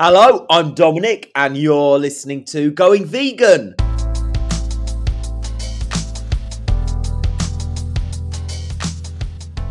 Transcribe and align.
Hello, 0.00 0.46
I'm 0.48 0.74
Dominic, 0.74 1.32
and 1.34 1.56
you're 1.56 1.98
listening 1.98 2.44
to 2.44 2.70
Going 2.70 3.04
Vegan. 3.04 3.74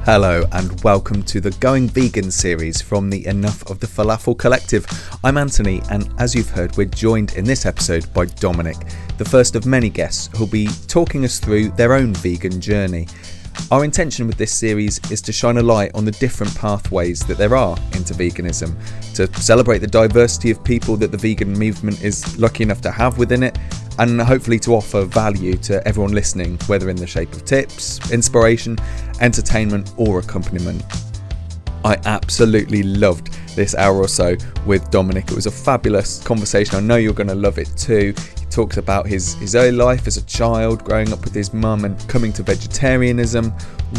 Hello, 0.04 0.44
and 0.52 0.84
welcome 0.84 1.24
to 1.24 1.40
the 1.40 1.56
Going 1.62 1.88
Vegan 1.88 2.30
series 2.30 2.82
from 2.82 3.10
the 3.10 3.26
Enough 3.26 3.70
of 3.70 3.80
the 3.80 3.88
Falafel 3.88 4.38
Collective. 4.38 4.86
I'm 5.24 5.38
Anthony, 5.38 5.82
and 5.92 6.14
as 6.20 6.36
you've 6.36 6.50
heard, 6.50 6.76
we're 6.76 6.88
joined 6.88 7.36
in 7.36 7.46
this 7.46 7.66
episode 7.66 8.14
by 8.14 8.26
Dominic, 8.26 8.76
the 9.18 9.24
first 9.24 9.56
of 9.56 9.66
many 9.66 9.88
guests 9.88 10.30
who'll 10.36 10.46
be 10.46 10.68
talking 10.90 11.24
us 11.24 11.40
through 11.40 11.70
their 11.70 11.94
own 11.94 12.14
vegan 12.14 12.60
journey. 12.60 13.08
Our 13.70 13.84
intention 13.84 14.28
with 14.28 14.38
this 14.38 14.54
series 14.54 15.00
is 15.12 15.22
to 15.24 15.34
shine 15.34 15.58
a 15.58 15.62
light 15.62 15.92
on 15.94 16.06
the 16.06 16.12
different 16.12 16.56
pathways 16.56 17.20
that 17.28 17.38
there 17.38 17.56
are 17.56 17.78
into 17.94 18.14
veganism, 18.14 18.76
to 19.16 19.28
celebrate 19.42 19.80
the 19.80 19.88
diversity 19.88 20.52
of 20.52 20.64
people 20.64 20.96
that 20.98 21.12
the 21.12 21.18
vegan 21.18 21.52
movement 21.52 22.02
is 22.02 22.38
lucky 22.38 22.64
enough 22.64 22.80
to 22.82 22.92
have 22.92 23.18
within 23.18 23.44
it, 23.44 23.58
and 24.00 24.22
hopefully 24.22 24.60
to 24.60 24.74
offer 24.74 25.04
value 25.04 25.58
to 25.58 25.86
everyone 25.88 26.14
listening, 26.14 26.58
whether 26.68 26.90
in 26.90 26.96
the 26.96 27.08
shape 27.08 27.34
of 27.34 27.44
tips, 27.44 28.12
inspiration, 28.12 28.78
entertainment, 29.20 29.92
or 29.98 30.20
accompaniment. 30.20 30.84
I 31.88 31.98
absolutely 32.04 32.84
loved 32.84 33.32
this 33.56 33.74
hour 33.74 33.96
or 33.96 34.10
so 34.10 34.36
with 34.66 34.92
Dominic. 34.92 35.32
It 35.32 35.36
was 35.36 35.46
a 35.46 35.52
fabulous 35.52 36.22
conversation. 36.22 36.76
I 36.76 36.82
know 36.82 36.98
you're 36.98 37.14
going 37.14 37.30
to 37.30 37.36
love 37.36 37.58
it 37.58 37.70
too 37.78 38.14
He 38.38 38.46
talks 38.48 38.76
about 38.76 39.08
his, 39.08 39.36
his 39.36 39.56
early 39.56 39.72
life 39.72 40.06
as 40.06 40.18
a 40.18 40.26
child, 40.26 40.84
growing 40.84 41.14
up 41.14 41.24
with 41.24 41.34
his 41.34 41.54
mum 41.54 41.86
and 41.86 41.98
coming 42.10 42.34
to 42.34 42.44
vegetarianism, 42.44 43.54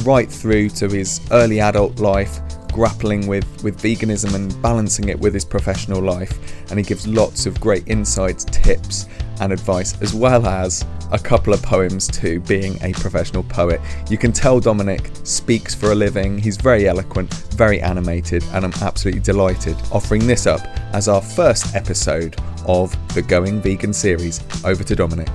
right 0.04 0.30
through 0.30 0.68
to 0.68 0.86
his 0.90 1.26
early 1.30 1.60
adult 1.60 1.98
life, 1.98 2.40
grappling 2.74 3.26
with, 3.26 3.46
with 3.64 3.80
veganism 3.80 4.34
and 4.34 4.60
balancing 4.60 5.08
it 5.08 5.18
with 5.18 5.32
his 5.32 5.46
professional 5.46 6.02
life. 6.02 6.38
And 6.68 6.78
he 6.78 6.84
gives 6.84 7.06
lots 7.06 7.46
of 7.46 7.58
great 7.58 7.84
insights, 7.88 8.44
tips, 8.44 9.06
and 9.40 9.52
advice, 9.52 10.00
as 10.00 10.14
well 10.14 10.46
as 10.46 10.84
a 11.12 11.18
couple 11.18 11.52
of 11.52 11.62
poems 11.62 12.06
to 12.08 12.40
being 12.40 12.78
a 12.82 12.92
professional 12.92 13.42
poet. 13.42 13.80
You 14.10 14.18
can 14.18 14.32
tell 14.32 14.60
Dominic 14.60 15.10
speaks 15.24 15.74
for 15.74 15.92
a 15.92 15.94
living, 15.94 16.38
he's 16.38 16.56
very 16.56 16.88
eloquent, 16.88 17.32
very 17.54 17.80
animated, 17.80 18.44
and 18.52 18.64
I'm 18.64 18.74
absolutely 18.82 19.22
delighted 19.22 19.76
offering 19.92 20.26
this 20.26 20.46
up 20.46 20.60
as 20.92 21.08
our 21.08 21.22
first 21.22 21.74
episode 21.74 22.36
of 22.66 22.94
the 23.14 23.22
Going 23.22 23.60
Vegan 23.60 23.92
series. 23.92 24.42
Over 24.64 24.84
to 24.84 24.94
Dominic. 24.94 25.28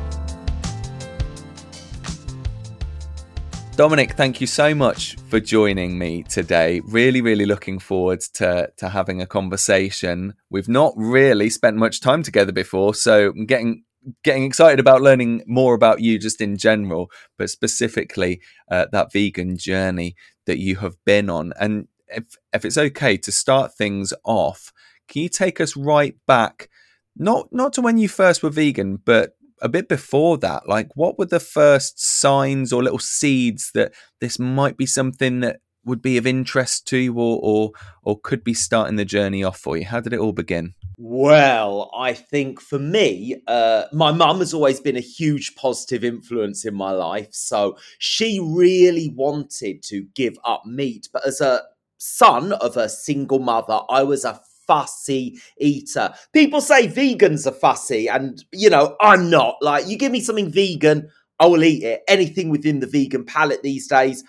Dominic, 3.76 4.14
thank 4.14 4.40
you 4.40 4.46
so 4.46 4.76
much 4.76 5.16
for 5.30 5.40
joining 5.40 5.98
me 5.98 6.22
today. 6.22 6.80
Really, 6.86 7.22
really 7.22 7.48
looking 7.48 7.80
forward 7.80 8.22
to, 8.36 8.72
to 8.78 8.90
having 8.90 9.20
a 9.20 9.26
conversation. 9.26 10.36
We've 10.52 10.70
not 10.70 10.94
really 10.96 11.50
spent 11.50 11.78
much 11.78 12.00
time 12.00 12.22
together 12.22 12.52
before, 12.52 12.94
so 12.94 13.30
I'm 13.30 13.48
getting 13.48 13.84
getting 14.24 14.44
excited 14.44 14.80
about 14.80 15.02
learning 15.02 15.44
more 15.48 15.74
about 15.74 16.02
you 16.02 16.20
just 16.20 16.42
in 16.42 16.58
general, 16.58 17.10
but 17.38 17.50
specifically 17.50 18.42
uh, 18.70 18.86
that 18.92 19.12
vegan 19.12 19.58
journey 19.58 20.16
that 20.46 20.60
you 20.60 20.78
have 20.78 20.96
been 21.06 21.30
on. 21.30 21.54
And 21.60 21.88
if 22.08 22.36
if 22.54 22.66
it's 22.66 22.78
okay 22.78 23.18
to 23.18 23.32
start 23.32 23.76
things 23.76 24.14
off, 24.24 24.72
can 25.08 25.24
you 25.24 25.30
take 25.30 25.60
us 25.62 25.76
right 25.76 26.16
back 26.28 26.70
not 27.16 27.48
not 27.52 27.74
to 27.74 27.82
when 27.82 27.98
you 27.98 28.10
first 28.10 28.44
were 28.44 28.50
vegan, 28.50 28.98
but 28.98 29.36
a 29.62 29.70
bit 29.70 29.88
before 29.88 30.38
that. 30.40 30.68
Like, 30.68 30.90
what 30.96 31.18
were 31.18 31.26
the 31.26 31.40
first 31.40 32.00
signs 32.00 32.74
or 32.74 32.84
little 32.84 33.00
seeds 33.00 33.72
that 33.74 33.94
this 34.20 34.38
might 34.38 34.78
be 34.78 34.86
something 34.86 35.40
that 35.40 35.62
would 35.86 36.02
be 36.02 36.18
of 36.18 36.28
interest 36.28 36.88
to 36.90 36.98
you, 36.98 37.14
or 37.14 37.40
or 37.42 37.72
or 38.04 38.20
could 38.20 38.44
be 38.44 38.54
starting 38.54 38.96
the 38.96 39.06
journey 39.06 39.44
off 39.44 39.58
for 39.58 39.78
you? 39.78 39.86
How 39.86 40.00
did 40.00 40.14
it 40.14 40.20
all 40.20 40.34
begin? 40.34 40.74
Well, 40.98 41.92
I 41.98 42.14
think 42.14 42.62
for 42.62 42.80
me, 42.80 43.42
uh, 43.48 43.86
my 43.92 44.12
mum 44.12 44.40
has 44.40 44.54
always 44.54 44.80
been 44.80 44.96
a 44.96 45.02
huge 45.02 45.56
positive 45.56 46.04
influence 46.04 46.66
in 46.66 46.76
my 46.76 46.92
life. 46.92 47.30
So 47.32 47.78
she 47.98 48.40
really 48.40 49.10
wanted 49.16 49.84
to 49.84 50.04
give 50.14 50.38
up 50.46 50.66
meat. 50.66 51.10
But 51.12 51.26
as 51.28 51.42
a 51.42 51.64
son 51.98 52.54
of 52.54 52.78
a 52.78 52.90
single 52.90 53.40
mother, 53.40 53.80
I 53.90 54.04
was 54.04 54.24
a 54.24 54.40
fussy 54.68 55.40
eater. 55.58 56.14
People 56.32 56.62
say 56.62 56.88
vegans 56.88 57.48
are 57.48 57.52
fussy, 57.52 58.08
and 58.08 58.44
you 58.52 58.70
know, 58.70 58.96
I'm 59.02 59.30
not. 59.30 59.56
Like, 59.62 59.88
you 59.88 59.98
give 59.98 60.12
me 60.12 60.22
something 60.22 60.52
vegan, 60.52 61.10
I 61.40 61.48
will 61.48 61.64
eat 61.64 61.84
it. 61.84 62.04
Anything 62.08 62.50
within 62.50 62.80
the 62.80 62.88
vegan 62.88 63.26
palette 63.26 63.64
these 63.64 63.88
days, 63.88 64.24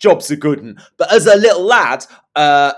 jobs 0.00 0.30
are 0.30 0.36
good. 0.36 0.78
But 0.96 1.12
as 1.12 1.26
a 1.26 1.36
little 1.36 1.64
lad, 1.64 2.04
uh, 2.34 2.72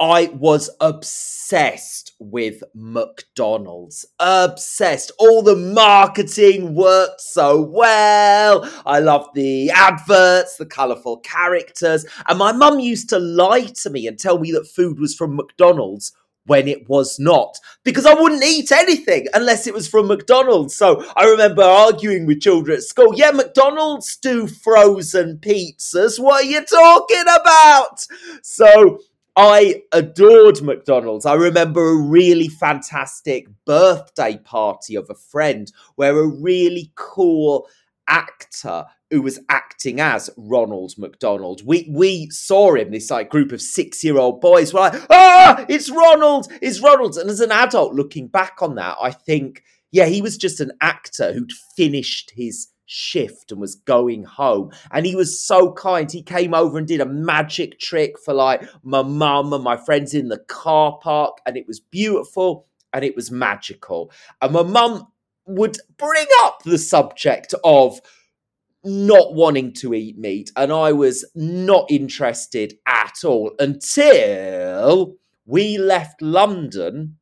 I 0.00 0.26
was 0.34 0.70
obsessed 0.80 2.14
with 2.18 2.64
McDonald's. 2.74 4.04
Obsessed. 4.18 5.12
All 5.18 5.40
the 5.40 5.54
marketing 5.54 6.74
worked 6.74 7.20
so 7.20 7.60
well. 7.60 8.68
I 8.84 8.98
loved 8.98 9.34
the 9.34 9.70
adverts, 9.70 10.56
the 10.56 10.66
colourful 10.66 11.18
characters. 11.18 12.04
And 12.28 12.38
my 12.38 12.50
mum 12.50 12.80
used 12.80 13.08
to 13.10 13.20
lie 13.20 13.66
to 13.82 13.90
me 13.90 14.08
and 14.08 14.18
tell 14.18 14.38
me 14.38 14.50
that 14.52 14.66
food 14.66 14.98
was 14.98 15.14
from 15.14 15.36
McDonald's 15.36 16.12
when 16.46 16.68
it 16.68 16.88
was 16.88 17.18
not 17.18 17.58
because 17.84 18.06
I 18.06 18.14
wouldn't 18.14 18.44
eat 18.44 18.70
anything 18.70 19.26
unless 19.34 19.66
it 19.66 19.74
was 19.74 19.88
from 19.88 20.08
McDonald's. 20.08 20.76
So 20.76 21.04
I 21.16 21.24
remember 21.24 21.62
arguing 21.62 22.26
with 22.26 22.40
children 22.40 22.76
at 22.76 22.82
school. 22.82 23.14
Yeah, 23.14 23.30
McDonald's 23.30 24.16
do 24.16 24.46
frozen 24.46 25.38
pizzas. 25.38 26.18
What 26.18 26.44
are 26.44 26.48
you 26.48 26.64
talking 26.64 27.24
about? 27.40 28.06
So 28.42 29.00
I 29.36 29.82
adored 29.92 30.62
McDonald's. 30.62 31.26
I 31.26 31.34
remember 31.34 31.88
a 31.88 31.96
really 31.96 32.48
fantastic 32.48 33.48
birthday 33.64 34.36
party 34.36 34.94
of 34.94 35.08
a 35.10 35.14
friend 35.14 35.72
where 35.96 36.18
a 36.18 36.26
really 36.26 36.92
cool 36.94 37.66
actor 38.06 38.84
who 39.10 39.22
was 39.22 39.40
acting 39.84 40.00
as 40.00 40.30
Ronald 40.36 40.94
McDonald. 40.98 41.62
We 41.64 41.88
we 41.90 42.28
saw 42.30 42.74
him, 42.74 42.90
this 42.90 43.10
like 43.10 43.30
group 43.30 43.52
of 43.52 43.60
six-year-old 43.60 44.40
boys 44.40 44.72
were 44.72 44.80
like, 44.80 45.00
ah, 45.10 45.64
it's 45.68 45.90
Ronald, 45.90 46.48
it's 46.62 46.80
Ronald. 46.80 47.16
And 47.16 47.30
as 47.30 47.40
an 47.40 47.52
adult 47.52 47.94
looking 47.94 48.28
back 48.28 48.58
on 48.62 48.76
that, 48.76 48.96
I 49.00 49.10
think, 49.10 49.62
yeah, 49.92 50.06
he 50.06 50.22
was 50.22 50.36
just 50.36 50.60
an 50.60 50.72
actor 50.80 51.32
who'd 51.32 51.52
finished 51.76 52.32
his 52.34 52.68
shift 52.86 53.50
and 53.50 53.60
was 53.60 53.74
going 53.74 54.24
home. 54.24 54.70
And 54.90 55.06
he 55.06 55.16
was 55.16 55.44
so 55.44 55.72
kind. 55.72 56.10
He 56.10 56.22
came 56.22 56.54
over 56.54 56.78
and 56.78 56.86
did 56.86 57.00
a 57.00 57.06
magic 57.06 57.78
trick 57.78 58.18
for 58.18 58.34
like 58.34 58.62
my 58.82 59.02
mum 59.02 59.52
and 59.52 59.64
my 59.64 59.76
friends 59.76 60.14
in 60.14 60.28
the 60.28 60.38
car 60.38 60.98
park, 61.02 61.38
and 61.46 61.56
it 61.56 61.66
was 61.66 61.80
beautiful 61.80 62.66
and 62.92 63.04
it 63.04 63.16
was 63.16 63.30
magical. 63.30 64.10
And 64.40 64.52
my 64.52 64.62
mum 64.62 65.08
would 65.46 65.76
bring 65.98 66.26
up 66.42 66.62
the 66.62 66.78
subject 66.78 67.52
of 67.64 68.00
not 68.84 69.34
wanting 69.34 69.72
to 69.74 69.94
eat 69.94 70.18
meat, 70.18 70.50
and 70.56 70.72
I 70.72 70.92
was 70.92 71.24
not 71.34 71.90
interested 71.90 72.74
at 72.86 73.24
all 73.24 73.52
until 73.58 75.16
we 75.46 75.78
left 75.78 76.22
London, 76.22 77.16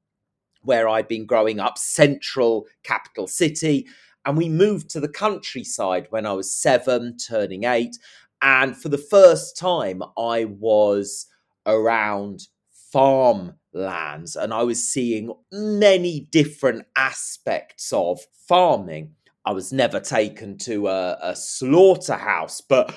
where 0.62 0.88
I'd 0.88 1.08
been 1.08 1.26
growing 1.26 1.60
up, 1.60 1.78
central 1.78 2.66
capital 2.82 3.26
city, 3.26 3.86
and 4.24 4.36
we 4.36 4.48
moved 4.48 4.90
to 4.90 5.00
the 5.00 5.08
countryside 5.08 6.06
when 6.10 6.26
I 6.26 6.32
was 6.32 6.52
seven, 6.54 7.16
turning 7.16 7.64
eight. 7.64 7.96
And 8.40 8.76
for 8.76 8.88
the 8.88 8.98
first 8.98 9.56
time, 9.56 10.02
I 10.16 10.44
was 10.44 11.26
around 11.66 12.48
farmlands 12.92 14.36
and 14.36 14.52
I 14.52 14.62
was 14.62 14.88
seeing 14.88 15.32
many 15.50 16.20
different 16.30 16.86
aspects 16.96 17.92
of 17.92 18.20
farming. 18.46 19.14
I 19.44 19.52
was 19.52 19.72
never 19.72 20.00
taken 20.00 20.58
to 20.58 20.88
a, 20.88 21.18
a 21.20 21.36
slaughterhouse, 21.36 22.60
but 22.60 22.94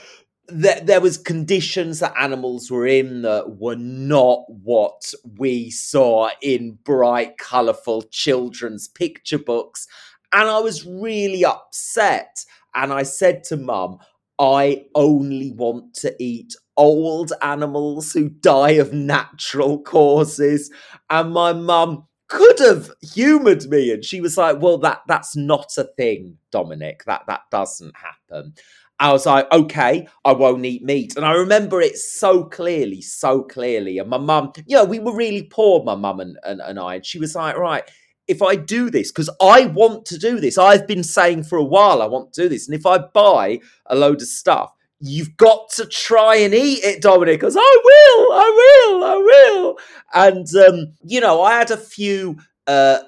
there, 0.48 0.80
there 0.82 1.02
was 1.02 1.18
conditions 1.18 2.00
that 2.00 2.14
animals 2.20 2.70
were 2.70 2.86
in 2.86 3.24
that 3.24 3.58
were 3.58 3.76
not 3.76 4.46
what 4.48 5.12
we 5.38 5.72
saw 5.72 6.30
in 6.42 6.78
bright, 6.84 7.38
colourful 7.38 8.04
children's 8.12 8.88
picture 8.88 9.40
books. 9.40 9.88
And 10.32 10.50
I 10.50 10.60
was 10.60 10.86
really 10.86 11.44
upset. 11.46 12.46
And 12.76 12.94
I 12.94 13.04
said 13.04 13.44
to 13.46 13.58
mum, 13.58 14.00
I 14.38 14.86
only 14.94 15.52
want 15.52 15.94
to 15.96 16.14
eat 16.20 16.56
old 16.78 17.32
animals 17.42 18.12
who 18.12 18.30
die 18.30 18.72
of 18.72 18.94
natural 18.94 19.82
causes. 19.82 20.70
And 21.10 21.32
my 21.32 21.54
mum 21.54 22.06
could 22.28 22.60
have 22.60 22.92
humored 23.02 23.66
me. 23.70 23.92
And 23.92 24.04
she 24.04 24.22
was 24.22 24.38
like 24.38 24.62
well 24.62 24.78
that 24.80 25.02
that's 25.08 25.36
not 25.36 25.78
a 25.78 25.84
thing 25.84 26.38
dominic. 26.52 27.04
That 27.06 27.24
that 27.28 27.42
doesn't 27.52 27.96
happen. 27.96 28.54
I 28.98 29.12
was 29.12 29.26
like 29.26 29.52
okay 29.52 30.08
i 30.24 30.32
won't 30.32 30.66
eat 30.66 30.84
meat. 30.84 31.16
And 31.16 31.26
i 31.26 31.34
remember 31.34 31.82
it 31.82 31.98
so 31.98 32.44
clearly 32.46 33.02
so 33.02 33.44
clearly. 33.44 33.98
And 34.00 34.10
my 34.10 34.18
mum 34.18 34.54
you 34.66 34.78
know 34.78 34.86
we 34.86 35.00
were 35.00 35.16
really 35.16 35.44
poor 35.44 35.84
my 35.84 35.96
mum 35.96 36.20
and, 36.20 36.38
and, 36.44 36.62
and 36.62 36.80
i. 36.80 36.96
And 36.96 37.06
she 37.06 37.20
was 37.20 37.36
like 37.36 37.58
right 37.58 37.84
if 38.28 38.42
i 38.42 38.56
do 38.56 38.90
this 38.90 39.12
because 39.12 39.30
i 39.42 39.66
want 39.68 40.06
to 40.08 40.18
do 40.18 40.40
this. 40.40 40.58
I've 40.58 40.88
been 40.88 41.04
saying 41.04 41.44
for 41.44 41.58
a 41.58 41.64
while 41.64 42.02
i 42.02 42.06
want 42.06 42.34
to 42.34 42.44
do 42.44 42.50
this. 42.50 42.68
And 42.68 42.78
if 42.78 42.86
i 42.86 42.98
buy 42.98 43.60
a 43.88 43.96
load 43.96 44.22
of 44.22 44.28
stuff 44.28 44.72
you've 45.08 45.38
got 45.38 45.70
to 45.72 45.86
try 45.86 46.36
and 46.36 46.54
eat 46.54 46.84
it, 46.84 47.02
Dominic. 47.02 47.40
Because 47.40 47.58
I 47.58 47.82
will, 47.84 48.34
I 48.34 48.88
will, 48.90 49.04
I 49.04 49.16
will. 49.18 49.78
And 50.14 50.48
um, 50.56 50.94
you 51.04 51.22
know, 51.22 51.42
I 51.42 51.54
had 51.58 51.72
a 51.72 51.78
few 51.78 52.38
uh, 52.68 53.00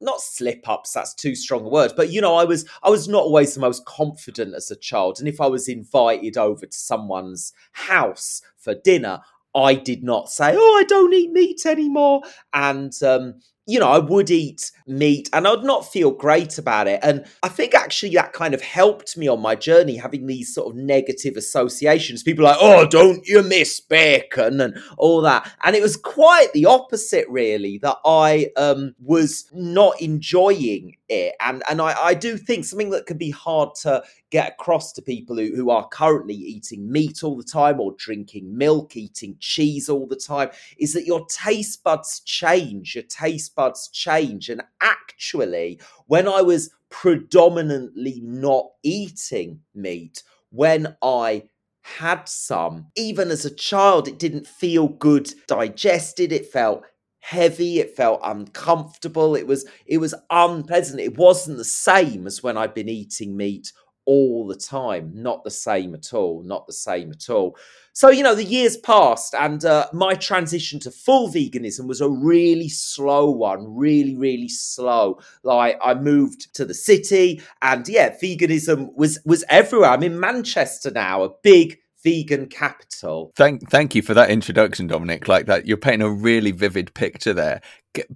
not 0.00 0.20
slip 0.20 0.68
ups 0.68 0.92
that's 0.92 1.14
too 1.14 1.34
strong 1.34 1.64
a 1.64 1.68
word 1.68 1.92
but 1.96 2.12
you 2.12 2.20
know 2.20 2.36
i 2.36 2.44
was 2.44 2.64
i 2.84 2.88
was 2.90 3.08
not 3.08 3.22
always 3.24 3.54
the 3.54 3.60
most 3.60 3.84
confident 3.84 4.54
as 4.54 4.70
a 4.70 4.76
child 4.76 5.18
and 5.18 5.26
if 5.28 5.40
i 5.40 5.46
was 5.46 5.66
invited 5.68 6.36
over 6.36 6.66
to 6.66 6.78
someone's 6.78 7.52
house 7.72 8.40
for 8.58 8.74
dinner 8.84 9.20
i 9.56 9.74
did 9.74 10.04
not 10.04 10.28
say 10.28 10.54
oh 10.56 10.76
i 10.78 10.84
don't 10.84 11.12
eat 11.14 11.32
meat 11.32 11.66
anymore 11.66 12.22
and 12.54 13.02
um, 13.02 13.34
you 13.68 13.78
know, 13.78 13.88
I 13.88 13.98
would 13.98 14.30
eat 14.30 14.72
meat 14.88 15.28
and 15.32 15.46
I 15.46 15.50
would 15.50 15.64
not 15.64 15.90
feel 15.90 16.10
great 16.10 16.58
about 16.58 16.88
it. 16.88 17.00
And 17.02 17.24
I 17.42 17.48
think 17.48 17.74
actually 17.74 18.14
that 18.14 18.32
kind 18.32 18.54
of 18.54 18.62
helped 18.62 19.16
me 19.16 19.28
on 19.28 19.40
my 19.40 19.54
journey, 19.54 19.96
having 19.96 20.26
these 20.26 20.54
sort 20.54 20.74
of 20.74 20.76
negative 20.76 21.36
associations. 21.36 22.22
People 22.22 22.44
like, 22.44 22.58
oh, 22.60 22.86
don't 22.86 23.26
you 23.26 23.42
miss 23.42 23.80
bacon 23.80 24.60
and 24.60 24.78
all 24.96 25.20
that. 25.22 25.50
And 25.62 25.76
it 25.76 25.82
was 25.82 25.96
quite 25.96 26.52
the 26.52 26.66
opposite, 26.66 27.28
really, 27.28 27.78
that 27.78 27.98
I 28.04 28.50
um, 28.56 28.94
was 29.00 29.48
not 29.52 30.00
enjoying 30.00 30.96
it. 31.08 31.34
And 31.40 31.62
and 31.68 31.80
I, 31.80 31.94
I 32.00 32.14
do 32.14 32.36
think 32.36 32.64
something 32.64 32.90
that 32.90 33.06
can 33.06 33.18
be 33.18 33.30
hard 33.30 33.74
to 33.82 34.02
get 34.30 34.52
across 34.52 34.92
to 34.92 35.02
people 35.02 35.36
who, 35.36 35.54
who 35.54 35.70
are 35.70 35.88
currently 35.88 36.34
eating 36.34 36.90
meat 36.90 37.22
all 37.22 37.36
the 37.36 37.42
time 37.42 37.80
or 37.80 37.94
drinking 37.96 38.56
milk, 38.56 38.96
eating 38.96 39.36
cheese 39.40 39.88
all 39.88 40.06
the 40.06 40.16
time, 40.16 40.50
is 40.78 40.92
that 40.92 41.06
your 41.06 41.24
taste 41.26 41.82
buds 41.82 42.20
change. 42.20 42.94
Your 42.94 43.04
taste 43.04 43.54
buds 43.54 43.88
change. 43.88 44.50
And 44.50 44.62
actually, 44.80 45.80
when 46.06 46.28
I 46.28 46.42
was 46.42 46.70
predominantly 46.90 48.20
not 48.22 48.66
eating 48.82 49.60
meat, 49.74 50.22
when 50.50 50.96
I 51.02 51.44
had 51.82 52.28
some, 52.28 52.86
even 52.96 53.30
as 53.30 53.44
a 53.44 53.54
child, 53.54 54.08
it 54.08 54.18
didn't 54.18 54.46
feel 54.46 54.88
good 54.88 55.32
digested. 55.46 56.32
It 56.32 56.50
felt 56.50 56.84
heavy 57.20 57.80
it 57.80 57.94
felt 57.96 58.20
uncomfortable 58.24 59.34
it 59.34 59.46
was 59.46 59.66
it 59.86 59.98
was 59.98 60.14
unpleasant 60.30 61.00
it 61.00 61.18
wasn't 61.18 61.58
the 61.58 61.64
same 61.64 62.26
as 62.26 62.42
when 62.44 62.56
i'd 62.56 62.72
been 62.72 62.88
eating 62.88 63.36
meat 63.36 63.72
all 64.08 64.46
the 64.46 64.56
time 64.56 65.10
not 65.12 65.44
the 65.44 65.50
same 65.50 65.94
at 65.94 66.14
all 66.14 66.42
not 66.42 66.66
the 66.66 66.72
same 66.72 67.10
at 67.10 67.28
all 67.28 67.54
so 67.92 68.08
you 68.08 68.22
know 68.22 68.34
the 68.34 68.42
years 68.42 68.74
passed 68.78 69.34
and 69.34 69.66
uh, 69.66 69.86
my 69.92 70.14
transition 70.14 70.80
to 70.80 70.90
full 70.90 71.28
veganism 71.28 71.86
was 71.86 72.00
a 72.00 72.08
really 72.08 72.70
slow 72.70 73.30
one 73.30 73.76
really 73.76 74.16
really 74.16 74.48
slow 74.48 75.20
like 75.42 75.78
i 75.82 75.92
moved 75.92 76.54
to 76.54 76.64
the 76.64 76.72
city 76.72 77.38
and 77.60 77.86
yeah 77.86 78.08
veganism 78.08 78.88
was 78.96 79.20
was 79.26 79.44
everywhere 79.50 79.90
i'm 79.90 80.02
in 80.02 80.18
manchester 80.18 80.90
now 80.90 81.22
a 81.22 81.30
big 81.42 81.78
vegan 82.04 82.46
capital. 82.46 83.32
Thank, 83.34 83.68
thank 83.70 83.92
you 83.96 84.02
for 84.02 84.14
that 84.14 84.30
introduction, 84.30 84.86
Dominic. 84.86 85.26
Like 85.26 85.46
that, 85.46 85.66
you're 85.66 85.76
painting 85.76 86.06
a 86.06 86.10
really 86.10 86.52
vivid 86.52 86.94
picture 86.94 87.34
there. 87.34 87.60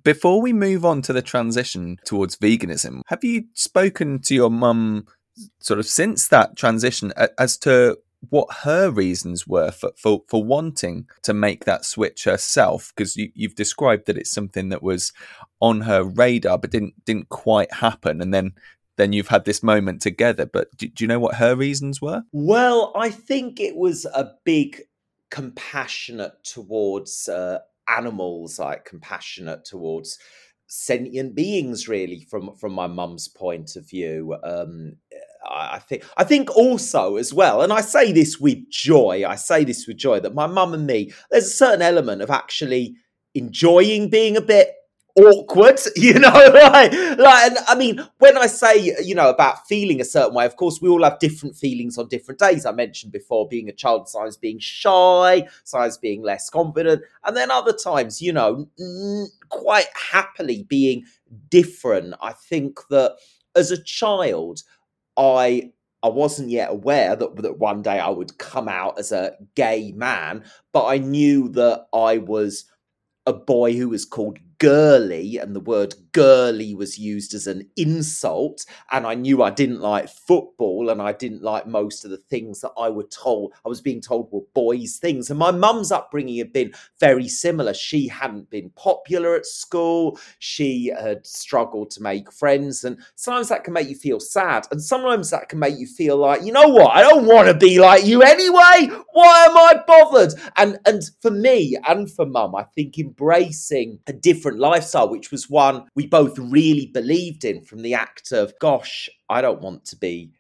Before 0.05 0.41
we 0.41 0.53
move 0.53 0.85
on 0.85 1.03
to 1.03 1.12
the 1.12 1.21
transition 1.21 1.99
towards 2.05 2.37
veganism, 2.37 3.00
have 3.09 3.25
you 3.25 3.47
spoken 3.55 4.21
to 4.21 4.37
your 4.37 4.50
mum 4.50 5.06
sort 5.61 5.81
of 5.81 5.87
since 5.87 6.29
that 6.29 6.56
transition 6.56 7.12
as 7.38 7.56
to 7.58 7.99
what 8.31 8.49
her 8.62 8.90
reasons 8.90 9.46
were 9.46 9.70
for, 9.73 9.90
for, 9.96 10.23
for 10.29 10.44
wanting 10.44 11.08
to 11.23 11.34
make 11.34 11.64
that 11.64 11.84
switch 11.84 12.25
herself 12.25 12.93
because 12.94 13.17
you, 13.17 13.31
you've 13.34 13.56
described 13.56 14.06
that 14.06 14.17
it's 14.17 14.31
something 14.31 14.69
that 14.69 14.82
was 14.82 15.12
on 15.61 15.81
her 15.82 16.05
radar 16.05 16.56
but 16.56 16.70
didn't 16.70 16.94
didn't 17.05 17.29
quite 17.31 17.73
happen 17.73 18.20
and 18.20 18.32
then 18.32 18.52
then 18.96 19.12
you've 19.12 19.29
had 19.29 19.44
this 19.44 19.62
moment 19.62 20.02
together. 20.02 20.46
But 20.46 20.69
do, 20.76 20.87
do 20.87 21.02
you 21.02 21.08
know 21.08 21.19
what 21.19 21.37
her 21.37 21.56
reasons 21.56 22.00
were? 22.00 22.23
Well, 22.32 22.93
I 22.94 23.08
think 23.11 23.58
it 23.58 23.75
was 23.75 24.05
a 24.05 24.32
big 24.44 24.82
compassionate 25.31 26.44
towards 26.44 27.29
uh, 27.29 27.61
animals, 27.88 28.58
like 28.58 28.84
compassionate 28.84 29.64
towards 29.64 30.19
sentient 30.75 31.34
beings 31.34 31.87
really 31.87 32.26
from 32.31 32.56
from 32.56 32.73
my 32.73 32.87
mum's 32.87 33.29
point 33.29 33.76
of 33.76 33.87
view 33.87 34.34
um 34.43 34.96
I 35.49 35.79
think 35.79 36.05
I 36.17 36.25
think 36.25 36.50
also 36.56 37.17
as 37.17 37.33
well, 37.33 37.62
and 37.62 37.73
I 37.73 37.81
say 37.81 38.12
this 38.12 38.39
with 38.39 38.71
joy. 38.71 39.25
I 39.27 39.37
say 39.37 39.65
this 39.65 39.87
with 39.87 39.97
joy 39.97 40.21
that 40.21 40.35
my 40.35 40.47
mum 40.47 40.75
and 40.75 40.87
me, 40.87 41.12
there's 41.31 41.47
a 41.47 41.50
certain 41.50 41.83
element 41.83 42.23
of 42.23 42.31
actually 42.31 42.97
enjoying 43.35 44.09
being 44.09 44.37
a 44.37 44.41
bit 44.41 44.73
awkward, 45.17 45.81
you 45.97 46.15
know, 46.15 46.29
like, 46.55 46.93
like, 47.19 47.53
I 47.69 47.75
mean, 47.77 48.00
when 48.19 48.37
I 48.37 48.47
say, 48.47 48.94
you 49.03 49.15
know, 49.15 49.29
about 49.31 49.67
feeling 49.67 50.00
a 50.00 50.05
certain 50.05 50.35
way, 50.35 50.47
of 50.47 50.56
course, 50.56 50.81
we 50.81 50.89
all 50.89 51.03
have 51.05 51.19
different 51.19 51.56
feelings 51.56 51.99
on 51.99 52.09
different 52.09 52.41
days. 52.41 52.67
I 52.67 52.73
mentioned 52.73 53.12
before 53.12 53.49
being 53.49 53.69
a 53.69 53.73
child, 53.73 54.09
sometimes 54.09 54.37
being 54.37 54.59
shy, 54.59 55.47
sometimes 55.65 55.99
being 55.99 56.23
less 56.23 56.50
confident, 56.50 57.03
and 57.25 57.37
then 57.37 57.50
other 57.50 57.73
times, 57.73 58.23
you 58.23 58.33
know, 58.33 58.69
quite 59.49 59.89
happily 60.12 60.65
being 60.69 61.05
different. 61.50 62.15
I 62.21 62.33
think 62.33 62.79
that 62.91 63.17
as 63.55 63.71
a 63.71 63.83
child, 63.83 64.62
I 65.17 65.73
I 66.03 66.09
wasn't 66.09 66.50
yet 66.50 66.70
aware 66.70 67.14
that, 67.14 67.37
that 67.37 67.59
one 67.59 67.82
day 67.82 67.99
I 68.00 68.09
would 68.11 68.38
come 68.38 68.69
out 68.69 68.99
as 68.99 69.12
a 69.12 69.37
gay 69.55 69.93
man, 69.93 70.44
but 70.73 70.87
I 70.87 70.99
knew 70.99 71.49
that 71.50 71.87
I 71.94 72.19
was 72.19 72.64
a 73.26 73.32
boy 73.32 73.75
who 73.75 73.88
was 73.88 74.05
called 74.05 74.38
girly 74.59 75.38
and 75.38 75.55
the 75.55 75.61
word 75.61 75.94
girly 76.12 76.75
was 76.75 76.99
used 76.99 77.35
as 77.35 77.47
an 77.47 77.69
insult 77.76 78.64
and 78.91 79.06
i 79.06 79.14
knew 79.14 79.43
i 79.43 79.50
didn't 79.50 79.81
like 79.81 80.09
football 80.09 80.91
and 80.91 81.00
i 81.00 81.12
didn't 81.12 81.43
like 81.43 81.67
most 81.67 82.05
of 82.05 82.11
the 82.11 82.17
things 82.17 82.61
that 82.61 82.73
i 82.79 82.88
were 82.88 83.05
told 83.05 83.53
i 83.64 83.69
was 83.69 83.81
being 83.81 84.00
told 84.00 84.31
were 84.31 84.41
boys 84.55 84.99
things 84.99 85.31
and 85.31 85.38
my 85.38 85.50
mum's 85.50 85.91
upbringing 85.93 86.38
had 86.38 86.53
been 86.53 86.73
very 87.00 87.29
similar. 87.29 87.75
She 87.75 88.09
hadn't 88.09 88.50
been 88.50 88.70
popular 88.70 89.35
at 89.35 89.47
school 89.47 90.19
she 90.38 90.93
had 90.99 91.26
struggled 91.26 91.91
to 91.93 92.03
make 92.03 92.32
friends 92.32 92.85
and 92.85 92.99
sometimes 93.17 93.49
that 93.49 93.65
can 93.65 93.73
make 93.73 93.88
you 93.88 93.97
feel 93.97 94.20
sad 94.20 94.67
and 94.70 94.81
sometimes 94.81 95.31
that 95.31 95.49
can 95.49 95.58
make 95.58 95.79
you 95.79 95.87
feel 95.87 96.17
like 96.17 96.43
you 96.43 96.53
know 96.53 96.69
what? 96.69 96.94
I 96.97 97.03
don't 97.03 97.26
want 97.26 97.49
to 97.49 97.55
be 97.55 97.81
like 97.81 98.05
you 98.05 98.23
anyway. 98.23 98.94
Why 99.12 99.47
am 99.47 99.56
i 99.56 99.82
bothered? 99.87 100.35
And 100.56 100.79
and 100.87 101.03
for 101.20 101.31
me 101.31 101.76
and 101.88 102.11
for 102.11 102.26
mum 102.26 102.55
i 102.55 102.62
think 102.62 102.99
embracing 102.99 103.99
a 104.06 104.12
different 104.12 104.58
lifestyle, 104.58 105.11
which 105.11 105.31
was 105.31 105.50
one 105.50 105.87
we 105.94 106.02
both 106.07 106.39
really 106.39 106.87
believed 106.87 107.45
in 107.45 107.63
from 107.63 107.83
the 107.83 107.95
act 107.95 108.33
of, 108.33 108.59
gosh, 108.61 109.09
I 109.29 109.41
don't 109.41 109.61
want 109.61 109.85
to 109.87 109.97
be 109.97 110.33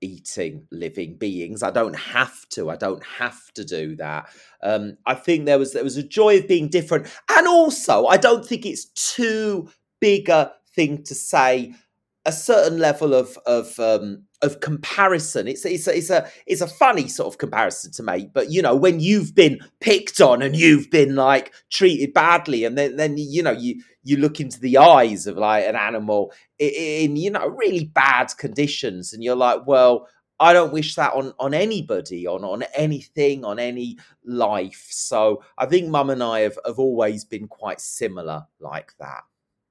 eating 0.00 0.66
living 0.70 1.16
beings. 1.16 1.62
I 1.62 1.70
don't 1.70 1.96
have 1.96 2.48
to. 2.50 2.70
I 2.70 2.76
don't 2.76 3.04
have 3.04 3.52
to 3.54 3.64
do 3.64 3.96
that. 3.96 4.28
Um, 4.62 4.96
I 5.06 5.14
think 5.14 5.46
there 5.46 5.58
was 5.58 5.72
there 5.72 5.84
was 5.84 5.96
a 5.96 6.02
joy 6.02 6.38
of 6.38 6.48
being 6.48 6.68
different, 6.68 7.06
and 7.30 7.46
also 7.46 8.06
I 8.06 8.16
don't 8.16 8.46
think 8.46 8.64
it's 8.66 8.86
too 8.86 9.70
big 10.00 10.28
a 10.28 10.52
thing 10.74 11.02
to 11.04 11.14
say 11.14 11.74
a 12.24 12.32
certain 12.32 12.78
level 12.78 13.14
of 13.14 13.38
of 13.46 13.78
um, 13.78 14.24
of 14.42 14.60
comparison. 14.60 15.46
It's 15.48 15.64
it's 15.64 15.86
a, 15.86 15.96
it's 15.96 16.10
a 16.10 16.28
it's 16.46 16.60
a 16.60 16.66
funny 16.66 17.08
sort 17.08 17.32
of 17.32 17.38
comparison 17.38 17.92
to 17.92 18.02
make, 18.02 18.32
but 18.32 18.50
you 18.50 18.62
know 18.62 18.74
when 18.74 19.00
you've 19.00 19.34
been 19.34 19.60
picked 19.80 20.20
on 20.20 20.42
and 20.42 20.56
you've 20.56 20.90
been 20.90 21.14
like 21.14 21.52
treated 21.70 22.14
badly, 22.14 22.64
and 22.64 22.76
then 22.76 22.96
then 22.96 23.16
you 23.16 23.42
know 23.42 23.52
you 23.52 23.82
you 24.02 24.16
look 24.16 24.40
into 24.40 24.58
the 24.60 24.78
eyes 24.78 25.26
of 25.26 25.36
like 25.36 25.66
an 25.66 25.76
animal 25.76 26.32
in, 26.58 27.16
you 27.16 27.30
know 27.30 27.48
really 27.48 27.84
bad 27.84 28.28
conditions, 28.38 29.12
and 29.12 29.22
you're 29.22 29.36
like, 29.36 29.66
well. 29.66 30.08
I 30.42 30.54
don't 30.54 30.72
wish 30.72 30.94
that 30.94 31.12
on 31.12 31.34
on 31.38 31.52
anybody, 31.52 32.26
on 32.26 32.44
on 32.44 32.62
anything, 32.74 33.44
on 33.44 33.58
any 33.58 33.98
life. 34.24 34.86
So 34.88 35.44
I 35.58 35.66
think 35.66 35.90
Mum 35.90 36.08
and 36.08 36.22
I 36.22 36.40
have, 36.40 36.56
have 36.64 36.78
always 36.78 37.26
been 37.26 37.46
quite 37.46 37.78
similar 37.78 38.46
like 38.58 38.94
that. 39.00 39.24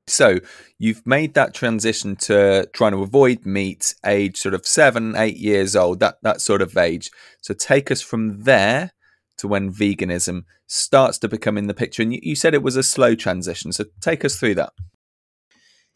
So 0.10 0.40
you've 0.78 1.06
made 1.06 1.34
that 1.34 1.54
transition 1.54 2.16
to 2.18 2.68
trying 2.74 2.92
to 2.94 3.04
avoid 3.04 3.46
meat, 3.46 3.96
age 4.06 4.38
sort 4.38 4.54
of 4.54 4.66
seven, 4.66 5.16
eight 5.16 5.38
years 5.38 5.76
old, 5.76 6.00
that 6.00 6.18
that 6.24 6.42
sort 6.42 6.62
of 6.62 6.78
age. 6.78 7.12
So 7.42 7.54
take 7.54 7.92
us 7.92 8.02
from 8.02 8.44
there 8.44 8.92
to 9.38 9.48
when 9.48 9.74
veganism 9.74 10.44
starts 10.68 11.18
to 11.20 11.28
become 11.28 11.58
in 11.58 11.68
the 11.68 11.74
picture. 11.74 12.04
And 12.04 12.14
you, 12.14 12.20
you 12.22 12.36
said 12.36 12.54
it 12.54 12.64
was 12.64 12.76
a 12.76 12.84
slow 12.84 13.16
transition. 13.16 13.72
So 13.72 13.86
take 14.02 14.26
us 14.26 14.36
through 14.36 14.56
that. 14.56 14.74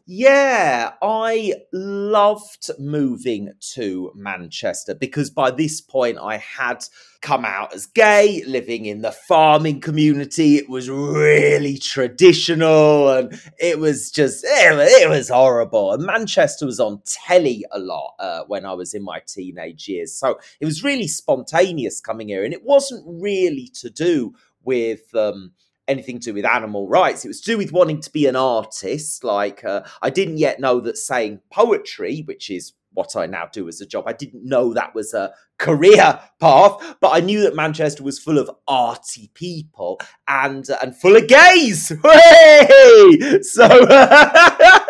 Yeah, 0.05 0.91
I 1.01 1.53
loved 1.72 2.69
moving 2.77 3.53
to 3.75 4.12
Manchester 4.15 4.93
because 4.93 5.29
by 5.29 5.50
this 5.50 5.79
point 5.79 6.17
I 6.22 6.36
had 6.38 6.83
come 7.22 7.45
out 7.45 7.74
as 7.74 7.86
gay, 7.86 8.43
living 8.45 8.83
in 8.83 9.01
the 9.01 9.13
farming 9.13 9.79
community. 9.79 10.57
It 10.57 10.67
was 10.67 10.89
really 10.89 11.77
traditional 11.77 13.12
and 13.12 13.39
it 13.57 13.79
was 13.79 14.12
just, 14.12 14.43
it, 14.43 15.03
it 15.03 15.10
was 15.10 15.29
horrible. 15.29 15.93
And 15.93 16.03
Manchester 16.03 16.65
was 16.65 16.81
on 16.81 17.01
telly 17.05 17.63
a 17.72 17.79
lot 17.79 18.15
uh, 18.19 18.43
when 18.48 18.65
I 18.65 18.74
was 18.74 18.93
in 18.93 19.03
my 19.03 19.22
teenage 19.25 19.88
years. 19.88 20.13
So 20.13 20.38
it 20.60 20.65
was 20.65 20.83
really 20.83 21.07
spontaneous 21.07 22.01
coming 22.01 22.27
here 22.27 22.43
and 22.43 22.53
it 22.53 22.65
wasn't 22.65 23.05
really 23.07 23.69
to 23.75 23.89
do 23.89 24.33
with. 24.65 25.15
Um, 25.15 25.53
anything 25.87 26.19
to 26.19 26.31
do 26.31 26.33
with 26.33 26.45
animal 26.45 26.87
rights. 26.87 27.25
It 27.25 27.29
was 27.29 27.41
to 27.41 27.51
do 27.51 27.57
with 27.57 27.71
wanting 27.71 28.01
to 28.01 28.11
be 28.11 28.27
an 28.27 28.35
artist. 28.35 29.23
Like 29.23 29.63
uh, 29.63 29.83
I 30.01 30.09
didn't 30.09 30.37
yet 30.37 30.59
know 30.59 30.79
that 30.81 30.97
saying 30.97 31.41
poetry, 31.51 32.23
which 32.25 32.49
is 32.49 32.73
what 32.93 33.15
I 33.15 33.25
now 33.25 33.47
do 33.51 33.67
as 33.67 33.81
a 33.81 33.85
job. 33.85 34.05
I 34.07 34.13
didn't 34.13 34.45
know 34.45 34.73
that 34.73 34.95
was 34.95 35.13
a 35.13 35.33
career 35.57 36.19
path, 36.39 36.95
but 36.99 37.09
I 37.09 37.19
knew 37.19 37.41
that 37.41 37.55
Manchester 37.55 38.03
was 38.03 38.19
full 38.19 38.37
of 38.37 38.49
arty 38.67 39.31
people 39.33 39.99
and 40.27 40.69
uh, 40.69 40.77
and 40.81 40.95
full 40.95 41.15
of 41.15 41.27
gays. 41.27 41.91
Hey! 42.03 43.41
So, 43.41 43.65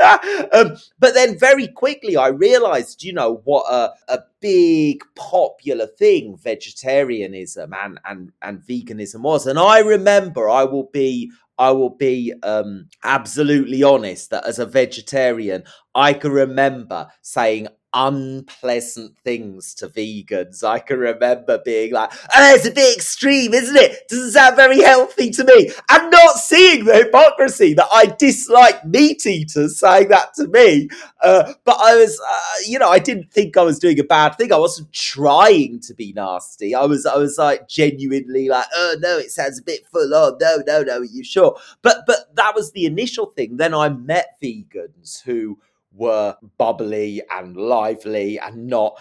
um, 0.53 0.75
but 0.99 1.13
then 1.13 1.37
very 1.37 1.67
quickly 1.67 2.17
I 2.17 2.27
realised, 2.27 3.03
you 3.03 3.13
know, 3.13 3.41
what 3.45 3.65
a, 3.71 3.93
a 4.13 4.19
big 4.41 5.03
popular 5.15 5.87
thing 5.87 6.37
vegetarianism 6.37 7.73
and 7.73 7.99
and 8.05 8.31
and 8.41 8.61
veganism 8.61 9.21
was, 9.21 9.47
and 9.47 9.59
I 9.59 9.79
remember 9.79 10.49
I 10.49 10.63
will 10.63 10.89
be 10.91 11.31
I 11.57 11.71
will 11.71 11.91
be 11.91 12.33
um, 12.43 12.89
absolutely 13.03 13.83
honest 13.83 14.31
that 14.31 14.45
as 14.45 14.59
a 14.59 14.65
vegetarian, 14.65 15.63
I 15.93 16.13
can 16.13 16.31
remember 16.31 17.07
saying 17.21 17.67
unpleasant 17.93 19.17
things 19.19 19.73
to 19.75 19.87
vegans. 19.87 20.63
I 20.63 20.79
can 20.79 20.99
remember 20.99 21.59
being 21.63 21.93
like, 21.93 22.11
oh, 22.35 22.55
it's 22.55 22.67
a 22.67 22.71
bit 22.71 22.95
extreme, 22.95 23.53
isn't 23.53 23.75
it? 23.75 24.07
Doesn't 24.09 24.31
sound 24.31 24.55
very 24.55 24.81
healthy 24.81 25.29
to 25.31 25.43
me. 25.43 25.71
And 25.89 26.11
not 26.11 26.35
seeing 26.35 26.85
the 26.85 26.95
hypocrisy 26.95 27.73
that 27.75 27.87
I 27.93 28.07
dislike 28.07 28.85
meat 28.85 29.25
eaters 29.25 29.79
saying 29.79 30.09
that 30.09 30.33
to 30.35 30.47
me. 30.47 30.89
Uh, 31.21 31.53
but 31.63 31.77
I 31.81 31.95
was, 31.95 32.19
uh, 32.19 32.59
you 32.67 32.79
know, 32.79 32.89
I 32.89 32.99
didn't 32.99 33.31
think 33.31 33.57
I 33.57 33.63
was 33.63 33.79
doing 33.79 33.99
a 33.99 34.03
bad 34.03 34.37
thing. 34.37 34.51
I 34.51 34.57
wasn't 34.57 34.91
trying 34.91 35.79
to 35.81 35.93
be 35.93 36.13
nasty. 36.13 36.75
I 36.75 36.85
was, 36.85 37.05
I 37.05 37.17
was 37.17 37.37
like 37.37 37.67
genuinely 37.67 38.49
like, 38.49 38.67
oh 38.75 38.95
no, 38.99 39.17
it 39.17 39.31
sounds 39.31 39.59
a 39.59 39.63
bit 39.63 39.85
full 39.87 40.13
on. 40.13 40.37
No, 40.41 40.63
no, 40.65 40.81
no, 40.81 40.97
are 40.99 41.03
you 41.03 41.23
sure? 41.23 41.57
But, 41.81 42.05
but 42.07 42.35
that 42.35 42.55
was 42.55 42.71
the 42.71 42.85
initial 42.85 43.27
thing. 43.27 43.57
Then 43.57 43.73
I 43.73 43.89
met 43.89 44.37
vegans 44.41 45.21
who, 45.23 45.59
were 45.93 46.35
bubbly 46.57 47.21
and 47.31 47.55
lively 47.55 48.39
and 48.39 48.67
not 48.67 48.97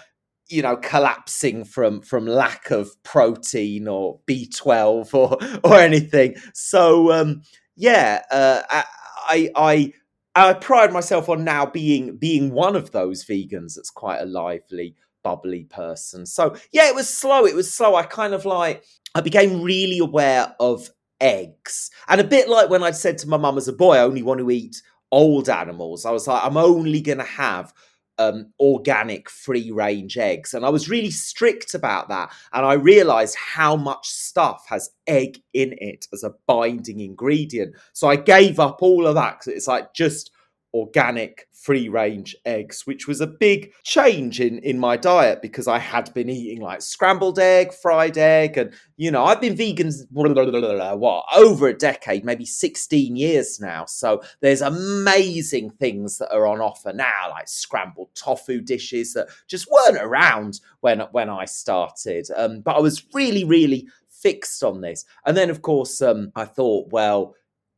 you 0.49 0.63
know 0.63 0.77
collapsing 0.77 1.65
from 1.65 2.01
from 2.03 2.27
lack 2.27 2.71
of 2.71 2.91
protein 3.03 3.89
or 3.89 4.21
b12 4.27 5.15
or 5.15 5.39
or 5.65 5.79
anything. 5.79 6.35
So 6.55 7.11
um 7.13 7.43
yeah 7.75 8.23
uh 8.31 8.63
i 8.71 9.51
i 9.57 9.93
i 10.35 10.53
pride 10.53 10.93
myself 10.93 11.29
on 11.29 11.43
now 11.45 11.65
being 11.65 12.17
being 12.17 12.53
one 12.53 12.77
of 12.77 12.91
those 12.91 13.25
vegans 13.25 13.75
that's 13.77 13.91
quite 13.91 14.21
a 14.21 14.27
lively 14.27 14.95
bubbly 15.25 15.65
person. 15.65 16.27
So 16.27 16.55
yeah 16.73 16.89
it 16.89 16.95
was 16.95 17.09
slow 17.09 17.47
it 17.47 17.55
was 17.55 17.73
slow. 17.73 17.95
I 17.95 18.03
kind 18.03 18.35
of 18.35 18.45
like 18.45 18.85
i 19.15 19.21
became 19.21 19.63
really 19.63 19.99
aware 19.99 20.55
of 20.61 20.91
eggs. 21.21 21.91
And 22.09 22.21
a 22.21 22.25
bit 22.25 22.49
like 22.49 22.69
when 22.69 22.83
i 22.83 22.91
said 22.91 23.17
to 23.19 23.29
my 23.29 23.37
mum 23.39 23.57
as 23.57 23.69
a 23.69 23.73
boy 23.73 23.95
i 23.95 24.01
only 24.01 24.23
want 24.23 24.41
to 24.41 24.51
eat 24.51 24.83
old 25.13 25.49
animals. 25.49 26.05
I 26.05 26.11
was 26.11 26.27
like, 26.27 26.45
I'm 26.45 26.57
only 26.57 27.01
going 27.01 27.19
to 27.19 27.25
have 27.25 27.73
um, 28.19 28.53
organic 28.59 29.31
free 29.31 29.71
range 29.71 30.19
eggs. 30.19 30.55
And 30.55 30.65
I 30.65 30.71
was 30.71 30.89
really 30.89 31.11
strict 31.11 31.75
about 31.75 32.09
that. 32.09 32.33
And 32.53 32.67
I 32.67 32.75
realized 32.75 33.37
how 33.37 33.77
much 33.77 34.09
stuff 34.09 34.65
has 34.69 34.91
egg 35.07 35.39
in 35.53 35.75
it 35.79 36.07
as 36.13 36.25
a 36.25 36.35
binding 36.47 37.01
ingredient. 37.01 37.75
So 37.93 38.09
I 38.09 38.17
gave 38.17 38.59
up 38.59 38.83
all 38.83 39.07
of 39.07 39.15
that 39.15 39.39
because 39.39 39.53
it's 39.53 39.69
like 39.69 39.95
just 39.95 40.31
organic 40.75 41.49
free 41.53 41.89
range 41.89 42.35
eggs, 42.45 42.87
which 42.87 43.07
was 43.07 43.21
a 43.21 43.27
big 43.27 43.73
change 43.83 44.41
in, 44.41 44.59
in 44.61 44.79
my 44.79 44.97
diet 44.97 45.43
because 45.43 45.69
I 45.69 45.79
had 45.79 46.13
been 46.15 46.31
eating 46.31 46.63
like 46.63 46.83
scrambled 46.83 47.39
egg, 47.39 47.73
fried 47.73 48.17
egg, 48.17 48.57
and 48.57 48.73
you 48.97 49.11
know, 49.11 49.25
I've 49.25 49.41
been 49.41 49.57
vegan 49.57 49.91
blah, 50.11 50.33
blah, 50.33 50.45
blah, 50.45 50.95
what 50.95 51.25
over 51.35 51.69
a 51.69 51.77
decade, 51.77 52.25
maybe 52.25 52.47
16 52.47 53.17
years 53.17 53.61
now. 53.61 53.85
So 53.85 54.23
there's 54.41 54.63
amazing 54.63 55.71
things 55.71 56.19
that 56.19 56.35
are 56.35 56.47
on 56.47 56.61
offer 56.61 56.93
now, 56.93 57.31
like 57.31 57.49
scrambled 57.49 58.09
tofu 58.15 58.61
dishes 58.61 59.15
that 59.15 59.29
just 59.47 59.71
weren't 59.71 60.03
around 60.03 60.61
when 60.81 61.01
when 61.13 61.29
I 61.29 61.45
started. 61.45 62.29
Um, 62.37 62.61
but 62.61 62.77
I 62.77 62.81
was 62.81 63.05
really, 63.13 63.45
really 63.45 63.89
fixed 64.09 64.63
on 64.63 64.81
this. 64.81 65.05
And 65.27 65.37
then 65.37 65.51
of 65.51 65.63
course, 65.63 66.01
um, 66.01 66.33
I 66.35 66.45
thought, 66.45 66.93
well, 66.93 67.35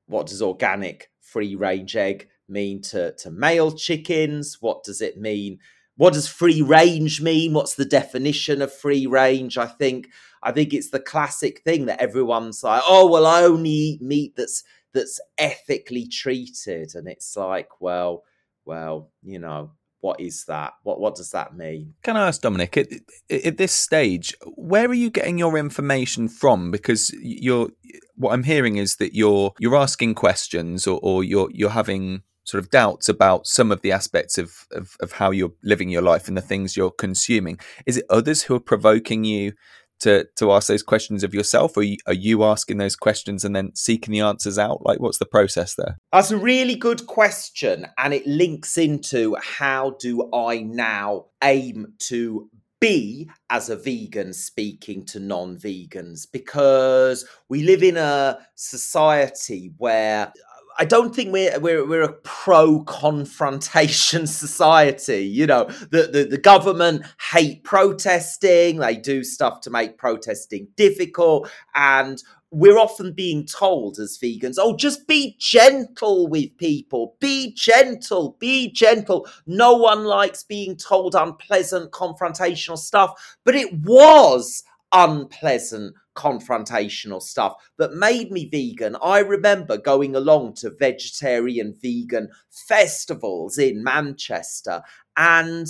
what 0.06 0.26
does 0.26 0.42
organic 0.42 1.10
free 1.20 1.54
range 1.56 1.96
egg 1.96 2.28
mean 2.48 2.82
to, 2.82 3.12
to 3.12 3.30
male 3.30 3.72
chickens? 3.72 4.58
What 4.60 4.84
does 4.84 5.00
it 5.00 5.18
mean? 5.18 5.58
What 5.96 6.12
does 6.12 6.28
free 6.28 6.60
range 6.60 7.20
mean? 7.20 7.52
What's 7.52 7.74
the 7.74 7.84
definition 7.84 8.60
of 8.60 8.72
free 8.72 9.06
range? 9.06 9.56
I 9.56 9.66
think 9.66 10.08
I 10.42 10.52
think 10.52 10.74
it's 10.74 10.90
the 10.90 11.00
classic 11.00 11.60
thing 11.60 11.86
that 11.86 12.00
everyone's 12.00 12.64
like, 12.64 12.82
oh 12.86 13.10
well, 13.10 13.26
I 13.26 13.42
only 13.42 13.70
eat 13.70 14.02
meat 14.02 14.34
that's 14.36 14.64
that's 14.92 15.20
ethically 15.38 16.06
treated, 16.06 16.94
and 16.94 17.08
it's 17.08 17.36
like, 17.36 17.80
well, 17.80 18.24
well, 18.64 19.10
you 19.22 19.38
know, 19.38 19.72
what 20.00 20.20
is 20.20 20.44
that? 20.44 20.74
What 20.82 21.00
what 21.00 21.14
does 21.14 21.30
that 21.30 21.56
mean? 21.56 21.94
Can 22.02 22.16
I 22.16 22.28
ask 22.28 22.40
Dominic 22.42 22.76
at, 22.76 22.88
at 23.30 23.56
this 23.56 23.72
stage, 23.72 24.34
where 24.56 24.86
are 24.86 24.94
you 24.94 25.10
getting 25.10 25.38
your 25.38 25.56
information 25.56 26.28
from? 26.28 26.70
Because 26.70 27.10
you're 27.20 27.70
what 28.16 28.32
I'm 28.32 28.42
hearing 28.42 28.76
is 28.76 28.96
that 28.96 29.14
you're 29.14 29.52
you're 29.58 29.76
asking 29.76 30.14
questions 30.14 30.86
or, 30.86 31.00
or 31.02 31.24
you're 31.24 31.50
you're 31.52 31.70
having 31.70 32.22
sort 32.44 32.62
of 32.62 32.70
doubts 32.70 33.08
about 33.08 33.46
some 33.46 33.72
of 33.72 33.80
the 33.82 33.92
aspects 33.92 34.38
of, 34.38 34.66
of, 34.72 34.96
of 35.00 35.12
how 35.12 35.30
you're 35.30 35.52
living 35.62 35.88
your 35.88 36.02
life 36.02 36.28
and 36.28 36.36
the 36.36 36.42
things 36.42 36.76
you're 36.76 36.90
consuming. 36.90 37.58
Is 37.86 37.96
it 37.96 38.04
others 38.10 38.42
who 38.42 38.54
are 38.54 38.60
provoking 38.60 39.24
you 39.24 39.52
to 40.00 40.26
to 40.36 40.52
ask 40.52 40.68
those 40.68 40.82
questions 40.82 41.24
of 41.24 41.32
yourself, 41.32 41.76
or 41.76 41.80
are 41.80 41.84
you, 41.84 41.96
are 42.06 42.14
you 42.14 42.44
asking 42.44 42.78
those 42.78 42.96
questions 42.96 43.44
and 43.44 43.54
then 43.54 43.74
seeking 43.74 44.12
the 44.12 44.20
answers 44.20 44.58
out? 44.58 44.84
Like, 44.84 45.00
what's 45.00 45.18
the 45.18 45.26
process 45.26 45.76
there? 45.76 45.98
That's 46.12 46.30
a 46.30 46.36
really 46.36 46.74
good 46.74 47.06
question, 47.06 47.86
and 47.96 48.12
it 48.12 48.26
links 48.26 48.76
into 48.76 49.36
how 49.40 49.96
do 50.00 50.28
I 50.34 50.58
now 50.58 51.26
aim 51.42 51.94
to 52.00 52.50
be 52.80 53.30
as 53.48 53.70
a 53.70 53.76
vegan 53.76 54.34
speaking 54.34 55.06
to 55.06 55.18
non-vegans 55.18 56.26
because 56.30 57.24
we 57.48 57.62
live 57.62 57.82
in 57.82 57.96
a 57.96 58.38
society 58.56 59.72
where 59.78 60.30
I 60.78 60.84
don't 60.84 61.14
think 61.14 61.32
we're 61.32 61.58
we're 61.60 61.86
we're 61.86 62.02
a 62.02 62.12
pro 62.12 62.82
confrontation 62.84 64.26
society. 64.26 65.24
You 65.24 65.46
know, 65.46 65.64
the, 65.64 66.08
the 66.12 66.24
the 66.30 66.38
government 66.38 67.04
hate 67.32 67.64
protesting. 67.64 68.78
They 68.78 68.96
do 68.96 69.22
stuff 69.24 69.60
to 69.62 69.70
make 69.70 69.98
protesting 69.98 70.68
difficult, 70.76 71.50
and 71.74 72.22
we're 72.54 72.78
often 72.78 73.12
being 73.12 73.44
told 73.44 73.98
as 73.98 74.16
vegans, 74.16 74.56
oh, 74.58 74.76
just 74.76 75.08
be 75.08 75.36
gentle 75.40 76.28
with 76.28 76.56
people. 76.56 77.16
Be 77.18 77.52
gentle. 77.52 78.36
Be 78.38 78.70
gentle. 78.70 79.26
No 79.46 79.74
one 79.74 80.04
likes 80.04 80.44
being 80.44 80.76
told 80.76 81.16
unpleasant, 81.16 81.90
confrontational 81.90 82.78
stuff, 82.78 83.36
but 83.44 83.56
it 83.56 83.74
was 83.80 84.62
unpleasant 84.94 85.94
confrontational 86.16 87.20
stuff 87.20 87.54
that 87.76 87.94
made 87.94 88.30
me 88.30 88.48
vegan. 88.48 88.96
I 89.02 89.18
remember 89.18 89.76
going 89.76 90.14
along 90.14 90.54
to 90.54 90.70
vegetarian 90.78 91.76
vegan 91.82 92.30
festivals 92.50 93.58
in 93.58 93.82
Manchester 93.82 94.82
and 95.16 95.66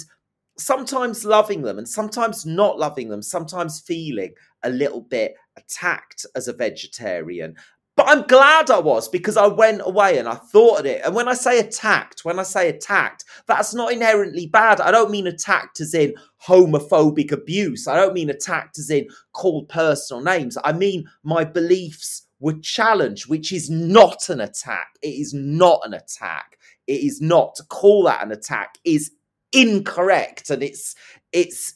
sometimes 0.59 1.25
loving 1.25 1.62
them 1.62 1.78
and 1.78 1.88
sometimes 1.88 2.47
not 2.47 2.78
loving 2.78 3.09
them, 3.09 3.23
sometimes 3.23 3.81
feeling 3.81 4.35
a 4.62 4.71
little 4.71 5.00
bit 5.00 5.35
attacked 5.57 6.26
as 6.37 6.47
a 6.47 6.52
vegetarian. 6.52 7.57
But 7.96 8.08
I'm 8.08 8.22
glad 8.22 8.70
I 8.70 8.80
was 8.80 9.08
because 9.08 9.36
I 9.36 9.46
went 9.46 9.80
away 9.84 10.18
and 10.18 10.28
I 10.28 10.34
thought 10.34 10.80
of 10.80 10.86
it. 10.86 11.02
And 11.04 11.14
when 11.14 11.28
I 11.28 11.34
say 11.34 11.60
attacked, 11.60 12.24
when 12.24 12.40
I 12.40 12.42
say 12.42 12.68
attacked, 12.68 13.24
that's 13.46 13.72
not 13.72 13.92
inherently 13.92 14.46
bad. 14.46 14.80
I 14.80 14.90
don't 14.90 15.12
mean 15.12 15.28
attacked 15.28 15.80
as 15.80 15.94
in 15.94 16.14
homophobic 16.44 17.30
abuse. 17.30 17.86
I 17.86 17.94
don't 17.96 18.14
mean 18.14 18.30
attacked 18.30 18.78
as 18.78 18.90
in 18.90 19.06
called 19.32 19.68
personal 19.68 20.22
names. 20.22 20.58
I 20.64 20.72
mean 20.72 21.04
my 21.22 21.44
beliefs 21.44 22.26
were 22.40 22.54
challenged, 22.54 23.28
which 23.28 23.52
is 23.52 23.70
not 23.70 24.28
an 24.28 24.40
attack. 24.40 24.88
It 25.00 25.14
is 25.14 25.32
not 25.32 25.80
an 25.84 25.94
attack. 25.94 26.58
It 26.88 27.00
is 27.00 27.20
not 27.20 27.54
to 27.56 27.64
call 27.64 28.04
that 28.04 28.24
an 28.24 28.32
attack 28.32 28.76
is 28.84 29.12
incorrect. 29.52 30.50
And 30.50 30.64
it's 30.64 30.96
it's 31.32 31.74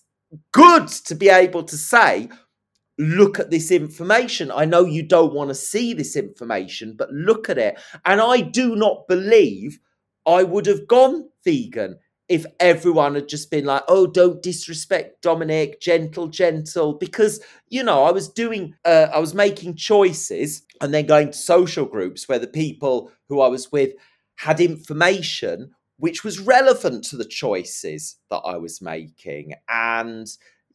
good 0.53 0.89
to 0.89 1.15
be 1.15 1.29
able 1.29 1.63
to 1.63 1.77
say 1.77 2.29
look 2.99 3.39
at 3.39 3.51
this 3.51 3.71
information. 3.71 4.51
I 4.51 4.65
know 4.65 4.85
you 4.85 5.03
don't 5.03 5.35
want 5.35 5.51
to 5.51 5.55
see 5.55 5.95
this 5.95 6.17
information, 6.17 6.95
but 6.97 7.13
look 7.13 7.49
at 7.49 7.59
it. 7.59 7.79
And 8.05 8.21
I 8.21 8.41
do 8.41 8.75
not 8.77 9.07
believe 9.09 9.79
I 10.27 10.43
would 10.43 10.67
have 10.67 10.87
gone 10.89 11.29
vegan 11.45 11.99
if 12.29 12.45
everyone 12.61 13.15
had 13.15 13.29
just 13.29 13.51
been 13.51 13.65
like, 13.65 13.83
oh, 13.89 14.07
don't 14.07 14.43
disrespect 14.43 15.23
Dominic, 15.23 15.81
gentle, 15.81 16.29
gentle. 16.29 16.93
Because, 16.93 17.41
you 17.69 17.83
know, 17.83 18.05
I 18.05 18.11
was 18.11 18.29
doing, 18.29 18.75
uh, 18.85 19.07
I 19.15 19.19
was 19.19 19.35
making 19.35 19.77
choices 19.77 20.63
and 20.81 20.93
then 20.93 21.07
going 21.07 21.29
to 21.29 21.39
social 21.39 21.87
groups 21.87 22.29
where 22.29 22.39
the 22.39 22.47
people 22.47 23.11
who 23.29 23.41
I 23.41 23.49
was 23.49 23.73
with 23.73 23.93
had 24.37 24.61
information 24.61 25.71
which 25.99 26.23
was 26.23 26.39
relevant 26.39 27.03
to 27.03 27.17
the 27.17 27.25
choices 27.25 28.17
that 28.31 28.39
I 28.45 28.57
was 28.57 28.81
making. 28.81 29.55
And, 29.69 30.29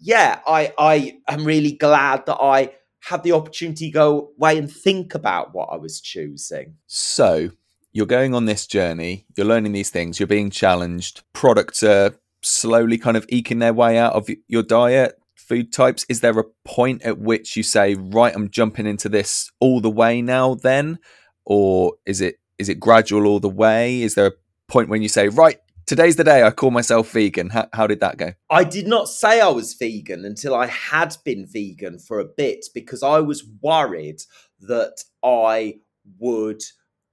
yeah, 0.03 0.39
I 0.45 0.73
I 0.77 1.17
am 1.27 1.45
really 1.45 1.71
glad 1.71 2.25
that 2.25 2.37
I 2.41 2.73
had 2.99 3.23
the 3.23 3.31
opportunity 3.31 3.87
to 3.87 3.93
go 3.93 4.31
away 4.37 4.57
and 4.57 4.71
think 4.71 5.15
about 5.15 5.53
what 5.53 5.69
I 5.71 5.77
was 5.77 6.01
choosing. 6.01 6.75
So 6.87 7.51
you're 7.93 8.05
going 8.05 8.35
on 8.35 8.45
this 8.45 8.67
journey, 8.67 9.25
you're 9.35 9.47
learning 9.47 9.71
these 9.71 9.89
things, 9.89 10.19
you're 10.19 10.27
being 10.27 10.49
challenged, 10.49 11.23
products 11.31 11.83
are 11.83 12.15
slowly 12.41 12.97
kind 12.97 13.15
of 13.15 13.25
eking 13.29 13.59
their 13.59 13.73
way 13.73 13.97
out 13.97 14.13
of 14.13 14.27
your 14.47 14.63
diet, 14.63 15.17
food 15.35 15.71
types? 15.71 16.05
Is 16.09 16.19
there 16.19 16.37
a 16.37 16.43
point 16.65 17.03
at 17.03 17.19
which 17.19 17.55
you 17.55 17.63
say, 17.63 17.95
right, 17.95 18.35
I'm 18.35 18.49
jumping 18.49 18.87
into 18.87 19.07
this 19.07 19.51
all 19.59 19.79
the 19.79 19.89
way 19.89 20.21
now 20.21 20.55
then? 20.55 20.99
Or 21.45 21.93
is 22.05 22.19
it 22.19 22.39
is 22.57 22.69
it 22.69 22.79
gradual 22.79 23.25
all 23.25 23.39
the 23.39 23.49
way? 23.49 24.01
Is 24.01 24.15
there 24.15 24.27
a 24.27 24.33
point 24.67 24.89
when 24.89 25.01
you 25.01 25.09
say, 25.09 25.29
right, 25.29 25.59
today's 25.85 26.15
the 26.15 26.23
day 26.23 26.43
I 26.43 26.51
call 26.51 26.71
myself 26.71 27.11
vegan? 27.11 27.49
How, 27.49 27.67
how 27.73 27.87
did 27.87 27.99
that 28.01 28.17
go? 28.17 28.33
I 28.49 28.63
did 28.63 28.87
not 28.87 29.09
say 29.09 29.41
I 29.41 29.49
was 29.49 29.73
vegan 29.73 30.25
until 30.25 30.55
I 30.55 30.67
had 30.67 31.15
been 31.23 31.45
vegan 31.45 31.99
for 31.99 32.19
a 32.19 32.25
bit 32.25 32.65
because 32.73 33.03
I 33.03 33.19
was 33.19 33.45
worried 33.61 34.21
that 34.61 35.03
I 35.23 35.79
would 36.19 36.63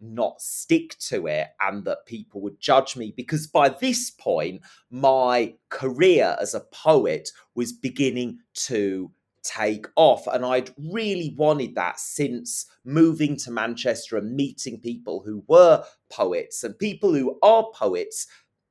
not 0.00 0.40
stick 0.40 0.96
to 0.98 1.26
it 1.26 1.48
and 1.60 1.84
that 1.84 2.06
people 2.06 2.40
would 2.40 2.58
judge 2.58 2.96
me 2.96 3.12
because 3.14 3.46
by 3.46 3.68
this 3.68 4.10
point 4.10 4.62
my 4.90 5.54
career 5.68 6.36
as 6.40 6.54
a 6.54 6.60
poet 6.72 7.30
was 7.54 7.72
beginning 7.72 8.38
to 8.54 9.10
take 9.42 9.86
off 9.96 10.26
and 10.26 10.44
I'd 10.44 10.70
really 10.92 11.34
wanted 11.36 11.74
that 11.74 11.98
since 11.98 12.66
moving 12.84 13.36
to 13.38 13.50
Manchester 13.50 14.16
and 14.16 14.34
meeting 14.34 14.80
people 14.80 15.22
who 15.24 15.42
were 15.48 15.84
poets 16.10 16.62
and 16.64 16.78
people 16.78 17.14
who 17.14 17.38
are 17.42 17.70
poets 17.74 18.26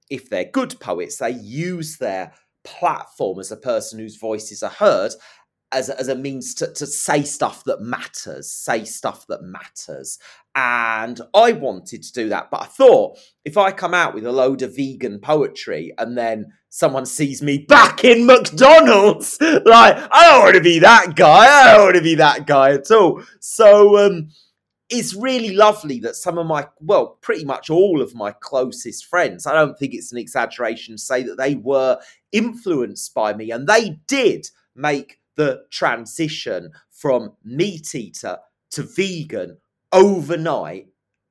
if 0.10 0.30
they're 0.30 0.50
good 0.52 0.80
poets 0.80 1.18
they 1.18 1.32
use 1.32 1.98
their 1.98 2.34
platform 2.64 3.40
as 3.40 3.52
a 3.52 3.58
person 3.58 4.00
whose 4.00 4.18
voices 4.18 4.62
are 4.62 4.70
heard 4.70 5.14
as 5.72 5.90
as 5.90 6.08
a 6.08 6.16
means 6.16 6.54
to, 6.56 6.72
to 6.74 6.86
say 6.86 7.24
stuff 7.24 7.64
that 7.66 7.82
matters, 7.82 8.52
say 8.52 8.84
stuff 8.86 9.28
that 9.28 9.44
matters. 9.44 10.18
And 10.56 11.22
I 11.34 11.52
wanted 11.52 12.04
to 12.04 12.14
do 12.14 12.30
that. 12.30 12.50
But 12.50 12.64
I 12.64 12.66
thought 12.66 13.18
if 13.46 13.58
I 13.58 13.72
come 13.72 13.94
out 13.94 14.14
with 14.14 14.26
a 14.26 14.32
load 14.32 14.62
of 14.62 14.76
vegan 14.76 15.20
poetry 15.20 15.94
and 15.98 16.18
then 16.18 16.54
someone 16.70 17.06
sees 17.06 17.42
me 17.42 17.60
back 17.60 18.04
in 18.04 18.26
McDonald's, 18.26 19.38
like, 19.42 19.96
I 20.12 20.32
don't 20.32 20.44
want 20.44 20.56
to 20.56 20.62
be 20.62 20.80
that 20.80 21.16
guy. 21.16 21.46
I 21.46 21.76
don't 21.76 21.86
want 21.86 21.96
to 21.98 22.02
be 22.02 22.16
that 22.16 22.48
guy 22.48 22.72
at 22.72 22.90
all. 22.92 23.22
So, 23.40 23.98
um, 23.98 24.30
it's 24.90 25.14
really 25.14 25.54
lovely 25.56 26.00
that 26.00 26.16
some 26.16 26.38
of 26.38 26.48
my, 26.48 26.68
well, 26.80 27.18
pretty 27.22 27.46
much 27.46 27.70
all 27.70 28.02
of 28.02 28.16
my 28.16 28.32
closest 28.32 29.06
friends, 29.06 29.46
I 29.46 29.54
don't 29.54 29.78
think 29.78 29.94
it's 29.94 30.12
an 30.12 30.18
exaggeration 30.18 30.96
to 30.96 31.02
say 31.02 31.24
that 31.24 31.38
they 31.38 31.56
were 31.56 32.00
influenced 32.32 33.14
by 33.14 33.34
me 33.34 33.52
and 33.52 33.68
they 33.68 34.00
did 34.08 34.50
make 34.76 35.20
the 35.36 35.64
transition 35.70 36.72
from 36.90 37.34
meat 37.44 37.94
eater 37.94 38.40
to 38.72 38.84
vegan 38.84 39.58
overnight 39.92 40.88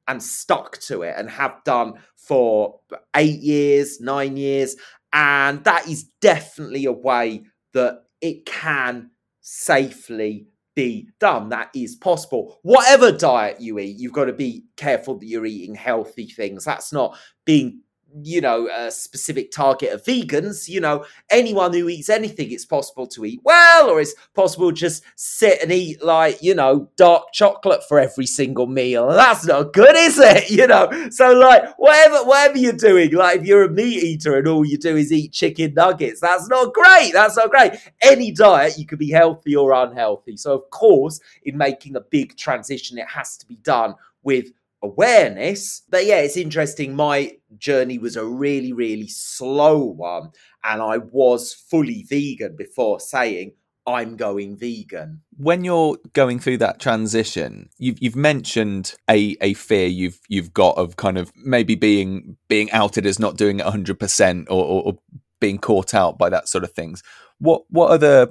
and 0.06 0.22
stuck 0.22 0.78
to 0.78 1.02
it 1.02 1.14
and 1.16 1.28
have 1.28 1.62
done 1.64 1.94
for 2.16 2.80
eight 3.16 3.40
years, 3.40 4.00
nine 4.00 4.36
years. 4.36 4.76
And 5.12 5.64
that 5.64 5.86
is 5.88 6.04
definitely 6.20 6.86
a 6.86 6.92
way 6.92 7.42
that 7.74 8.04
it 8.20 8.46
can 8.46 9.10
safely 9.40 10.46
be 10.78 11.08
done. 11.18 11.48
That 11.48 11.70
is 11.74 11.96
possible. 11.96 12.60
Whatever 12.62 13.10
diet 13.10 13.60
you 13.60 13.80
eat, 13.80 13.96
you've 13.98 14.12
got 14.12 14.26
to 14.26 14.32
be 14.32 14.66
careful 14.76 15.18
that 15.18 15.26
you're 15.26 15.44
eating 15.44 15.74
healthy 15.74 16.26
things. 16.26 16.64
That's 16.64 16.92
not 16.92 17.18
being 17.44 17.80
you 18.22 18.40
know, 18.40 18.68
a 18.68 18.90
specific 18.90 19.50
target 19.50 19.92
of 19.92 20.02
vegans, 20.02 20.68
you 20.68 20.80
know, 20.80 21.04
anyone 21.30 21.72
who 21.72 21.88
eats 21.88 22.08
anything, 22.08 22.50
it's 22.50 22.64
possible 22.64 23.06
to 23.06 23.24
eat 23.24 23.40
well, 23.44 23.90
or 23.90 24.00
it's 24.00 24.14
possible 24.34 24.72
just 24.72 25.02
sit 25.16 25.62
and 25.62 25.70
eat 25.70 26.02
like, 26.02 26.42
you 26.42 26.54
know, 26.54 26.90
dark 26.96 27.32
chocolate 27.32 27.82
for 27.86 27.98
every 27.98 28.26
single 28.26 28.66
meal. 28.66 29.08
That's 29.08 29.46
not 29.46 29.72
good, 29.72 29.94
is 29.96 30.18
it? 30.18 30.50
You 30.58 30.66
know, 30.66 30.90
so 31.10 31.34
like 31.34 31.62
whatever, 31.76 32.24
whatever 32.24 32.58
you're 32.58 32.72
doing, 32.72 33.12
like 33.12 33.40
if 33.40 33.46
you're 33.46 33.64
a 33.64 33.70
meat 33.70 34.02
eater 34.02 34.36
and 34.36 34.48
all 34.48 34.64
you 34.64 34.76
do 34.76 34.96
is 34.96 35.12
eat 35.12 35.32
chicken 35.32 35.74
nuggets, 35.74 36.20
that's 36.20 36.48
not 36.48 36.74
great. 36.74 37.12
That's 37.12 37.36
not 37.36 37.50
great. 37.50 37.74
Any 38.02 38.32
diet, 38.32 38.76
you 38.76 38.86
can 38.86 38.98
be 38.98 39.10
healthy 39.10 39.54
or 39.54 39.72
unhealthy. 39.72 40.36
So 40.36 40.54
of 40.54 40.68
course, 40.70 41.20
in 41.44 41.56
making 41.56 41.94
a 41.94 42.00
big 42.00 42.36
transition, 42.36 42.98
it 42.98 43.08
has 43.08 43.36
to 43.36 43.46
be 43.46 43.56
done 43.56 43.94
with 44.22 44.46
awareness. 44.82 45.82
But 45.88 46.06
yeah, 46.06 46.18
it's 46.18 46.36
interesting. 46.36 46.94
My 46.94 47.32
journey 47.56 47.98
was 47.98 48.16
a 48.16 48.24
really, 48.24 48.72
really 48.72 49.08
slow 49.08 49.78
one. 49.78 50.30
And 50.64 50.82
I 50.82 50.98
was 50.98 51.52
fully 51.52 52.04
vegan 52.08 52.56
before 52.56 53.00
saying, 53.00 53.52
I'm 53.86 54.16
going 54.16 54.58
vegan. 54.58 55.22
When 55.38 55.64
you're 55.64 55.96
going 56.12 56.40
through 56.40 56.58
that 56.58 56.78
transition, 56.78 57.70
you've 57.78 57.96
you've 58.02 58.16
mentioned 58.16 58.94
a, 59.08 59.34
a 59.40 59.54
fear 59.54 59.86
you've 59.86 60.20
you've 60.28 60.52
got 60.52 60.76
of 60.76 60.96
kind 60.96 61.16
of 61.16 61.32
maybe 61.34 61.74
being 61.74 62.36
being 62.48 62.70
outed 62.72 63.06
as 63.06 63.18
not 63.18 63.38
doing 63.38 63.60
it 63.60 63.64
100 63.64 63.98
percent 63.98 64.48
or, 64.50 64.62
or 64.62 64.98
being 65.40 65.56
caught 65.56 65.94
out 65.94 66.18
by 66.18 66.28
that 66.28 66.48
sort 66.48 66.64
of 66.64 66.72
things. 66.72 67.02
What 67.38 67.62
what 67.70 67.90
other 67.90 68.28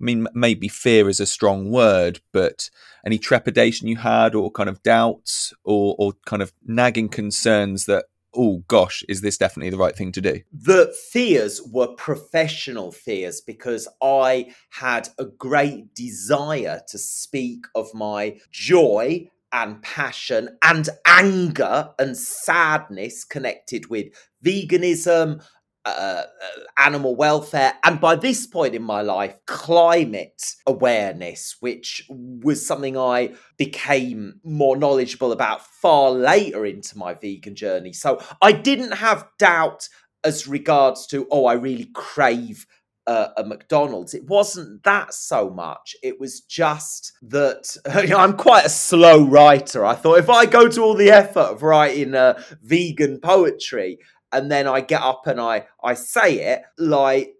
I 0.00 0.04
mean, 0.04 0.26
maybe 0.32 0.68
fear 0.68 1.08
is 1.08 1.20
a 1.20 1.26
strong 1.26 1.70
word, 1.70 2.20
but 2.32 2.70
any 3.04 3.18
trepidation 3.18 3.86
you 3.86 3.96
had, 3.96 4.34
or 4.34 4.50
kind 4.50 4.68
of 4.68 4.82
doubts, 4.82 5.52
or, 5.64 5.94
or 5.98 6.12
kind 6.24 6.42
of 6.42 6.52
nagging 6.64 7.08
concerns 7.10 7.84
that, 7.84 8.06
oh 8.34 8.62
gosh, 8.68 9.04
is 9.08 9.20
this 9.20 9.36
definitely 9.36 9.70
the 9.70 9.76
right 9.76 9.96
thing 9.96 10.12
to 10.12 10.20
do? 10.20 10.40
The 10.52 10.94
fears 11.10 11.60
were 11.70 11.88
professional 11.88 12.92
fears 12.92 13.40
because 13.40 13.88
I 14.02 14.54
had 14.70 15.08
a 15.18 15.26
great 15.26 15.94
desire 15.94 16.80
to 16.88 16.98
speak 16.98 17.64
of 17.74 17.92
my 17.92 18.38
joy 18.50 19.28
and 19.52 19.82
passion 19.82 20.56
and 20.62 20.88
anger 21.06 21.90
and 21.98 22.16
sadness 22.16 23.24
connected 23.24 23.90
with 23.90 24.06
veganism, 24.44 25.44
uh, 25.84 25.88
uh, 25.88 26.22
animal 26.76 27.16
welfare, 27.16 27.74
and 27.84 28.00
by 28.00 28.14
this 28.14 28.46
point 28.46 28.74
in 28.74 28.82
my 28.82 29.00
life, 29.00 29.34
climate 29.46 30.54
awareness, 30.66 31.56
which 31.60 32.06
was 32.08 32.66
something 32.66 32.98
I 32.98 33.34
became 33.56 34.40
more 34.44 34.76
knowledgeable 34.76 35.32
about 35.32 35.64
far 35.64 36.10
later 36.10 36.66
into 36.66 36.98
my 36.98 37.14
vegan 37.14 37.54
journey. 37.54 37.92
So 37.92 38.20
I 38.42 38.52
didn't 38.52 38.92
have 38.92 39.26
doubt 39.38 39.88
as 40.22 40.46
regards 40.46 41.06
to, 41.08 41.26
oh, 41.30 41.46
I 41.46 41.54
really 41.54 41.88
crave 41.94 42.66
uh, 43.06 43.28
a 43.36 43.44
McDonald's. 43.44 44.14
It 44.14 44.26
wasn't 44.26 44.82
that 44.84 45.14
so 45.14 45.50
much. 45.50 45.96
It 46.02 46.20
was 46.20 46.42
just 46.42 47.12
that 47.22 47.76
you 48.02 48.08
know, 48.08 48.18
I'm 48.18 48.36
quite 48.36 48.66
a 48.66 48.70
slow 48.70 49.24
writer. 49.24 49.84
I 49.84 49.94
thought 49.94 50.18
if 50.18 50.30
I 50.30 50.46
go 50.46 50.68
to 50.68 50.82
all 50.82 50.94
the 50.94 51.10
effort 51.10 51.40
of 51.40 51.62
writing 51.62 52.14
uh, 52.14 52.40
vegan 52.62 53.18
poetry 53.20 53.98
and 54.32 54.50
then 54.50 54.66
I 54.66 54.80
get 54.80 55.02
up 55.02 55.26
and 55.26 55.40
I 55.40 55.66
I 55.82 55.94
say 55.94 56.52
it 56.52 56.62
like 56.78 57.34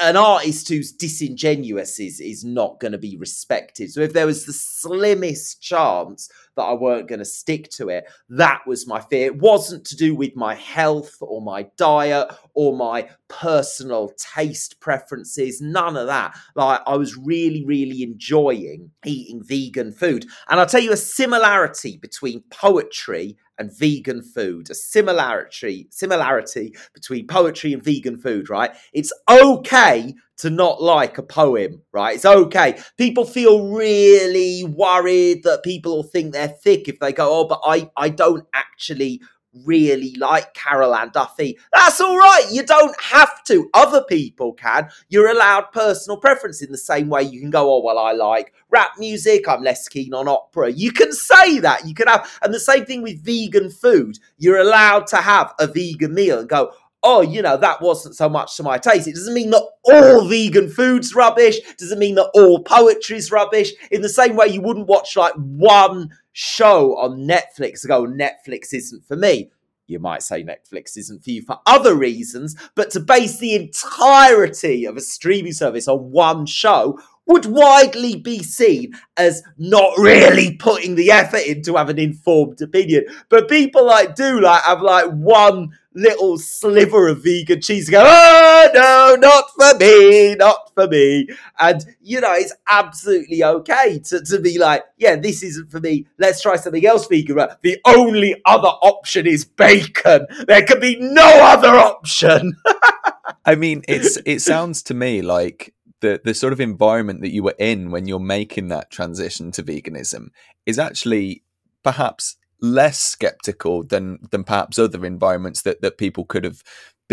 an 0.00 0.16
artist 0.16 0.68
who's 0.68 0.92
disingenuous 0.92 2.00
is 2.00 2.20
is 2.20 2.44
not 2.44 2.80
going 2.80 2.92
to 2.92 2.98
be 2.98 3.16
respected. 3.16 3.92
So 3.92 4.00
if 4.00 4.12
there 4.12 4.26
was 4.26 4.44
the 4.44 4.52
slimmest 4.52 5.62
chance 5.62 6.28
that 6.56 6.62
I 6.62 6.72
weren't 6.72 7.08
going 7.08 7.20
to 7.20 7.24
stick 7.24 7.70
to 7.70 7.88
it, 7.88 8.04
that 8.28 8.62
was 8.66 8.86
my 8.86 9.00
fear. 9.00 9.26
It 9.26 9.40
wasn't 9.40 9.84
to 9.86 9.96
do 9.96 10.14
with 10.14 10.34
my 10.36 10.54
health 10.54 11.16
or 11.20 11.40
my 11.40 11.66
diet 11.76 12.28
or 12.54 12.76
my 12.76 13.08
personal 13.28 14.12
taste 14.16 14.80
preferences, 14.80 15.60
none 15.60 15.96
of 15.96 16.06
that. 16.08 16.36
Like 16.56 16.80
I 16.86 16.96
was 16.96 17.16
really 17.16 17.64
really 17.64 18.02
enjoying 18.02 18.90
eating 19.04 19.42
vegan 19.44 19.92
food. 19.92 20.26
And 20.48 20.58
I'll 20.58 20.66
tell 20.66 20.82
you 20.82 20.92
a 20.92 20.96
similarity 20.96 21.96
between 21.96 22.42
poetry 22.50 23.36
and 23.58 23.76
vegan 23.76 24.22
food, 24.22 24.70
a 24.70 24.74
similarity 24.74 25.86
similarity 25.90 26.74
between 26.92 27.26
poetry 27.26 27.72
and 27.72 27.82
vegan 27.82 28.18
food, 28.18 28.50
right? 28.50 28.72
It's 28.92 29.12
okay 29.30 30.14
to 30.38 30.50
not 30.50 30.82
like 30.82 31.16
a 31.18 31.22
poem, 31.22 31.82
right? 31.92 32.16
It's 32.16 32.24
okay. 32.24 32.78
People 32.98 33.24
feel 33.24 33.68
really 33.72 34.64
worried 34.64 35.44
that 35.44 35.62
people 35.62 35.96
will 35.96 36.02
think 36.02 36.32
they're 36.32 36.48
thick 36.48 36.88
if 36.88 36.98
they 36.98 37.12
go, 37.12 37.40
"Oh, 37.40 37.44
but 37.44 37.60
I 37.64 37.90
I 37.96 38.08
don't 38.08 38.46
actually 38.52 39.20
really 39.64 40.14
like 40.16 40.54
Carol 40.54 40.94
Ann 40.94 41.10
Duffy. 41.12 41.58
That's 41.74 42.00
all 42.00 42.16
right. 42.16 42.46
You 42.50 42.64
don't 42.64 43.00
have 43.00 43.44
to. 43.44 43.68
Other 43.74 44.02
people 44.04 44.52
can. 44.52 44.88
You're 45.08 45.30
allowed 45.30 45.72
personal 45.72 46.16
preference 46.16 46.62
in 46.62 46.72
the 46.72 46.78
same 46.78 47.08
way 47.08 47.22
you 47.22 47.40
can 47.40 47.50
go, 47.50 47.72
oh, 47.72 47.82
well, 47.82 47.98
I 47.98 48.12
like 48.12 48.52
rap 48.70 48.92
music. 48.98 49.48
I'm 49.48 49.62
less 49.62 49.88
keen 49.88 50.14
on 50.14 50.28
opera. 50.28 50.70
You 50.70 50.92
can 50.92 51.12
say 51.12 51.58
that. 51.60 51.86
You 51.86 51.94
can 51.94 52.08
have, 52.08 52.30
and 52.42 52.52
the 52.52 52.60
same 52.60 52.84
thing 52.84 53.02
with 53.02 53.24
vegan 53.24 53.70
food. 53.70 54.18
You're 54.38 54.60
allowed 54.60 55.06
to 55.08 55.16
have 55.16 55.54
a 55.58 55.66
vegan 55.66 56.14
meal 56.14 56.38
and 56.40 56.48
go, 56.48 56.72
oh, 57.04 57.20
you 57.20 57.42
know, 57.42 57.56
that 57.58 57.82
wasn't 57.82 58.16
so 58.16 58.28
much 58.28 58.56
to 58.56 58.62
my 58.62 58.78
taste. 58.78 59.06
It 59.06 59.14
doesn't 59.14 59.34
mean 59.34 59.50
that 59.50 59.68
all 59.84 60.26
vegan 60.26 60.70
food's 60.70 61.14
rubbish. 61.14 61.58
It 61.58 61.78
doesn't 61.78 61.98
mean 61.98 62.14
that 62.14 62.30
all 62.34 62.62
poetry's 62.62 63.30
rubbish. 63.30 63.72
In 63.90 64.00
the 64.00 64.08
same 64.08 64.34
way, 64.36 64.46
you 64.46 64.62
wouldn't 64.62 64.88
watch 64.88 65.14
like 65.16 65.34
one 65.34 66.10
show 66.34 66.96
on 66.98 67.26
Netflix 67.26 67.82
to 67.82 67.94
oh, 67.94 68.06
go, 68.06 68.12
Netflix 68.12 68.74
isn't 68.74 69.06
for 69.06 69.16
me. 69.16 69.50
You 69.86 70.00
might 70.00 70.22
say 70.22 70.42
Netflix 70.42 70.96
isn't 70.96 71.22
for 71.22 71.30
you 71.30 71.42
for 71.42 71.60
other 71.64 71.94
reasons, 71.94 72.56
but 72.74 72.90
to 72.90 73.00
base 73.00 73.38
the 73.38 73.54
entirety 73.54 74.84
of 74.84 74.96
a 74.96 75.00
streaming 75.00 75.52
service 75.52 75.86
on 75.86 76.10
one 76.10 76.44
show 76.46 76.98
would 77.26 77.46
widely 77.46 78.16
be 78.16 78.42
seen 78.42 78.92
as 79.16 79.42
not 79.56 79.96
really 79.98 80.56
putting 80.56 80.94
the 80.94 81.10
effort 81.10 81.46
in 81.46 81.62
to 81.62 81.76
have 81.76 81.88
an 81.88 81.98
informed 81.98 82.60
opinion. 82.60 83.04
But 83.28 83.48
people 83.48 83.86
like 83.86 84.14
do 84.14 84.40
like 84.40 84.62
have 84.62 84.82
like 84.82 85.10
one 85.10 85.70
little 85.94 86.36
sliver 86.38 87.08
of 87.08 87.22
vegan 87.22 87.60
cheese 87.60 87.86
and 87.88 87.92
go, 87.92 88.02
oh 88.04 88.68
no, 88.74 89.16
not 89.18 89.44
for 89.56 89.78
me, 89.78 90.34
not 90.34 90.72
for 90.74 90.88
me. 90.88 91.28
And 91.58 91.84
you 92.02 92.20
know, 92.20 92.32
it's 92.34 92.54
absolutely 92.68 93.42
okay 93.42 94.00
to, 94.06 94.22
to 94.22 94.40
be 94.40 94.58
like, 94.58 94.84
yeah, 94.98 95.16
this 95.16 95.42
isn't 95.42 95.70
for 95.70 95.80
me. 95.80 96.06
Let's 96.18 96.42
try 96.42 96.56
something 96.56 96.84
else 96.84 97.06
vegan. 97.06 97.38
The 97.62 97.78
only 97.86 98.40
other 98.44 98.68
option 98.68 99.26
is 99.26 99.44
bacon. 99.44 100.26
There 100.46 100.62
can 100.62 100.80
be 100.80 100.96
no 101.00 101.24
other 101.24 101.74
option. 101.74 102.56
I 103.44 103.54
mean, 103.54 103.82
it's 103.88 104.18
it 104.24 104.40
sounds 104.40 104.82
to 104.84 104.94
me 104.94 105.22
like 105.22 105.74
the 106.00 106.20
the 106.24 106.34
sort 106.34 106.52
of 106.52 106.60
environment 106.60 107.20
that 107.22 107.32
you 107.32 107.42
were 107.42 107.54
in 107.58 107.90
when 107.90 108.06
you're 108.06 108.18
making 108.18 108.68
that 108.68 108.90
transition 108.90 109.50
to 109.52 109.62
veganism 109.62 110.28
is 110.66 110.78
actually 110.78 111.42
perhaps 111.82 112.36
less 112.60 112.98
skeptical 112.98 113.82
than 113.82 114.18
than 114.30 114.44
perhaps 114.44 114.78
other 114.78 115.04
environments 115.04 115.62
that 115.62 115.82
that 115.82 115.98
people 115.98 116.24
could 116.24 116.44
have 116.44 116.62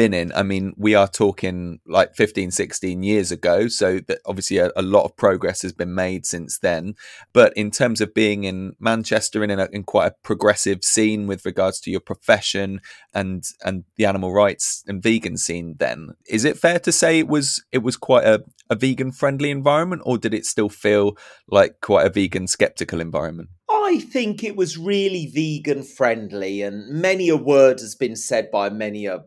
been 0.01 0.13
in 0.13 0.31
i 0.33 0.43
mean 0.43 0.73
we 0.77 0.95
are 0.95 1.07
talking 1.07 1.79
like 1.85 2.15
15 2.15 2.49
16 2.51 3.03
years 3.03 3.31
ago 3.31 3.67
so 3.67 3.99
that 4.07 4.19
obviously 4.25 4.57
a, 4.57 4.71
a 4.75 4.81
lot 4.81 5.03
of 5.03 5.15
progress 5.15 5.61
has 5.61 5.73
been 5.73 5.93
made 5.93 6.25
since 6.25 6.59
then. 6.59 6.95
But 7.33 7.55
in 7.55 7.71
terms 7.71 8.01
of 8.01 8.13
being 8.13 8.43
in 8.43 8.75
manchester 8.79 9.43
in, 9.43 9.51
a, 9.51 9.67
in 9.71 9.83
quite 9.83 10.07
a 10.07 10.15
progressive 10.23 10.83
scene 10.83 11.27
with 11.27 11.45
regards 11.45 11.79
to 11.81 11.91
your 11.91 11.99
profession 11.99 12.81
and 13.13 13.43
and 13.63 13.83
the 13.97 14.05
animal 14.05 14.33
rights 14.33 14.83
and 14.87 15.01
vegan 15.01 15.37
scene 15.37 15.75
then 15.79 16.09
is 16.27 16.45
it 16.45 16.57
fair 16.57 16.79
to 16.79 16.91
say 16.91 17.19
it 17.19 17.27
was 17.27 17.63
it 17.71 17.79
was 17.79 17.97
quite 17.97 18.25
a, 18.25 18.43
a 18.69 18.75
vegan 18.75 19.11
friendly 19.11 19.51
environment 19.51 20.01
or 20.05 20.17
did 20.17 20.33
it 20.33 20.45
still 20.45 20.69
feel 20.69 21.17
like 21.47 21.81
quite 21.81 22.05
a 22.05 22.09
vegan 22.09 22.47
skeptical 22.47 23.01
environment? 23.01 23.49
I 23.69 23.99
think 23.99 24.43
it 24.43 24.55
was 24.55 24.77
really 24.77 25.27
vegan 25.27 25.83
friendly, 25.83 26.61
and 26.61 26.87
many 26.89 27.27
a 27.29 27.35
word 27.35 27.79
has 27.79 27.95
been 27.95 28.15
said 28.15 28.49
by 28.51 28.69
many 28.69 29.05
a 29.05 29.23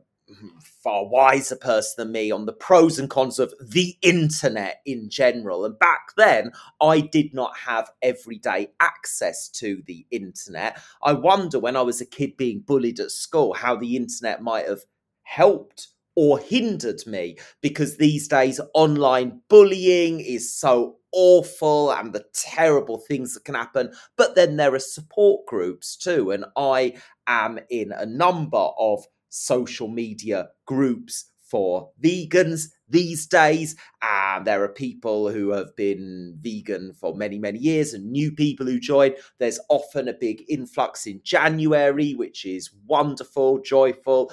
far 0.83 1.07
wiser 1.07 1.57
person 1.57 1.95
than 1.99 2.13
me 2.13 2.31
on 2.31 2.47
the 2.47 2.53
pros 2.53 2.99
and 2.99 3.11
cons 3.11 3.39
of 3.39 3.53
the 3.61 3.97
internet 4.03 4.81
in 4.87 5.09
general. 5.09 5.65
And 5.65 5.79
back 5.79 6.13
then, 6.17 6.53
I 6.81 7.01
did 7.01 7.35
not 7.35 7.57
have 7.59 7.91
everyday 8.03 8.69
access 8.81 9.49
to 9.51 9.83
the 9.87 10.07
internet. 10.11 10.81
I 11.03 11.13
wonder 11.13 11.59
when 11.59 11.77
I 11.77 11.83
was 11.83 12.01
a 12.01 12.07
kid 12.07 12.37
being 12.37 12.61
bullied 12.61 13.01
at 13.01 13.11
school 13.11 13.55
how 13.55 13.77
the 13.77 13.97
internet 13.97 14.43
might 14.43 14.67
have 14.67 14.83
helped 15.23 15.89
or 16.17 16.39
hindered 16.39 17.07
me 17.07 17.37
because 17.61 17.97
these 17.97 18.29
days 18.29 18.61
online 18.73 19.41
bullying 19.49 20.21
is 20.21 20.55
so 20.55 20.99
awful 21.13 21.93
and 21.93 22.13
the 22.13 22.25
terrible 22.35 22.99
things 22.99 23.35
that 23.35 23.45
can 23.45 23.55
happen. 23.55 23.93
But 24.17 24.35
then 24.35 24.57
there 24.57 24.75
are 24.75 24.81
support 24.81 25.47
groups 25.47 25.97
too. 25.97 26.31
And 26.31 26.45
I 26.57 26.95
am 27.27 27.59
in 27.71 27.93
a 27.93 28.07
number 28.07 28.69
of 28.79 29.05
social 29.35 29.89
media 29.89 30.49
groups 30.67 31.31
for 31.41 31.91
vegans 32.03 32.69
these 32.89 33.27
days. 33.27 33.77
And 34.03 34.47
there 34.47 34.63
are 34.63 34.69
people 34.69 35.31
who 35.31 35.51
have 35.51 35.75
been 35.77 36.39
vegan 36.41 36.95
for 36.95 37.15
many, 37.15 37.39
many 37.39 37.59
years 37.59 37.95
and 37.95 38.11
new 38.11 38.33
people 38.33 38.67
who 38.67 38.81
join. 38.81 39.13
There's 39.39 39.61
often 39.69 40.09
a 40.09 40.15
big 40.15 40.45
influx 40.49 41.07
in 41.07 41.21
January, 41.23 42.15
which 42.15 42.45
is 42.45 42.71
wonderful, 42.87 43.61
joyful 43.61 44.33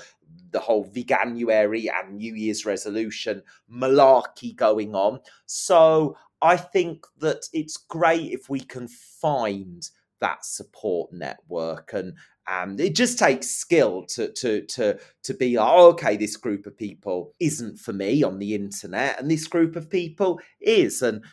the 0.52 0.60
whole 0.60 0.86
veganuary 0.86 1.88
and 1.90 2.18
New 2.18 2.34
Year's 2.36 2.66
resolution 2.66 3.42
malarkey 3.72 4.56
going 4.56 4.96
on. 4.96 5.20
So 5.46 6.18
I 6.42 6.58
think 6.58 7.06
that 7.20 7.46
it's 7.54 7.78
great 7.78 8.32
if 8.32 8.50
we 8.50 8.60
can 8.60 8.88
find 8.88 9.88
that 10.22 10.46
support 10.46 11.12
network 11.12 11.92
and 11.94 12.14
um, 12.48 12.80
it 12.80 12.96
just 12.96 13.20
takes 13.20 13.48
skill 13.48 14.04
to 14.10 14.32
to 14.34 14.66
to 14.66 15.00
to 15.24 15.34
be 15.36 15.58
like, 15.58 15.70
oh, 15.72 15.90
okay, 15.90 16.18
this 16.18 16.38
group 16.38 16.66
of 16.66 16.76
people 16.76 17.34
isn't 17.40 17.78
for 17.78 17.94
me 17.94 18.24
on 18.24 18.40
the 18.40 18.56
internet, 18.56 19.20
and 19.20 19.30
this 19.30 19.48
group 19.48 19.76
of 19.76 19.90
people 19.90 20.40
is, 20.60 21.02
and 21.02 21.24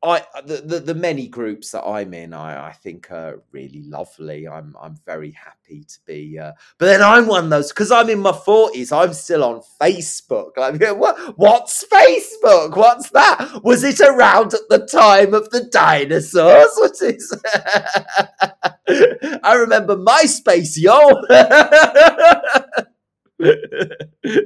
I 0.00 0.22
the, 0.44 0.62
the, 0.64 0.78
the 0.78 0.94
many 0.94 1.26
groups 1.26 1.72
that 1.72 1.82
I'm 1.82 2.14
in, 2.14 2.32
I, 2.32 2.68
I 2.68 2.72
think 2.72 3.10
are 3.10 3.42
really 3.50 3.82
lovely. 3.82 4.46
I'm 4.46 4.76
I'm 4.80 4.96
very 5.04 5.32
happy 5.32 5.82
to 5.82 5.98
be. 6.06 6.38
Uh, 6.38 6.52
but 6.78 6.86
then 6.86 7.02
I'm 7.02 7.26
one 7.26 7.44
of 7.44 7.50
those 7.50 7.70
because 7.70 7.90
I'm 7.90 8.08
in 8.08 8.20
my 8.20 8.32
forties. 8.32 8.92
I'm 8.92 9.12
still 9.12 9.42
on 9.42 9.60
Facebook. 9.80 10.56
Like, 10.56 10.80
what? 10.96 11.36
What's 11.36 11.84
Facebook? 11.84 12.76
What's 12.76 13.10
that? 13.10 13.60
Was 13.64 13.82
it 13.82 14.00
around 14.00 14.54
at 14.54 14.68
the 14.70 14.86
time 14.86 15.34
of 15.34 15.50
the 15.50 15.64
dinosaurs? 15.64 16.66
What 16.78 17.02
is? 17.02 17.36
I 19.42 19.54
remember 19.54 19.96
MySpace, 19.96 20.78
yo. 20.78 21.20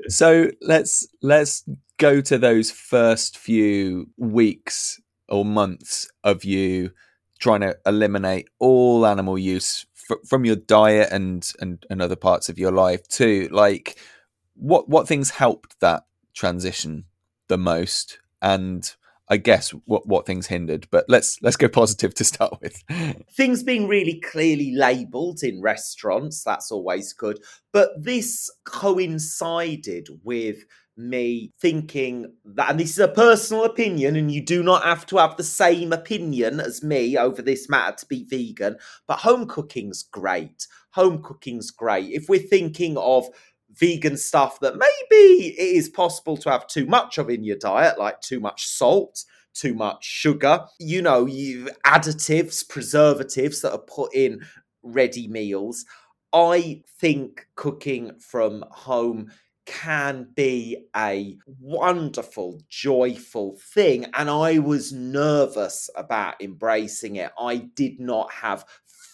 so 0.08 0.50
let's 0.62 1.06
let's 1.20 1.68
go 1.98 2.22
to 2.22 2.38
those 2.38 2.70
first 2.70 3.36
few 3.36 4.08
weeks 4.16 4.98
or 5.32 5.44
months 5.44 6.08
of 6.22 6.44
you 6.44 6.92
trying 7.40 7.60
to 7.60 7.76
eliminate 7.86 8.48
all 8.60 9.04
animal 9.04 9.36
use 9.36 9.84
f- 10.10 10.18
from 10.28 10.44
your 10.44 10.56
diet 10.56 11.08
and, 11.10 11.52
and 11.60 11.84
and 11.90 12.00
other 12.00 12.16
parts 12.16 12.48
of 12.48 12.58
your 12.58 12.70
life 12.70 13.06
too 13.08 13.48
like 13.50 13.98
what 14.54 14.88
what 14.88 15.08
things 15.08 15.30
helped 15.30 15.80
that 15.80 16.04
transition 16.34 17.04
the 17.48 17.58
most 17.58 18.20
and 18.40 18.94
I 19.32 19.38
guess 19.38 19.70
what 19.86 20.06
what 20.06 20.26
things 20.26 20.48
hindered, 20.48 20.88
but 20.90 21.06
let's 21.08 21.40
let's 21.40 21.56
go 21.56 21.66
positive 21.66 22.12
to 22.16 22.24
start 22.24 22.60
with. 22.60 22.82
things 23.30 23.62
being 23.62 23.88
really 23.88 24.20
clearly 24.20 24.74
labelled 24.74 25.42
in 25.42 25.62
restaurants, 25.62 26.44
that's 26.44 26.70
always 26.70 27.14
good. 27.14 27.38
But 27.72 27.90
this 27.96 28.50
coincided 28.64 30.08
with 30.22 30.64
me 30.96 31.52
thinking 31.61 32.33
that, 32.44 32.70
and 32.70 32.81
this 32.81 32.90
is 32.90 32.98
a 32.98 33.09
personal 33.09 33.64
opinion, 33.64 34.16
and 34.16 34.31
you 34.31 34.44
do 34.44 34.62
not 34.62 34.85
have 34.85 35.07
to 35.07 35.16
have 35.16 35.37
the 35.37 35.44
same 35.44 35.92
opinion 35.92 36.61
as 36.61 36.83
me 36.83 37.16
over 37.16 37.42
this 37.42 37.68
matter 37.68 37.96
to 37.98 38.07
be 38.07 38.24
vegan, 38.24 38.76
but 39.07 39.18
home 39.18 39.46
cooking's 39.46 40.02
great. 40.02 40.66
Home 40.90 41.22
cooking's 41.22 41.70
great. 41.70 42.11
If 42.11 42.28
we're 42.28 42.40
thinking 42.40 42.98
of 42.98 43.26
vegan 43.70 44.16
stuff 44.18 44.61
that 44.61 44.76
maybe 44.76 45.55
it 45.59 45.76
is 45.76 45.88
possible 45.88 46.37
to 46.37 46.50
have 46.50 46.66
too 46.66 46.85
much 46.85 47.16
of 47.16 47.31
in 47.31 47.42
your 47.42 47.57
diet, 47.57 47.98
like 47.98 48.20
too 48.20 48.38
much 48.38 48.66
salt, 48.66 49.24
too 49.55 49.74
much 49.74 50.05
sugar, 50.05 50.64
you 50.78 51.00
know, 51.00 51.26
you 51.26 51.70
additives, 51.87 52.68
preservatives 52.68 53.62
that 53.62 53.72
are 53.72 53.78
put 53.78 54.14
in 54.14 54.42
ready 54.83 55.28
meals. 55.28 55.85
I 56.35 56.83
think 57.00 57.46
cooking 57.57 58.18
from 58.18 58.64
home 58.70 59.31
can 59.66 60.29
be 60.35 60.87
a 60.96 61.37
wonderful, 61.61 62.61
joyful 62.68 63.59
thing. 63.59 64.07
And 64.14 64.29
I 64.29 64.59
was 64.59 64.92
nervous 64.92 65.88
about 65.96 66.40
embracing 66.40 67.16
it. 67.16 67.33
I 67.38 67.57
did 67.57 68.01
not 68.01 68.33
have 68.33 68.64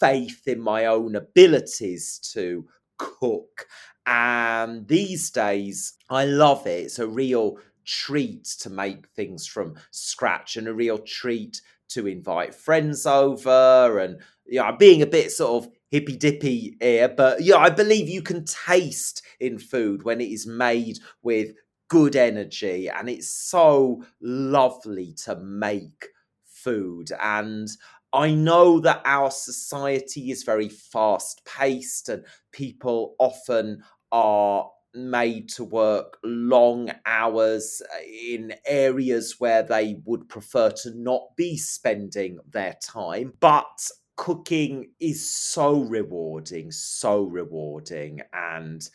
faith 0.01 0.47
in 0.47 0.61
my 0.61 0.87
own 0.87 1.17
abilities 1.17 2.19
to 2.33 2.67
cook. 2.99 3.67
And 4.07 4.89
these 4.89 5.31
days, 5.31 5.95
I 6.09 6.25
love 6.25 6.67
it. 6.67 6.85
It's 6.85 6.99
a 6.99 7.07
real 7.07 7.59
treat 7.85 8.45
to 8.61 8.71
make 8.71 9.09
things 9.09 9.47
from 9.47 9.75
scratch 9.91 10.57
and 10.57 10.69
a 10.69 10.75
real 10.75 10.99
treat 10.99 11.61
to 11.89 12.07
invite 12.07 12.55
friends 12.55 13.07
over 13.07 13.99
and 13.99 14.21
you 14.47 14.61
know, 14.61 14.75
being 14.79 15.03
a 15.03 15.07
bit 15.07 15.31
sort 15.31 15.65
of 15.65 15.71
hippy 15.91 16.17
dippy 16.17 16.77
here, 16.81 17.05
eh, 17.05 17.07
but 17.09 17.43
yeah, 17.43 17.57
I 17.57 17.71
believe 17.71 18.09
you 18.09 18.23
can 18.23 18.45
taste 18.45 19.23
in 19.41 19.59
food 19.59 20.03
when 20.05 20.21
it 20.21 20.31
is 20.31 20.47
made 20.47 20.99
with 21.23 21.53
good 21.89 22.17
energy, 22.17 22.89
and 22.89 23.09
it's 23.09 23.31
so 23.31 24.05
lovely 24.21 25.15
to 25.25 25.37
make 25.37 26.09
food. 26.47 27.11
And 27.21 27.69
I 28.13 28.33
know 28.33 28.81
that 28.81 29.03
our 29.05 29.31
society 29.31 30.31
is 30.31 30.43
very 30.43 30.69
fast 30.69 31.43
paced, 31.45 32.09
and 32.09 32.25
people 32.53 33.15
often 33.19 33.83
are 34.13 34.71
made 34.95 35.49
to 35.51 35.65
work 35.65 36.19
long 36.25 36.91
hours 37.07 37.83
eh, 37.99 38.35
in 38.35 38.55
areas 38.67 39.37
where 39.39 39.63
they 39.63 40.01
would 40.05 40.29
prefer 40.29 40.71
to 40.71 40.91
not 40.95 41.23
be 41.37 41.57
spending 41.57 42.39
their 42.51 42.77
time. 42.83 43.33
But 43.41 43.91
cooking 44.19 44.91
is 45.01 45.27
so 45.27 45.81
rewarding, 45.81 46.71
so 46.71 47.23
rewarding, 47.23 48.21
and 48.35 48.87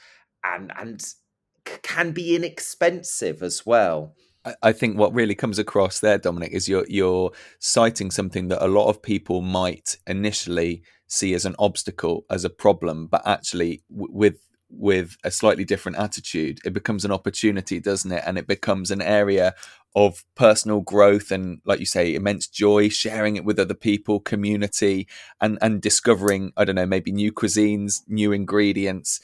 and 0.43 0.71
and 0.77 1.03
can 1.81 2.11
be 2.11 2.35
inexpensive 2.35 3.41
as 3.41 3.65
well. 3.65 4.13
I 4.61 4.73
think 4.73 4.97
what 4.97 5.13
really 5.13 5.35
comes 5.35 5.57
across 5.57 6.01
there, 6.01 6.17
Dominic, 6.17 6.51
is 6.51 6.67
you're 6.67 6.85
you're 6.87 7.31
citing 7.59 8.11
something 8.11 8.49
that 8.49 8.63
a 8.63 8.67
lot 8.67 8.89
of 8.89 9.01
people 9.01 9.41
might 9.41 9.97
initially 10.05 10.83
see 11.07 11.33
as 11.33 11.45
an 11.45 11.55
obstacle, 11.57 12.25
as 12.29 12.43
a 12.43 12.49
problem, 12.49 13.07
but 13.07 13.25
actually 13.25 13.81
w- 13.89 14.13
with 14.13 14.45
with 14.75 15.17
a 15.23 15.31
slightly 15.31 15.63
different 15.63 15.97
attitude, 15.97 16.59
it 16.65 16.73
becomes 16.73 17.05
an 17.05 17.11
opportunity, 17.11 17.79
doesn't 17.79 18.11
it? 18.11 18.23
And 18.25 18.37
it 18.37 18.47
becomes 18.47 18.91
an 18.91 19.01
area 19.01 19.53
of 19.95 20.23
personal 20.35 20.81
growth 20.81 21.31
and 21.31 21.61
like 21.65 21.79
you 21.79 21.85
say 21.85 22.15
immense 22.15 22.47
joy 22.47 22.89
sharing 22.89 23.35
it 23.35 23.45
with 23.45 23.59
other 23.59 23.75
people 23.75 24.19
community 24.19 25.07
and 25.39 25.57
and 25.61 25.81
discovering 25.81 26.51
i 26.57 26.65
don't 26.65 26.73
know 26.73 26.85
maybe 26.85 27.11
new 27.11 27.31
cuisines 27.31 28.01
new 28.07 28.31
ingredients 28.31 29.19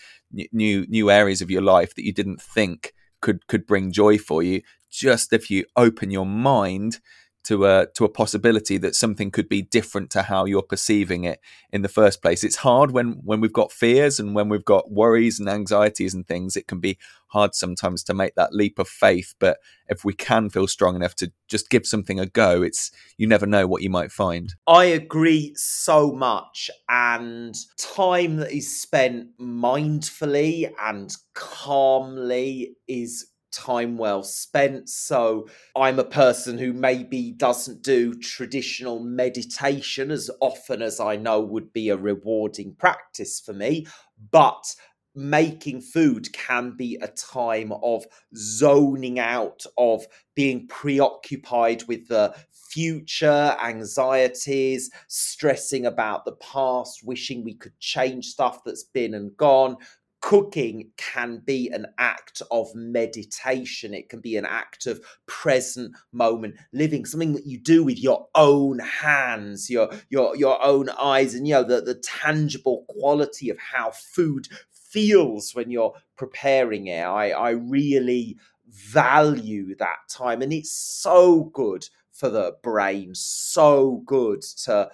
new 0.52 0.86
new 0.88 1.10
areas 1.10 1.42
of 1.42 1.50
your 1.50 1.64
life 1.64 1.96
that 1.96 2.06
you 2.06 2.14
didn't 2.14 2.40
think 2.40 2.94
could 3.20 3.48
could 3.48 3.66
bring 3.66 3.92
joy 3.92 4.16
for 4.16 4.44
you 4.44 4.62
just 4.92 5.34
if 5.34 5.50
you 5.50 5.66
open 5.76 6.12
your 6.12 6.26
mind 6.26 7.00
to 7.46 7.66
a 7.66 7.88
to 7.96 8.06
a 8.06 8.10
possibility 8.10 8.78
that 8.78 8.96
something 8.96 9.32
could 9.32 9.50
be 9.50 9.62
different 9.62 10.10
to 10.12 10.24
how 10.24 10.46
you're 10.46 10.62
perceiving 10.62 11.24
it 11.24 11.40
in 11.72 11.82
the 11.82 11.90
first 11.90 12.22
place. 12.22 12.44
It's 12.44 12.58
hard 12.58 12.92
when 12.92 13.22
when 13.24 13.42
we've 13.42 13.54
got 13.54 13.72
fears 13.72 14.20
and 14.20 14.36
when 14.36 14.50
we've 14.50 14.66
got 14.66 14.92
worries 14.92 15.40
and 15.40 15.50
anxieties 15.50 16.14
and 16.14 16.28
things. 16.28 16.56
It 16.56 16.68
can 16.68 16.80
be 16.80 16.98
hard 17.28 17.56
sometimes 17.56 18.04
to 18.04 18.14
make 18.14 18.36
that 18.36 18.54
leap 18.54 18.80
of 18.80 18.88
faith. 18.88 19.36
But 19.40 19.60
if 19.88 20.04
we 20.04 20.14
can 20.14 20.50
feel 20.50 20.68
strong 20.68 20.96
enough 20.96 21.16
to 21.16 21.32
just 21.48 21.70
give 21.70 21.86
something 21.86 22.20
a 22.20 22.26
go, 22.26 22.62
it's 22.62 22.92
you 23.18 23.28
never 23.28 23.46
know 23.46 23.68
what 23.68 23.82
you 23.82 23.90
might 23.90 24.12
find. 24.12 24.54
I 24.68 24.86
agree 24.86 25.54
so 25.56 26.12
much, 26.12 26.70
and 26.90 27.56
time 27.78 28.38
that 28.38 28.52
is 28.52 28.82
spent 28.82 29.38
mindfully 29.40 30.72
and 30.82 31.16
calmly 31.34 32.76
is 32.88 33.28
time 33.52 33.98
well 33.98 34.24
spent. 34.24 34.90
So 34.90 35.48
I'm 35.76 36.00
a 36.00 36.04
person 36.04 36.58
who 36.58 36.74
maybe 36.74 37.32
doesn't 37.32 37.82
do 37.82 38.14
traditional 38.16 39.00
meditation 39.00 40.12
as 40.12 40.30
often 40.42 40.82
as 40.82 41.00
I 41.00 41.16
know 41.16 41.42
would 41.42 41.74
be 41.74 41.90
a 41.90 41.98
rewarding 41.98 42.76
practice 42.76 43.40
for 43.40 43.54
me, 43.54 43.88
but 44.32 44.76
making 45.16 45.82
food 45.82 46.32
can 46.34 46.72
be 46.78 46.98
a 47.02 47.08
time 47.08 47.74
of 47.84 48.06
zoning 48.36 49.20
out 49.20 49.66
of 49.78 50.06
being 50.36 50.68
preoccupied 50.68 51.84
with 51.88 52.08
the 52.08 52.34
future 52.52 53.56
anxieties 53.62 54.92
stressing 55.08 55.88
about 55.88 56.24
the 56.24 56.36
past 56.36 57.04
wishing 57.04 57.44
we 57.44 57.56
could 57.56 57.78
change 57.80 58.28
stuff 58.28 58.64
that's 58.64 58.84
been 58.84 59.16
and 59.16 59.36
gone 59.36 59.76
cooking 60.22 60.92
can 60.98 61.42
be 61.46 61.70
an 61.70 61.86
act 61.98 62.42
of 62.52 62.74
meditation. 62.76 63.94
It 63.94 64.10
can 64.10 64.20
be 64.20 64.36
an 64.38 64.46
act 64.46 64.86
of 64.86 65.02
present 65.28 65.96
moment 66.12 66.56
living 66.74 67.06
something 67.06 67.34
that 67.34 67.46
you 67.46 67.58
do 67.58 67.84
with 67.84 68.00
your 68.00 68.28
own 68.36 68.80
hands 68.80 69.70
your 69.70 69.90
your 70.10 70.36
your 70.36 70.62
own 70.64 70.90
eyes 70.90 71.34
and 71.34 71.48
you 71.48 71.54
know 71.54 71.64
the, 71.64 71.82
the 71.82 71.96
tangible 71.96 72.86
quality 72.90 73.50
of 73.50 73.58
how 73.58 73.92
food 73.92 74.48
feels 74.72 75.54
when 75.54 75.72
you're 75.72 75.94
preparing 76.18 76.88
it. 76.88 77.02
I 77.04 77.32
i 77.32 77.50
really 77.52 78.38
value 78.68 79.76
that 79.78 79.98
time 80.10 80.42
and 80.42 80.54
it's 80.54 80.72
so 80.72 81.46
good 81.54 81.88
for 82.12 82.30
the 82.30 82.56
brain 82.62 83.16
so 83.16 84.04
good 84.06 84.42
to 84.42 84.90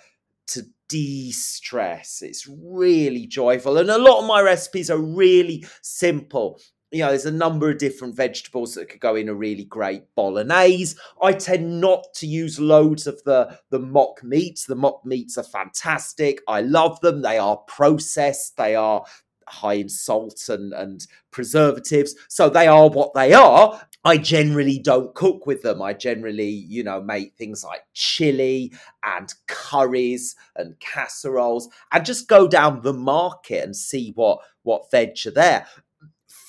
to 0.47 0.63
de-stress. 0.87 2.21
It's 2.21 2.47
really 2.47 3.27
joyful. 3.27 3.77
And 3.77 3.89
a 3.89 3.97
lot 3.97 4.21
of 4.21 4.27
my 4.27 4.41
recipes 4.41 4.89
are 4.89 4.97
really 4.97 5.65
simple. 5.81 6.59
You 6.91 6.99
know, 6.99 7.09
there's 7.09 7.25
a 7.25 7.31
number 7.31 7.69
of 7.69 7.77
different 7.77 8.15
vegetables 8.15 8.75
that 8.75 8.87
could 8.89 9.01
go 9.01 9.15
in 9.15 9.27
a 9.27 9.33
really 9.33 9.65
great 9.65 10.03
bolognese. 10.15 10.95
I 11.21 11.33
tend 11.33 11.81
not 11.81 12.05
to 12.15 12.27
use 12.27 12.59
loads 12.59 13.07
of 13.07 13.21
the, 13.23 13.59
the 13.69 13.79
mock 13.79 14.23
meats. 14.23 14.65
The 14.65 14.75
mock 14.75 15.05
meats 15.05 15.37
are 15.37 15.43
fantastic. 15.43 16.39
I 16.47 16.61
love 16.61 17.01
them. 17.01 17.21
They 17.21 17.37
are 17.37 17.57
processed. 17.57 18.55
They 18.55 18.75
are 18.75 19.03
high 19.47 19.73
in 19.73 19.89
salt 19.89 20.47
and, 20.47 20.73
and 20.73 21.05
preservatives. 21.31 22.15
So 22.29 22.49
they 22.49 22.67
are 22.67 22.89
what 22.89 23.13
they 23.13 23.33
are. 23.33 23.81
I 24.05 24.17
generally 24.17 24.77
don't 24.77 25.15
cook 25.15 25.47
with 25.47 25.63
them. 25.63 25.81
I 25.81 25.93
generally, 25.93 26.49
you 26.49 26.83
know, 26.83 27.01
make 27.01 27.35
things 27.35 27.63
like 27.63 27.81
chili 27.93 28.71
and 29.03 29.33
curries 29.47 30.35
and 30.55 30.79
casseroles 30.79 31.67
and 31.91 32.05
just 32.05 32.27
go 32.27 32.47
down 32.47 32.81
the 32.83 32.93
market 32.93 33.63
and 33.63 33.75
see 33.75 34.11
what 34.15 34.39
what 34.61 34.91
veg 34.91 35.17
are 35.25 35.31
there. 35.31 35.67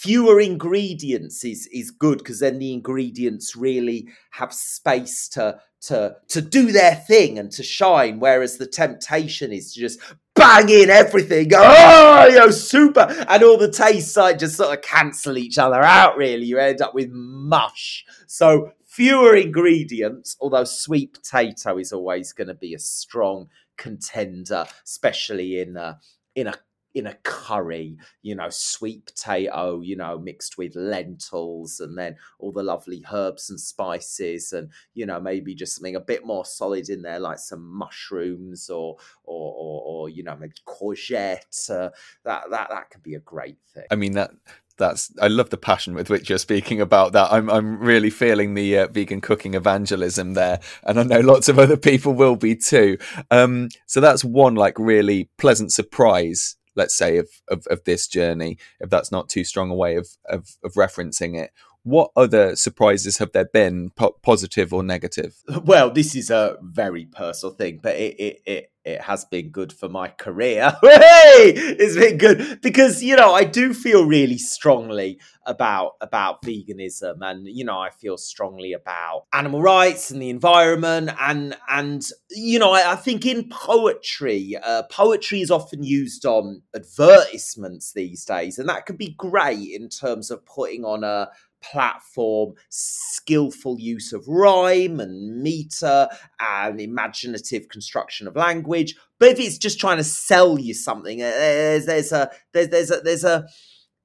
Fewer 0.07 0.41
ingredients 0.41 1.45
is 1.45 1.67
is 1.73 1.91
good 1.91 2.19
because 2.19 2.39
then 2.39 2.61
the 2.61 2.73
ingredients 2.73 3.57
really 3.57 4.09
have 4.31 4.53
space 4.53 5.29
to 5.31 5.59
to 5.83 6.15
to 6.29 6.41
do 6.41 6.71
their 6.71 6.95
thing 6.95 7.39
and 7.39 7.51
to 7.51 7.63
shine. 7.63 8.21
Whereas 8.21 8.57
the 8.57 8.67
temptation 8.67 9.53
is 9.53 9.75
to 9.75 9.81
just 9.81 10.01
bang 10.37 10.69
in 10.69 10.91
everything. 10.91 11.51
oh, 11.55 12.27
you 12.29 12.37
know, 12.37 12.51
super. 12.51 13.07
And 13.29 13.43
all 13.43 13.59
the 13.59 13.71
tastes 13.71 14.17
like 14.17 14.39
just 14.39 14.57
sort 14.57 14.77
of 14.77 14.83
cancel 14.83 15.37
each 15.37 15.59
other 15.59 15.83
out, 15.83 16.17
really. 16.17 16.45
You 16.45 16.59
end 16.59 16.83
up 16.83 16.95
with 16.95 17.11
mush. 17.11 18.05
So 18.29 18.73
fewer 18.85 19.35
ingredients, 19.35 20.37
although 20.41 20.65
sweet 20.65 21.15
potato 21.15 21.79
is 21.79 21.93
always 21.93 22.33
going 22.33 22.49
to 22.49 22.55
be 22.55 22.75
a 22.75 22.79
strong 22.79 23.49
contender, 23.77 24.67
especially 24.85 25.61
in 25.61 25.77
a, 25.77 25.99
in 26.35 26.47
a 26.47 26.55
in 26.97 27.07
a 27.07 27.15
curry, 27.25 27.99
you 28.23 28.35
know, 28.35 28.49
sweet 28.49 29.05
potato, 29.05 29.83
you 29.83 29.95
know, 29.95 30.19
mixed 30.19 30.57
with 30.57 30.75
lentils 30.75 31.79
and 31.79 31.99
then 31.99 32.17
all 32.39 32.51
the 32.51 32.63
lovely 32.63 33.05
herbs 33.13 33.51
and 33.51 33.61
spices 33.61 34.55
and, 34.55 34.71
you 34.95 35.05
know, 35.05 35.21
maybe 35.21 35.55
just 35.55 35.77
something 35.77 35.95
a 35.95 36.01
bit 36.01 36.25
more 36.25 36.47
solid 36.47 36.89
in 36.89 37.03
there, 37.03 37.21
like 37.21 37.39
some 37.39 37.63
mushrooms 37.63 38.71
or, 38.71 38.97
or, 39.25 39.53
or, 39.55 39.83
or 39.85 40.09
you 40.09 40.23
know, 40.23 40.35
maybe 40.41 40.55
courgette. 40.67 41.71
Uh, 41.71 41.91
that, 42.25 42.45
that, 42.51 42.71
that 42.71 42.89
could 42.89 43.03
be 43.03 43.15
a 43.15 43.21
great 43.21 43.59
thing. 43.75 43.85
I 43.91 43.95
mean, 43.97 44.13
that, 44.13 44.31
that's 44.79 45.13
I 45.21 45.29
love 45.29 45.51
the 45.51 45.57
passion 45.59 45.95
with 45.95 46.09
which 46.09 46.31
you're 46.31 46.39
speaking 46.39 46.81
about 46.81 47.13
that. 47.13 47.33
I'm 47.33 47.49
I'm 47.49 47.79
really 47.79 48.11
feeling 48.11 48.53
the 48.53 48.79
uh, 48.79 48.87
vegan 48.89 49.23
cooking 49.23 49.55
evangelism 49.55 50.35
there, 50.35 50.61
and 50.83 51.01
I 51.01 51.03
know 51.03 51.21
lots 51.21 51.49
of 51.49 51.59
other 51.59 51.79
people 51.79 52.13
will 52.13 52.37
be 52.37 52.55
too. 52.57 52.99
Um, 53.31 53.71
so 53.87 54.03
that's 54.03 54.23
one 54.23 54.55
like 54.55 54.79
really 54.79 55.31
pleasant 55.39 55.73
surprise 55.73 56.57
let's 56.77 56.95
say 56.95 57.17
of, 57.19 57.29
of, 57.49 57.67
of 57.69 57.85
this 57.85 58.07
journey 58.07 58.59
if 58.81 58.91
that's 58.91 59.11
not 59.11 59.29
too 59.29 59.45
strong 59.45 59.71
a 59.71 59.75
way 59.75 59.97
of, 59.97 60.09
of, 60.29 60.57
of 60.65 60.75
referencing 60.75 61.37
it. 61.37 61.51
What 61.83 62.11
other 62.17 62.57
surprises 62.57 63.19
have 63.19 63.33
there 63.33 63.45
been 63.45 63.91
po- 63.91 64.17
positive 64.23 64.75
or 64.75 64.83
negative? 64.83 65.37
Well 65.65 65.91
this 65.91 66.15
is 66.15 66.31
a 66.31 66.57
very 66.63 67.07
personal 67.07 67.55
thing 67.55 67.81
but 67.83 67.97
it, 67.97 68.17
it, 68.21 68.43
it 68.47 68.71
it 68.87 69.01
has 69.01 69.25
been 69.25 69.51
good 69.51 69.73
for 69.73 69.89
my 69.89 70.09
career. 70.09 70.71
hey, 70.81 71.53
it's 71.57 71.97
been 71.97 72.19
good 72.19 72.61
because 72.63 73.03
you 73.03 73.17
know 73.17 73.35
I 73.35 73.43
do 73.43 73.75
feel 73.75 74.07
really 74.07 74.39
strongly 74.39 75.19
about 75.45 75.95
about 76.01 76.41
veganism, 76.43 77.17
and 77.21 77.47
you 77.49 77.65
know 77.65 77.79
I 77.79 77.91
feel 77.91 78.17
strongly 78.17 78.73
about 78.73 79.25
animal 79.33 79.61
rights 79.61 80.13
and 80.13 80.23
the 80.23 80.31
environment, 80.31 81.11
and 81.21 81.57
and 81.69 82.09
you 82.31 82.61
know 82.61 82.73
I, 82.73 82.93
I 82.93 82.97
think 82.97 83.27
in 83.27 83.49
poetry, 83.49 84.57
uh, 84.63 84.85
poetry 84.85 85.41
is 85.41 85.51
often 85.51 85.83
used 85.83 86.25
on 86.25 86.63
advertisements 86.75 87.93
these 87.93 88.25
days, 88.25 88.59
and 88.59 88.69
that 88.69 88.87
can 88.87 88.97
be 88.97 89.15
great 89.19 89.75
in 89.75 89.89
terms 89.89 90.31
of 90.31 90.47
putting 90.47 90.85
on 90.85 91.03
a 91.03 91.29
platform, 91.63 92.55
skillful 92.71 93.79
use 93.79 94.13
of 94.13 94.27
rhyme 94.29 95.01
and 95.01 95.43
meter 95.43 96.09
and 96.41 96.81
imaginative 96.81 97.69
construction 97.69 98.27
of 98.27 98.37
language. 98.37 98.95
But 99.19 99.31
if 99.31 99.41
it's 99.41 99.59
just 99.59 99.81
trying 99.81 99.99
to 99.99 100.05
sell 100.05 100.59
you 100.59 100.75
something, 100.75 101.23
uh, 101.23 101.31
there's, 101.31 101.87
there's 101.87 102.13
a 102.13 102.31
there's 102.53 102.69
there's 102.69 102.91
a 102.91 103.01
there's 103.01 103.25
a 103.25 103.47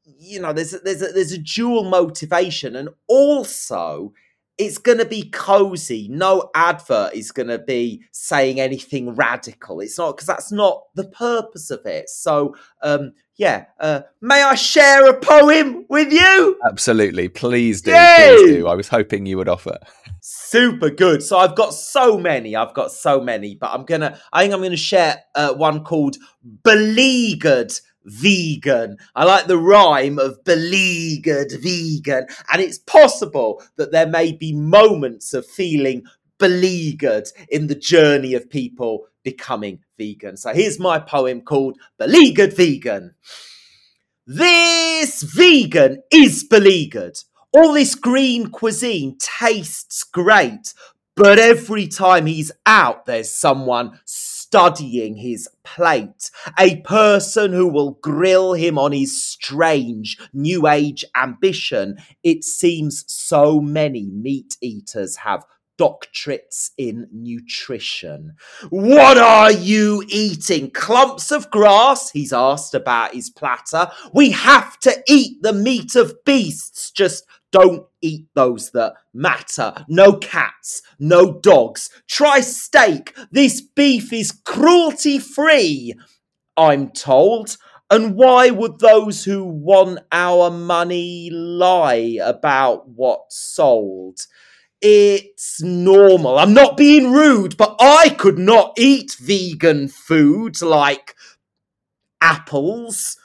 you 0.05 0.39
know 0.39 0.53
there's 0.53 0.73
a, 0.73 0.79
there's 0.79 1.01
a, 1.01 1.07
there's 1.07 1.33
a 1.33 1.37
dual 1.37 1.83
motivation, 1.83 2.75
and 2.75 2.89
also 3.07 4.13
it's 4.57 4.77
going 4.77 4.97
to 4.99 5.05
be 5.05 5.29
cozy. 5.31 6.07
No 6.11 6.51
advert 6.53 7.13
is 7.15 7.31
going 7.31 7.47
to 7.47 7.57
be 7.57 8.03
saying 8.11 8.59
anything 8.59 9.15
radical. 9.15 9.79
It's 9.79 9.97
not 9.97 10.15
because 10.15 10.27
that's 10.27 10.51
not 10.51 10.83
the 10.93 11.07
purpose 11.07 11.71
of 11.71 11.85
it. 11.85 12.09
So, 12.09 12.55
um, 12.83 13.13
yeah, 13.41 13.65
uh, 13.79 14.01
may 14.21 14.43
I 14.43 14.53
share 14.53 15.09
a 15.09 15.19
poem 15.19 15.87
with 15.89 16.13
you? 16.13 16.59
Absolutely. 16.63 17.27
Please 17.27 17.81
do. 17.81 17.89
Yay! 17.89 18.35
Please 18.37 18.57
do. 18.57 18.67
I 18.67 18.75
was 18.75 18.87
hoping 18.87 19.25
you 19.25 19.37
would 19.37 19.49
offer. 19.49 19.79
Super 20.19 20.91
good. 20.91 21.23
So 21.23 21.39
I've 21.39 21.55
got 21.55 21.73
so 21.73 22.19
many. 22.19 22.55
I've 22.55 22.75
got 22.75 22.91
so 22.91 23.19
many, 23.19 23.55
but 23.55 23.71
I'm 23.73 23.83
going 23.83 24.01
to, 24.01 24.15
I 24.31 24.43
think 24.43 24.53
I'm 24.53 24.59
going 24.59 24.69
to 24.69 24.77
share 24.77 25.23
uh, 25.33 25.55
one 25.55 25.83
called 25.83 26.17
Beleaguered 26.43 27.73
vegan. 28.05 28.97
I 29.15 29.25
like 29.25 29.47
the 29.47 29.57
rhyme 29.57 30.19
of 30.19 30.43
beleaguered 30.43 31.51
vegan. 31.63 32.27
And 32.53 32.61
it's 32.61 32.77
possible 32.77 33.63
that 33.77 33.91
there 33.91 34.05
may 34.07 34.33
be 34.33 34.53
moments 34.53 35.33
of 35.33 35.47
feeling 35.47 36.03
beleaguered 36.37 37.27
in 37.49 37.65
the 37.65 37.75
journey 37.75 38.35
of 38.35 38.51
people 38.51 39.07
becoming 39.23 39.79
vegan. 39.97 40.37
So 40.37 40.53
here's 40.53 40.79
my 40.79 40.99
poem 40.99 41.41
called 41.41 41.77
Beleaguered 41.97 42.53
Vegan. 42.53 43.15
This 44.25 45.23
vegan 45.23 46.03
is 46.11 46.43
beleaguered. 46.43 47.19
All 47.53 47.73
this 47.73 47.95
green 47.95 48.49
cuisine 48.49 49.17
tastes 49.19 50.03
great, 50.03 50.73
but 51.15 51.37
every 51.37 51.87
time 51.87 52.25
he's 52.25 52.51
out, 52.65 53.05
there's 53.05 53.29
someone 53.31 53.99
studying 54.05 55.17
his 55.17 55.49
plate, 55.63 56.31
a 56.57 56.77
person 56.81 57.51
who 57.51 57.67
will 57.67 57.91
grill 58.01 58.53
him 58.53 58.77
on 58.77 58.91
his 58.91 59.21
strange 59.23 60.17
new 60.33 60.67
age 60.67 61.03
ambition. 61.15 61.97
It 62.23 62.43
seems 62.43 63.03
so 63.07 63.59
many 63.59 64.05
meat 64.05 64.57
eaters 64.61 65.17
have 65.17 65.45
doctorates 65.77 66.71
in 66.77 67.07
nutrition. 67.11 68.35
What 68.69 69.17
are 69.17 69.51
you 69.51 70.03
eating? 70.07 70.71
Clumps 70.71 71.31
of 71.31 71.49
grass? 71.49 72.11
He's 72.11 72.33
asked 72.33 72.73
about 72.73 73.13
his 73.13 73.29
platter. 73.29 73.91
We 74.13 74.31
have 74.31 74.79
to 74.81 75.03
eat 75.07 75.41
the 75.41 75.53
meat 75.53 75.95
of 75.95 76.23
beasts, 76.23 76.91
just 76.91 77.25
don't 77.51 77.85
eat 78.01 78.27
those 78.33 78.71
that 78.71 78.93
matter. 79.13 79.73
No 79.87 80.13
cats, 80.13 80.81
no 80.99 81.39
dogs. 81.39 81.89
Try 82.07 82.39
steak. 82.39 83.15
This 83.31 83.61
beef 83.61 84.13
is 84.13 84.31
cruelty 84.31 85.19
free, 85.19 85.93
I'm 86.55 86.91
told. 86.91 87.57
And 87.89 88.15
why 88.15 88.51
would 88.51 88.79
those 88.79 89.25
who 89.25 89.43
want 89.43 89.99
our 90.13 90.49
money 90.49 91.29
lie 91.29 92.19
about 92.23 92.87
what's 92.87 93.37
sold? 93.37 94.19
It's 94.81 95.61
normal. 95.61 96.37
I'm 96.37 96.53
not 96.53 96.77
being 96.77 97.11
rude, 97.11 97.55
but 97.57 97.75
I 97.79 98.09
could 98.09 98.37
not 98.37 98.73
eat 98.77 99.15
vegan 99.19 99.87
food 99.87 100.61
like 100.61 101.15
apples. 102.21 103.17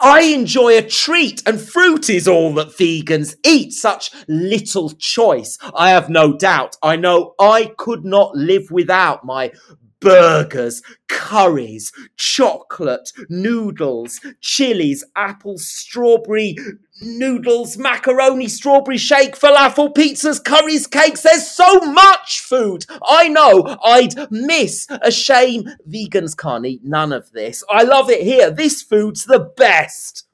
I 0.00 0.22
enjoy 0.22 0.76
a 0.76 0.82
treat, 0.82 1.42
and 1.46 1.60
fruit 1.60 2.10
is 2.10 2.26
all 2.26 2.52
that 2.54 2.68
vegans 2.68 3.36
eat. 3.44 3.72
Such 3.72 4.10
little 4.26 4.90
choice. 4.90 5.58
I 5.76 5.90
have 5.90 6.08
no 6.08 6.36
doubt. 6.36 6.76
I 6.82 6.96
know 6.96 7.34
I 7.38 7.72
could 7.78 8.04
not 8.04 8.34
live 8.34 8.70
without 8.70 9.24
my 9.24 9.52
burgers, 10.02 10.82
curries, 11.08 11.92
chocolate, 12.16 13.10
noodles, 13.28 14.20
chilies, 14.40 15.04
apples, 15.16 15.66
strawberry 15.66 16.56
noodles, 17.00 17.78
macaroni, 17.78 18.48
strawberry 18.48 18.98
shake, 18.98 19.38
falafel, 19.38 19.94
pizzas, 19.94 20.44
curries, 20.44 20.86
cakes. 20.86 21.22
There's 21.22 21.48
so 21.48 21.80
much 21.80 22.40
food. 22.40 22.84
I 23.08 23.28
know 23.28 23.76
I'd 23.84 24.30
miss. 24.30 24.86
A 24.90 25.10
shame 25.10 25.64
vegans 25.88 26.36
can't 26.36 26.66
eat 26.66 26.84
none 26.84 27.12
of 27.12 27.32
this. 27.32 27.64
I 27.70 27.82
love 27.82 28.10
it 28.10 28.22
here. 28.22 28.50
This 28.50 28.82
food's 28.82 29.24
the 29.24 29.52
best. 29.56 30.24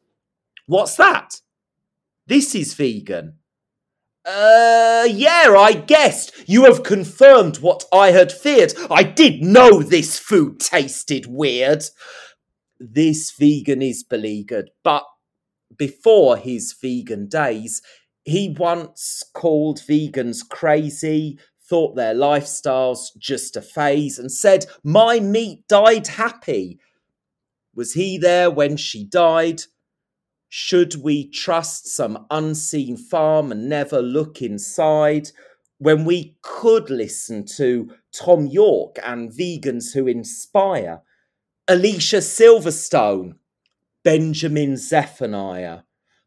What's 0.66 0.96
that? 0.96 1.40
This 2.26 2.54
is 2.54 2.74
vegan. 2.74 3.37
Uh, 4.30 5.08
yeah, 5.10 5.54
I 5.58 5.72
guessed. 5.72 6.32
You 6.46 6.64
have 6.64 6.82
confirmed 6.82 7.60
what 7.60 7.84
I 7.90 8.10
had 8.10 8.30
feared. 8.30 8.74
I 8.90 9.02
did 9.02 9.40
know 9.42 9.82
this 9.82 10.18
food 10.18 10.60
tasted 10.60 11.24
weird. 11.26 11.84
This 12.78 13.30
vegan 13.30 13.80
is 13.80 14.04
beleaguered, 14.04 14.70
but 14.84 15.04
before 15.78 16.36
his 16.36 16.74
vegan 16.78 17.28
days, 17.28 17.80
he 18.24 18.50
once 18.50 19.22
called 19.32 19.78
vegans 19.78 20.46
crazy, 20.46 21.38
thought 21.66 21.96
their 21.96 22.14
lifestyles 22.14 23.06
just 23.16 23.56
a 23.56 23.62
phase, 23.62 24.18
and 24.18 24.30
said, 24.30 24.66
My 24.84 25.20
meat 25.20 25.66
died 25.68 26.06
happy. 26.06 26.78
Was 27.74 27.94
he 27.94 28.18
there 28.18 28.50
when 28.50 28.76
she 28.76 29.04
died? 29.04 29.62
Should 30.48 31.02
we 31.02 31.28
trust 31.28 31.88
some 31.88 32.26
unseen 32.30 32.96
farm 32.96 33.52
and 33.52 33.68
never 33.68 34.00
look 34.00 34.40
inside? 34.40 35.30
When 35.78 36.04
we 36.04 36.36
could 36.42 36.90
listen 36.90 37.44
to 37.56 37.90
Thom 38.14 38.46
Yorke 38.46 38.98
and 39.04 39.30
vegans 39.30 39.92
who 39.92 40.06
inspire, 40.06 41.02
Alicia 41.68 42.18
Silverstone, 42.18 43.34
Benjamin 44.02 44.76
Zephaniah, 44.78 45.80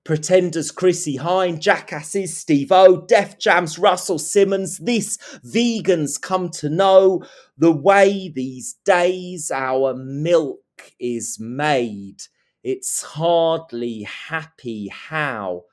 Pretenders 0.03 0.71
Chrissie 0.71 1.17
Hynde, 1.17 1.59
Jackasses 1.59 2.37
Steve 2.37 2.71
O, 2.71 3.01
Def 3.01 3.39
Jam's 3.39 3.77
Russell 3.77 4.19
Simmons. 4.19 4.77
This 4.77 5.17
vegans 5.45 6.21
come 6.21 6.49
to 6.49 6.69
know 6.69 7.23
the 7.57 7.71
way 7.71 8.29
these 8.29 8.75
days 8.85 9.51
our 9.51 9.95
milk 9.95 10.59
is 10.99 11.37
made. 11.39 12.21
It's 12.63 13.01
hardly 13.01 14.03
happy 14.03 14.87
how 14.89 15.63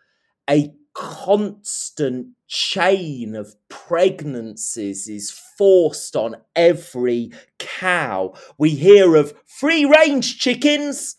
a 0.49 0.73
constant 0.95 2.29
chain 2.47 3.37
of 3.37 3.55
pregnancies 3.69 5.09
is 5.09 5.31
forced 5.31 6.17
on 6.17 6.37
every 6.57 7.31
cow. 7.59 8.35
We 8.59 8.71
hear 8.71 9.17
of 9.17 9.35
free 9.47 9.85
range 9.85 10.39
chickens 10.39 11.17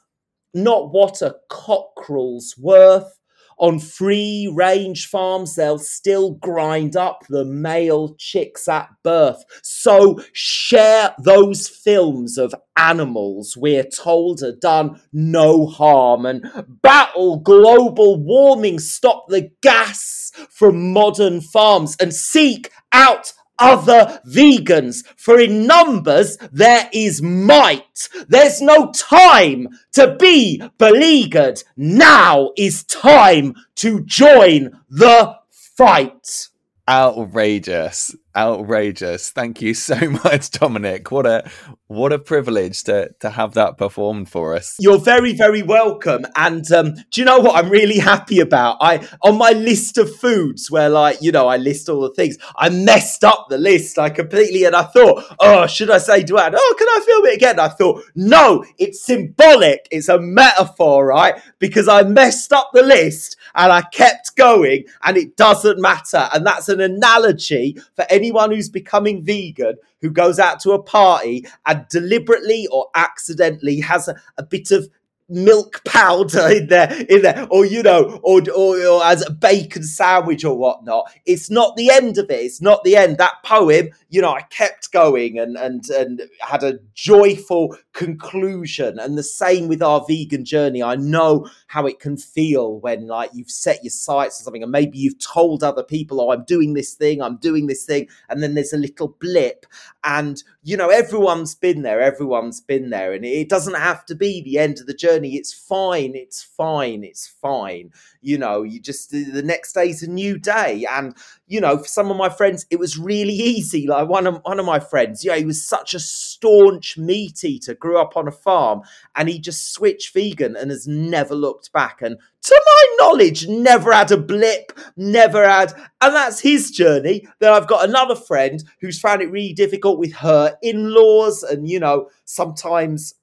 not 0.53 0.91
what 0.91 1.21
a 1.21 1.35
cockerel's 1.49 2.55
worth. 2.57 3.18
On 3.59 3.77
free 3.77 4.51
range 4.53 5.07
farms, 5.07 5.55
they'll 5.55 5.77
still 5.77 6.35
grind 6.35 6.95
up 6.95 7.25
the 7.27 7.43
male 7.43 8.15
chicks 8.17 8.67
at 8.69 8.89
birth. 9.03 9.43
So 9.61 10.21
share 10.31 11.13
those 11.19 11.67
films 11.67 12.37
of 12.37 12.55
animals 12.77 13.57
we're 13.57 13.83
told 13.83 14.41
are 14.41 14.55
done 14.55 15.01
no 15.11 15.67
harm 15.67 16.25
and 16.25 16.45
battle 16.81 17.37
global 17.37 18.17
warming, 18.17 18.79
stop 18.79 19.25
the 19.27 19.51
gas 19.61 20.31
from 20.49 20.93
modern 20.93 21.41
farms 21.41 21.97
and 21.99 22.13
seek 22.13 22.71
out 22.93 23.33
other 23.59 24.21
vegans, 24.27 25.05
for 25.15 25.39
in 25.39 25.65
numbers 25.67 26.37
there 26.51 26.89
is 26.93 27.21
might. 27.21 28.09
There's 28.27 28.61
no 28.61 28.91
time 28.91 29.67
to 29.93 30.15
be 30.15 30.61
beleaguered. 30.77 31.63
Now 31.75 32.51
is 32.57 32.83
time 32.83 33.55
to 33.75 34.01
join 34.05 34.79
the 34.89 35.35
fight. 35.49 36.49
Outrageous 36.87 38.15
outrageous. 38.35 39.31
Thank 39.31 39.61
you 39.61 39.73
so 39.73 39.95
much, 40.23 40.51
Dominic. 40.51 41.11
What 41.11 41.25
a 41.25 41.49
what 41.87 42.13
a 42.13 42.19
privilege 42.19 42.83
to 42.83 43.09
to 43.19 43.31
have 43.31 43.53
that 43.55 43.77
performed 43.77 44.29
for 44.29 44.55
us. 44.55 44.75
You're 44.79 44.99
very 44.99 45.33
very 45.33 45.61
welcome. 45.61 46.25
And 46.35 46.69
um, 46.71 46.93
do 47.11 47.21
you 47.21 47.25
know 47.25 47.39
what 47.39 47.55
I'm 47.55 47.69
really 47.69 47.99
happy 47.99 48.39
about? 48.39 48.77
I 48.81 49.07
on 49.23 49.37
my 49.37 49.51
list 49.51 49.97
of 49.97 50.15
foods 50.15 50.69
where 50.69 50.89
like 50.89 51.21
you 51.21 51.31
know 51.31 51.47
I 51.47 51.57
list 51.57 51.89
all 51.89 52.01
the 52.01 52.13
things. 52.13 52.37
I 52.55 52.69
messed 52.69 53.23
up 53.23 53.47
the 53.49 53.57
list 53.57 53.97
I 53.97 54.09
completely, 54.09 54.65
and 54.65 54.75
I 54.75 54.83
thought, 54.83 55.23
oh, 55.39 55.67
should 55.67 55.89
I 55.89 55.97
say 55.97 56.21
add? 56.21 56.55
Oh, 56.55 56.75
can 56.77 56.87
I 56.89 57.01
film 57.05 57.25
it 57.25 57.35
again? 57.35 57.59
I 57.59 57.69
thought, 57.69 58.03
no, 58.15 58.63
it's 58.77 59.03
symbolic. 59.03 59.87
It's 59.91 60.09
a 60.09 60.19
metaphor, 60.19 61.05
right? 61.05 61.35
Because 61.59 61.87
I 61.87 62.03
messed 62.03 62.53
up 62.53 62.71
the 62.73 62.83
list 62.83 63.37
and 63.55 63.71
I 63.71 63.81
kept 63.81 64.35
going, 64.35 64.85
and 65.03 65.17
it 65.17 65.35
doesn't 65.35 65.79
matter. 65.79 66.29
And 66.33 66.45
that's 66.45 66.69
an 66.69 66.81
analogy 66.81 67.77
for 67.95 68.05
anyone 68.19 68.51
who's 68.51 68.69
becoming 68.69 69.23
vegan 69.23 69.75
who 70.01 70.09
goes 70.09 70.39
out 70.39 70.59
to 70.59 70.71
a 70.71 70.83
party 70.83 71.45
and 71.65 71.85
deliberately 71.89 72.67
or 72.71 72.87
accidentally 72.95 73.79
has 73.79 74.07
a, 74.07 74.15
a 74.37 74.43
bit 74.43 74.71
of 74.71 74.89
milk 75.29 75.83
powder 75.85 76.49
in 76.49 76.67
there, 76.67 76.91
in 77.09 77.21
there, 77.21 77.47
or 77.49 77.65
you 77.65 77.83
know, 77.83 78.19
or, 78.23 78.41
or, 78.55 78.85
or 78.85 79.03
as 79.03 79.25
a 79.25 79.31
bacon 79.31 79.83
sandwich 79.83 80.43
or 80.43 80.57
whatnot. 80.57 81.11
It's 81.25 81.49
not 81.49 81.75
the 81.75 81.89
end 81.91 82.17
of 82.17 82.29
it. 82.29 82.41
It's 82.41 82.61
not 82.61 82.83
the 82.83 82.95
end. 82.95 83.17
That 83.17 83.43
poem, 83.43 83.89
you 84.09 84.21
know, 84.21 84.33
I 84.33 84.41
kept 84.43 84.91
going 84.91 85.39
and 85.39 85.55
and 85.55 85.87
and 85.89 86.23
had 86.41 86.63
a 86.63 86.79
joyful 86.93 87.77
conclusion. 87.93 88.99
And 88.99 89.17
the 89.17 89.23
same 89.23 89.67
with 89.67 89.81
our 89.81 90.05
vegan 90.07 90.45
journey. 90.45 90.81
I 90.81 90.95
know 90.95 91.47
how 91.67 91.85
it 91.85 91.99
can 91.99 92.17
feel 92.17 92.79
when 92.79 93.07
like 93.07 93.31
you've 93.33 93.51
set 93.51 93.83
your 93.83 93.91
sights 93.91 94.39
on 94.39 94.45
something 94.45 94.63
and 94.63 94.71
maybe 94.71 94.97
you've 94.97 95.19
told 95.19 95.63
other 95.63 95.83
people, 95.83 96.21
oh, 96.21 96.31
I'm 96.31 96.45
doing 96.45 96.73
this 96.73 96.93
thing, 96.93 97.21
I'm 97.21 97.37
doing 97.37 97.67
this 97.67 97.85
thing, 97.85 98.07
and 98.29 98.41
then 98.41 98.53
there's 98.53 98.73
a 98.73 98.77
little 98.77 99.15
blip. 99.19 99.65
And 100.03 100.41
you 100.63 100.77
know, 100.77 100.89
everyone's 100.89 101.55
been 101.55 101.81
there, 101.81 102.01
everyone's 102.01 102.61
been 102.61 102.89
there, 102.89 103.13
and 103.13 103.25
it 103.25 103.49
doesn't 103.49 103.75
have 103.75 104.05
to 104.05 104.15
be 104.15 104.41
the 104.41 104.57
end 104.59 104.79
of 104.79 104.87
the 104.87 104.93
journey. 104.93 105.18
It's 105.25 105.53
fine, 105.53 106.15
it's 106.15 106.43
fine, 106.43 107.03
it's 107.03 107.27
fine. 107.27 107.91
You 108.21 108.37
know, 108.37 108.63
you 108.63 108.79
just 108.79 109.11
the 109.11 109.41
next 109.43 109.73
day's 109.73 110.03
a 110.03 110.09
new 110.09 110.37
day. 110.37 110.85
And, 110.89 111.15
you 111.47 111.61
know, 111.61 111.77
for 111.77 111.87
some 111.87 112.11
of 112.11 112.17
my 112.17 112.29
friends, 112.29 112.65
it 112.69 112.79
was 112.79 112.97
really 112.97 113.33
easy. 113.33 113.87
Like 113.87 114.07
one 114.07 114.27
of 114.27 114.41
one 114.43 114.59
of 114.59 114.65
my 114.65 114.79
friends, 114.79 115.23
know, 115.23 115.37
he 115.37 115.45
was 115.45 115.63
such 115.63 115.93
a 115.93 115.99
staunch 115.99 116.97
meat 116.97 117.43
eater, 117.43 117.73
grew 117.73 117.99
up 117.99 118.15
on 118.15 118.27
a 118.27 118.31
farm, 118.31 118.81
and 119.15 119.29
he 119.29 119.39
just 119.39 119.73
switched 119.73 120.13
vegan 120.13 120.55
and 120.55 120.71
has 120.71 120.87
never 120.87 121.35
looked 121.35 121.71
back. 121.73 122.01
And 122.01 122.17
to 122.41 122.61
my 122.65 122.95
knowledge, 122.99 123.47
never 123.47 123.91
had 123.91 124.11
a 124.11 124.17
blip, 124.17 124.77
never 124.95 125.47
had, 125.47 125.73
and 126.01 126.15
that's 126.15 126.39
his 126.39 126.71
journey. 126.71 127.27
Then 127.39 127.51
I've 127.51 127.67
got 127.67 127.87
another 127.87 128.15
friend 128.15 128.63
who's 128.79 128.99
found 128.99 129.21
it 129.21 129.31
really 129.31 129.53
difficult 129.53 129.99
with 129.99 130.13
her 130.13 130.57
in 130.61 130.93
laws, 130.93 131.43
and 131.43 131.67
you 131.67 131.79
know, 131.79 132.09
sometimes 132.25 133.15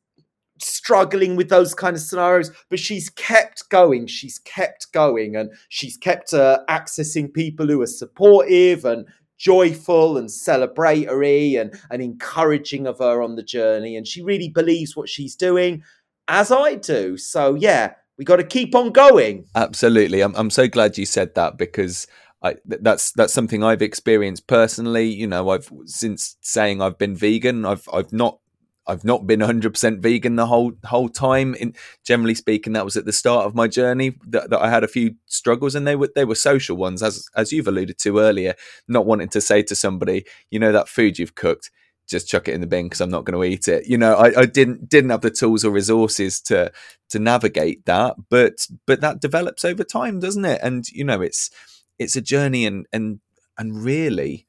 struggling 0.58 1.36
with 1.36 1.48
those 1.48 1.74
kind 1.74 1.96
of 1.96 2.02
scenarios, 2.02 2.50
but 2.68 2.78
she's 2.78 3.10
kept 3.10 3.68
going. 3.68 4.06
She's 4.06 4.38
kept 4.40 4.92
going 4.92 5.36
and 5.36 5.50
she's 5.68 5.96
kept 5.96 6.32
uh, 6.32 6.60
accessing 6.68 7.32
people 7.32 7.66
who 7.66 7.80
are 7.82 7.86
supportive 7.86 8.84
and 8.84 9.06
joyful 9.38 10.16
and 10.16 10.28
celebratory 10.28 11.60
and, 11.60 11.78
and 11.90 12.02
encouraging 12.02 12.86
of 12.86 12.98
her 12.98 13.22
on 13.22 13.36
the 13.36 13.42
journey. 13.42 13.96
And 13.96 14.06
she 14.06 14.22
really 14.22 14.48
believes 14.48 14.96
what 14.96 15.08
she's 15.08 15.36
doing, 15.36 15.82
as 16.28 16.50
I 16.50 16.76
do. 16.76 17.16
So, 17.16 17.54
yeah, 17.54 17.94
we 18.18 18.24
got 18.24 18.36
to 18.36 18.44
keep 18.44 18.74
on 18.74 18.92
going. 18.92 19.44
Absolutely. 19.54 20.22
I'm, 20.22 20.34
I'm 20.36 20.50
so 20.50 20.68
glad 20.68 20.98
you 20.98 21.06
said 21.06 21.34
that 21.34 21.56
because. 21.56 22.06
I, 22.42 22.56
that's 22.66 23.12
that's 23.12 23.32
something 23.32 23.64
I've 23.64 23.80
experienced 23.80 24.46
personally. 24.46 25.06
You 25.06 25.26
know, 25.26 25.48
I've 25.48 25.72
since 25.86 26.36
saying 26.42 26.82
I've 26.82 26.98
been 26.98 27.16
vegan, 27.16 27.64
I've 27.64 27.88
I've 27.92 28.12
not 28.12 28.38
I've 28.86 29.04
not 29.04 29.26
been 29.26 29.40
100% 29.40 29.98
vegan 30.00 30.36
the 30.36 30.46
whole 30.46 30.72
whole 30.84 31.08
time. 31.08 31.54
In 31.54 31.74
generally 32.04 32.34
speaking, 32.34 32.72
that 32.74 32.84
was 32.84 32.96
at 32.96 33.04
the 33.04 33.12
start 33.12 33.46
of 33.46 33.54
my 33.54 33.68
journey 33.68 34.16
that, 34.28 34.50
that 34.50 34.60
I 34.60 34.70
had 34.70 34.84
a 34.84 34.88
few 34.88 35.16
struggles, 35.26 35.74
and 35.74 35.86
they 35.86 35.96
were 35.96 36.10
they 36.14 36.24
were 36.24 36.34
social 36.34 36.76
ones, 36.76 37.02
as 37.02 37.28
as 37.34 37.52
you've 37.52 37.68
alluded 37.68 37.98
to 37.98 38.18
earlier. 38.18 38.54
Not 38.88 39.06
wanting 39.06 39.28
to 39.30 39.40
say 39.40 39.62
to 39.64 39.74
somebody, 39.74 40.24
you 40.50 40.58
know, 40.58 40.72
that 40.72 40.88
food 40.88 41.18
you've 41.18 41.34
cooked, 41.34 41.70
just 42.08 42.28
chuck 42.28 42.48
it 42.48 42.54
in 42.54 42.60
the 42.60 42.66
bin 42.66 42.86
because 42.86 43.00
I'm 43.00 43.10
not 43.10 43.24
going 43.24 43.38
to 43.40 43.52
eat 43.52 43.68
it. 43.68 43.86
You 43.86 43.98
know, 43.98 44.14
I, 44.14 44.42
I 44.42 44.46
didn't 44.46 44.88
didn't 44.88 45.10
have 45.10 45.22
the 45.22 45.30
tools 45.30 45.64
or 45.64 45.70
resources 45.70 46.40
to 46.42 46.72
to 47.10 47.18
navigate 47.18 47.84
that, 47.86 48.16
but 48.30 48.66
but 48.86 49.00
that 49.00 49.20
develops 49.20 49.64
over 49.64 49.84
time, 49.84 50.20
doesn't 50.20 50.44
it? 50.44 50.60
And 50.62 50.88
you 50.88 51.04
know, 51.04 51.20
it's 51.20 51.50
it's 51.98 52.16
a 52.16 52.22
journey, 52.22 52.66
and 52.66 52.86
and 52.92 53.20
and 53.58 53.84
really 53.84 54.45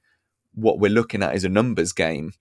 what 0.57 0.79
we're 0.79 0.89
looking 0.89 1.21
at 1.21 1.35
is 1.35 1.43
a 1.43 1.49
numbers 1.49 1.93
game. 1.93 2.33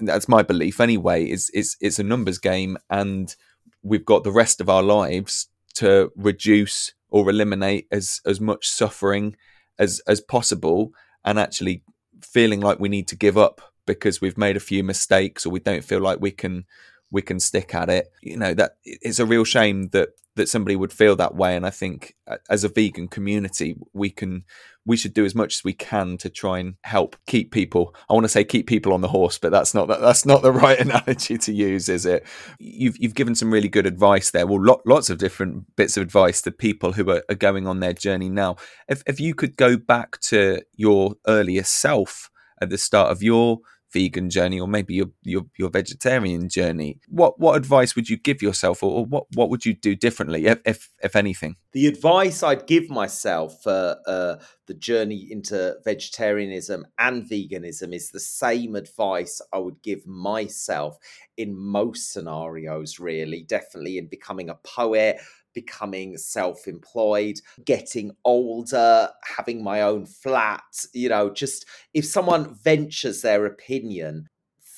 That's 0.00 0.28
my 0.28 0.44
belief 0.44 0.80
anyway. 0.80 1.28
Is 1.28 1.50
it's 1.52 1.76
it's 1.80 1.98
a 1.98 2.04
numbers 2.04 2.38
game, 2.38 2.78
and 2.88 3.34
we've 3.82 4.04
got 4.04 4.22
the 4.22 4.30
rest 4.30 4.60
of 4.60 4.70
our 4.70 4.82
lives 4.82 5.48
to 5.74 6.12
reduce 6.16 6.94
or 7.10 7.28
eliminate 7.28 7.88
as 7.90 8.20
as 8.24 8.40
much 8.40 8.68
suffering 8.68 9.34
as 9.76 10.00
as 10.06 10.20
possible, 10.20 10.92
and 11.24 11.36
actually 11.36 11.82
feeling 12.22 12.60
like 12.60 12.78
we 12.78 12.88
need 12.88 13.08
to 13.08 13.16
give 13.16 13.36
up 13.36 13.60
because 13.86 14.20
we've 14.20 14.38
made 14.38 14.56
a 14.56 14.60
few 14.60 14.84
mistakes 14.84 15.44
or 15.44 15.50
we 15.50 15.60
don't 15.60 15.84
feel 15.84 16.00
like 16.00 16.20
we 16.20 16.30
can 16.30 16.64
we 17.10 17.22
can 17.22 17.40
stick 17.40 17.74
at 17.74 17.90
it. 17.90 18.06
You 18.22 18.36
know 18.36 18.54
that 18.54 18.76
it's 18.84 19.18
a 19.18 19.26
real 19.26 19.44
shame 19.44 19.88
that 19.88 20.10
that 20.36 20.48
somebody 20.48 20.76
would 20.76 20.92
feel 20.92 21.16
that 21.16 21.34
way, 21.34 21.56
and 21.56 21.66
I 21.66 21.70
think 21.70 22.14
uh, 22.26 22.38
as 22.50 22.64
a 22.64 22.68
vegan 22.68 23.08
community 23.08 23.76
we 23.92 24.10
can 24.10 24.44
we 24.86 24.96
should 24.96 25.14
do 25.14 25.24
as 25.24 25.34
much 25.34 25.56
as 25.56 25.64
we 25.64 25.72
can 25.72 26.18
to 26.18 26.28
try 26.28 26.58
and 26.58 26.74
help 26.82 27.16
keep 27.26 27.50
people. 27.50 27.94
I 28.08 28.12
want 28.12 28.24
to 28.24 28.28
say 28.28 28.44
keep 28.44 28.66
people 28.66 28.92
on 28.92 29.00
the 29.00 29.08
horse, 29.08 29.38
but 29.38 29.50
that's 29.50 29.74
not 29.74 29.88
that's 29.88 30.26
not 30.26 30.42
the 30.42 30.52
right 30.64 30.78
analogy 30.78 31.38
to 31.38 31.52
use, 31.52 31.88
is 31.88 32.04
it? 32.04 32.26
You've 32.58 32.96
you've 32.98 33.14
given 33.14 33.34
some 33.34 33.52
really 33.52 33.68
good 33.68 33.86
advice 33.86 34.30
there. 34.30 34.46
Well, 34.46 34.78
lots 34.84 35.10
of 35.10 35.18
different 35.18 35.74
bits 35.76 35.96
of 35.96 36.02
advice 36.02 36.42
to 36.42 36.50
people 36.50 36.92
who 36.92 37.08
are, 37.10 37.22
are 37.28 37.34
going 37.34 37.66
on 37.66 37.80
their 37.80 37.94
journey 37.94 38.28
now. 38.28 38.56
If 38.88 39.02
if 39.06 39.20
you 39.20 39.34
could 39.34 39.56
go 39.56 39.76
back 39.76 40.20
to 40.22 40.62
your 40.74 41.14
earlier 41.26 41.64
self 41.64 42.30
at 42.60 42.70
the 42.70 42.78
start 42.78 43.10
of 43.10 43.22
your 43.22 43.60
vegan 43.94 44.28
journey 44.28 44.60
or 44.60 44.66
maybe 44.66 44.92
your 44.92 45.06
your, 45.22 45.42
your 45.56 45.70
vegetarian 45.70 46.48
journey 46.48 46.98
what 47.08 47.38
what 47.38 47.56
advice 47.56 47.94
would 47.94 48.08
you 48.08 48.16
give 48.16 48.42
yourself 48.42 48.82
or, 48.82 48.90
or 48.98 49.06
what 49.06 49.24
what 49.34 49.48
would 49.48 49.64
you 49.64 49.72
do 49.72 49.94
differently 49.94 50.46
if 50.46 50.58
if, 50.66 50.90
if 51.02 51.16
anything? 51.16 51.56
The 51.72 51.86
advice 51.86 52.42
i'd 52.42 52.66
give 52.66 52.90
myself 52.90 53.62
for 53.62 53.96
uh, 54.06 54.36
the 54.66 54.74
journey 54.74 55.28
into 55.30 55.76
vegetarianism 55.84 56.86
and 56.98 57.24
veganism 57.24 57.94
is 57.94 58.10
the 58.10 58.20
same 58.20 58.74
advice 58.74 59.40
i 59.52 59.58
would 59.58 59.80
give 59.82 60.06
myself 60.06 60.98
in 61.36 61.56
most 61.56 62.12
scenarios 62.12 62.98
really 62.98 63.42
definitely 63.42 63.98
in 63.98 64.08
becoming 64.08 64.50
a 64.50 64.56
poet 64.56 65.20
becoming 65.54 66.16
self 66.18 66.66
employed, 66.66 67.36
getting 67.64 68.10
older, 68.24 69.08
having 69.36 69.62
my 69.62 69.82
own 69.82 70.06
flat. 70.06 70.62
You 70.92 71.08
know, 71.08 71.30
just 71.30 71.66
if 71.92 72.04
someone 72.04 72.54
ventures 72.54 73.22
their 73.22 73.46
opinion, 73.46 74.28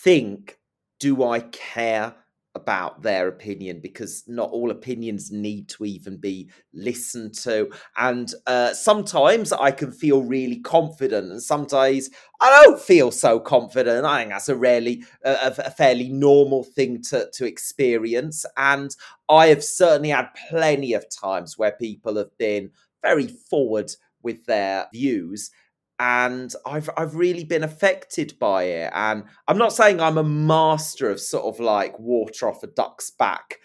think, 0.04 0.58
do 1.00 1.24
I 1.24 1.40
care 1.40 2.14
about 2.56 3.02
their 3.02 3.28
opinion 3.28 3.78
because 3.80 4.24
not 4.26 4.50
all 4.50 4.70
opinions 4.72 5.30
need 5.30 5.68
to 5.68 5.84
even 5.84 6.16
be 6.16 6.50
listened 6.74 7.34
to. 7.34 7.70
And 7.96 8.32
uh, 8.46 8.72
sometimes 8.72 9.52
I 9.52 9.70
can 9.70 9.92
feel 9.92 10.22
really 10.24 10.58
confident, 10.58 11.30
and 11.30 11.42
sometimes 11.42 12.10
I 12.40 12.64
don't 12.64 12.80
feel 12.80 13.12
so 13.12 13.38
confident. 13.38 14.04
I 14.04 14.18
think 14.18 14.30
that's 14.30 14.48
a 14.48 14.56
rarely 14.56 15.04
uh, 15.24 15.52
a, 15.58 15.70
fairly 15.70 16.08
normal 16.08 16.64
thing 16.64 17.02
to 17.10 17.30
to 17.34 17.46
experience. 17.46 18.44
And 18.56 18.90
I 19.28 19.48
have 19.48 19.62
certainly 19.62 20.08
had 20.08 20.28
plenty 20.48 20.94
of 20.94 21.04
times 21.08 21.56
where 21.56 21.72
people 21.72 22.16
have 22.16 22.36
been 22.38 22.70
very 23.02 23.28
forward 23.28 23.92
with 24.22 24.44
their 24.46 24.86
views 24.92 25.50
and 25.98 26.52
I've 26.66 26.90
I've 26.96 27.14
really 27.14 27.44
been 27.44 27.64
affected 27.64 28.34
by 28.38 28.64
it. 28.64 28.92
And 28.94 29.24
I'm 29.48 29.58
not 29.58 29.72
saying 29.72 30.00
I'm 30.00 30.18
a 30.18 30.24
master 30.24 31.10
of 31.10 31.20
sort 31.20 31.44
of 31.44 31.60
like 31.60 31.98
water 31.98 32.48
off 32.48 32.62
a 32.62 32.66
duck's 32.66 33.10
back 33.10 33.58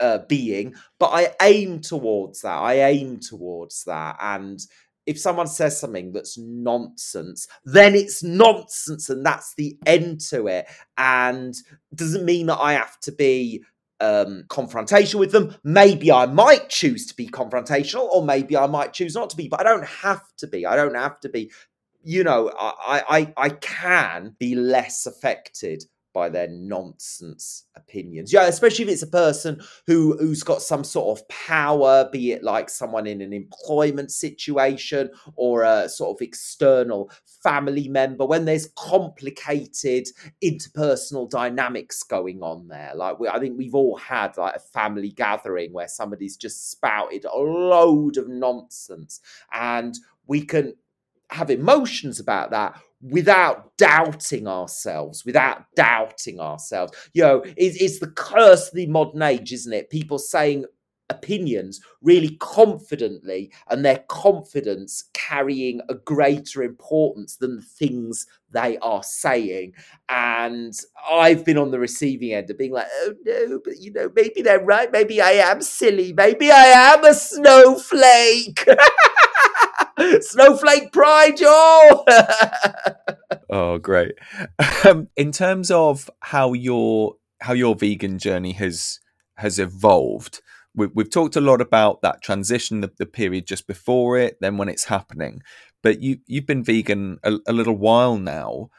uh, 0.00 0.18
being, 0.28 0.74
but 0.98 1.08
I 1.08 1.34
aim 1.42 1.80
towards 1.80 2.42
that. 2.42 2.58
I 2.58 2.82
aim 2.82 3.20
towards 3.20 3.84
that. 3.84 4.16
And 4.20 4.60
if 5.06 5.18
someone 5.18 5.46
says 5.46 5.80
something 5.80 6.12
that's 6.12 6.38
nonsense, 6.38 7.48
then 7.64 7.94
it's 7.94 8.22
nonsense, 8.22 9.08
and 9.08 9.24
that's 9.24 9.54
the 9.54 9.78
end 9.86 10.20
to 10.20 10.46
it. 10.46 10.66
And 10.98 11.54
doesn't 11.94 12.24
mean 12.24 12.46
that 12.46 12.60
I 12.60 12.74
have 12.74 12.98
to 13.00 13.12
be 13.12 13.64
um, 14.00 14.44
confrontational 14.48 15.20
with 15.20 15.32
them. 15.32 15.54
Maybe 15.62 16.10
I 16.10 16.26
might 16.26 16.68
choose 16.68 17.06
to 17.06 17.14
be 17.14 17.28
confrontational, 17.28 18.08
or 18.10 18.24
maybe 18.24 18.56
I 18.56 18.66
might 18.66 18.92
choose 18.92 19.14
not 19.14 19.30
to 19.30 19.36
be, 19.36 19.48
but 19.48 19.60
I 19.60 19.64
don't 19.64 19.86
have 19.86 20.22
to 20.38 20.46
be. 20.46 20.66
I 20.66 20.76
don't 20.76 20.94
have 20.94 21.20
to 21.20 21.28
be 21.28 21.50
you 22.02 22.24
know, 22.24 22.50
I, 22.58 23.02
I, 23.08 23.32
I 23.36 23.48
can 23.50 24.36
be 24.38 24.54
less 24.54 25.06
affected 25.06 25.84
by 26.12 26.28
their 26.28 26.48
nonsense 26.48 27.66
opinions. 27.76 28.32
Yeah, 28.32 28.46
especially 28.46 28.84
if 28.84 28.90
it's 28.90 29.02
a 29.02 29.06
person 29.06 29.60
who 29.86 30.16
who's 30.18 30.42
got 30.42 30.62
some 30.62 30.82
sort 30.82 31.18
of 31.18 31.28
power, 31.28 32.08
be 32.10 32.32
it 32.32 32.42
like 32.42 32.68
someone 32.68 33.06
in 33.06 33.20
an 33.20 33.32
employment 33.32 34.10
situation 34.10 35.10
or 35.36 35.62
a 35.62 35.88
sort 35.88 36.16
of 36.16 36.22
external 36.22 37.10
family 37.42 37.88
member. 37.88 38.26
When 38.26 38.44
there's 38.44 38.70
complicated 38.76 40.08
interpersonal 40.42 41.30
dynamics 41.30 42.02
going 42.02 42.42
on 42.42 42.68
there, 42.68 42.92
like 42.94 43.20
we, 43.20 43.28
I 43.28 43.38
think 43.38 43.56
we've 43.56 43.74
all 43.74 43.96
had 43.96 44.36
like 44.36 44.56
a 44.56 44.60
family 44.60 45.10
gathering 45.10 45.72
where 45.72 45.88
somebody's 45.88 46.36
just 46.36 46.70
spouted 46.70 47.24
a 47.24 47.38
load 47.38 48.16
of 48.16 48.28
nonsense, 48.28 49.20
and 49.52 49.96
we 50.26 50.42
can 50.42 50.74
have 51.30 51.50
emotions 51.50 52.20
about 52.20 52.50
that 52.50 52.80
without 53.02 53.76
doubting 53.76 54.46
ourselves, 54.46 55.24
without 55.24 55.64
doubting 55.74 56.38
ourselves. 56.38 56.92
You 57.14 57.22
know, 57.22 57.42
it's, 57.56 57.80
it's 57.80 57.98
the 57.98 58.10
curse 58.10 58.68
of 58.68 58.74
the 58.74 58.86
modern 58.86 59.22
age, 59.22 59.52
isn't 59.52 59.72
it? 59.72 59.90
People 59.90 60.18
saying 60.18 60.66
opinions 61.10 61.80
really 62.00 62.36
confidently 62.36 63.52
and 63.68 63.84
their 63.84 64.04
confidence 64.08 65.10
carrying 65.12 65.80
a 65.88 65.94
greater 65.94 66.62
importance 66.62 67.36
than 67.36 67.56
the 67.56 67.62
things 67.62 68.26
they 68.52 68.78
are 68.78 69.02
saying. 69.02 69.74
And 70.08 70.72
I've 71.10 71.44
been 71.44 71.58
on 71.58 71.70
the 71.70 71.78
receiving 71.78 72.32
end 72.32 72.50
of 72.50 72.58
being 72.58 72.72
like, 72.72 72.86
oh 73.02 73.14
no, 73.24 73.60
but 73.62 73.78
you 73.78 73.92
know, 73.92 74.10
maybe 74.14 74.40
they're 74.42 74.64
right. 74.64 74.90
Maybe 74.90 75.20
I 75.20 75.32
am 75.32 75.60
silly. 75.62 76.12
Maybe 76.12 76.50
I 76.50 76.66
am 76.66 77.04
a 77.04 77.14
snowflake. 77.14 78.66
Snowflake 80.20 80.92
pride, 80.92 81.40
y'all. 81.40 82.04
oh, 83.50 83.78
great. 83.78 84.12
Um, 84.84 85.08
in 85.16 85.32
terms 85.32 85.70
of 85.70 86.10
how 86.20 86.52
your 86.52 87.16
how 87.40 87.52
your 87.54 87.74
vegan 87.74 88.18
journey 88.18 88.52
has 88.52 89.00
has 89.36 89.58
evolved, 89.58 90.42
we, 90.74 90.86
we've 90.88 91.10
talked 91.10 91.36
a 91.36 91.40
lot 91.40 91.60
about 91.60 92.02
that 92.02 92.22
transition, 92.22 92.80
the, 92.80 92.92
the 92.98 93.06
period 93.06 93.46
just 93.46 93.66
before 93.66 94.18
it, 94.18 94.36
then 94.40 94.56
when 94.56 94.68
it's 94.68 94.84
happening. 94.84 95.42
But 95.82 96.00
you 96.00 96.18
you've 96.26 96.46
been 96.46 96.64
vegan 96.64 97.18
a, 97.22 97.38
a 97.46 97.52
little 97.52 97.76
while 97.76 98.16
now. 98.16 98.70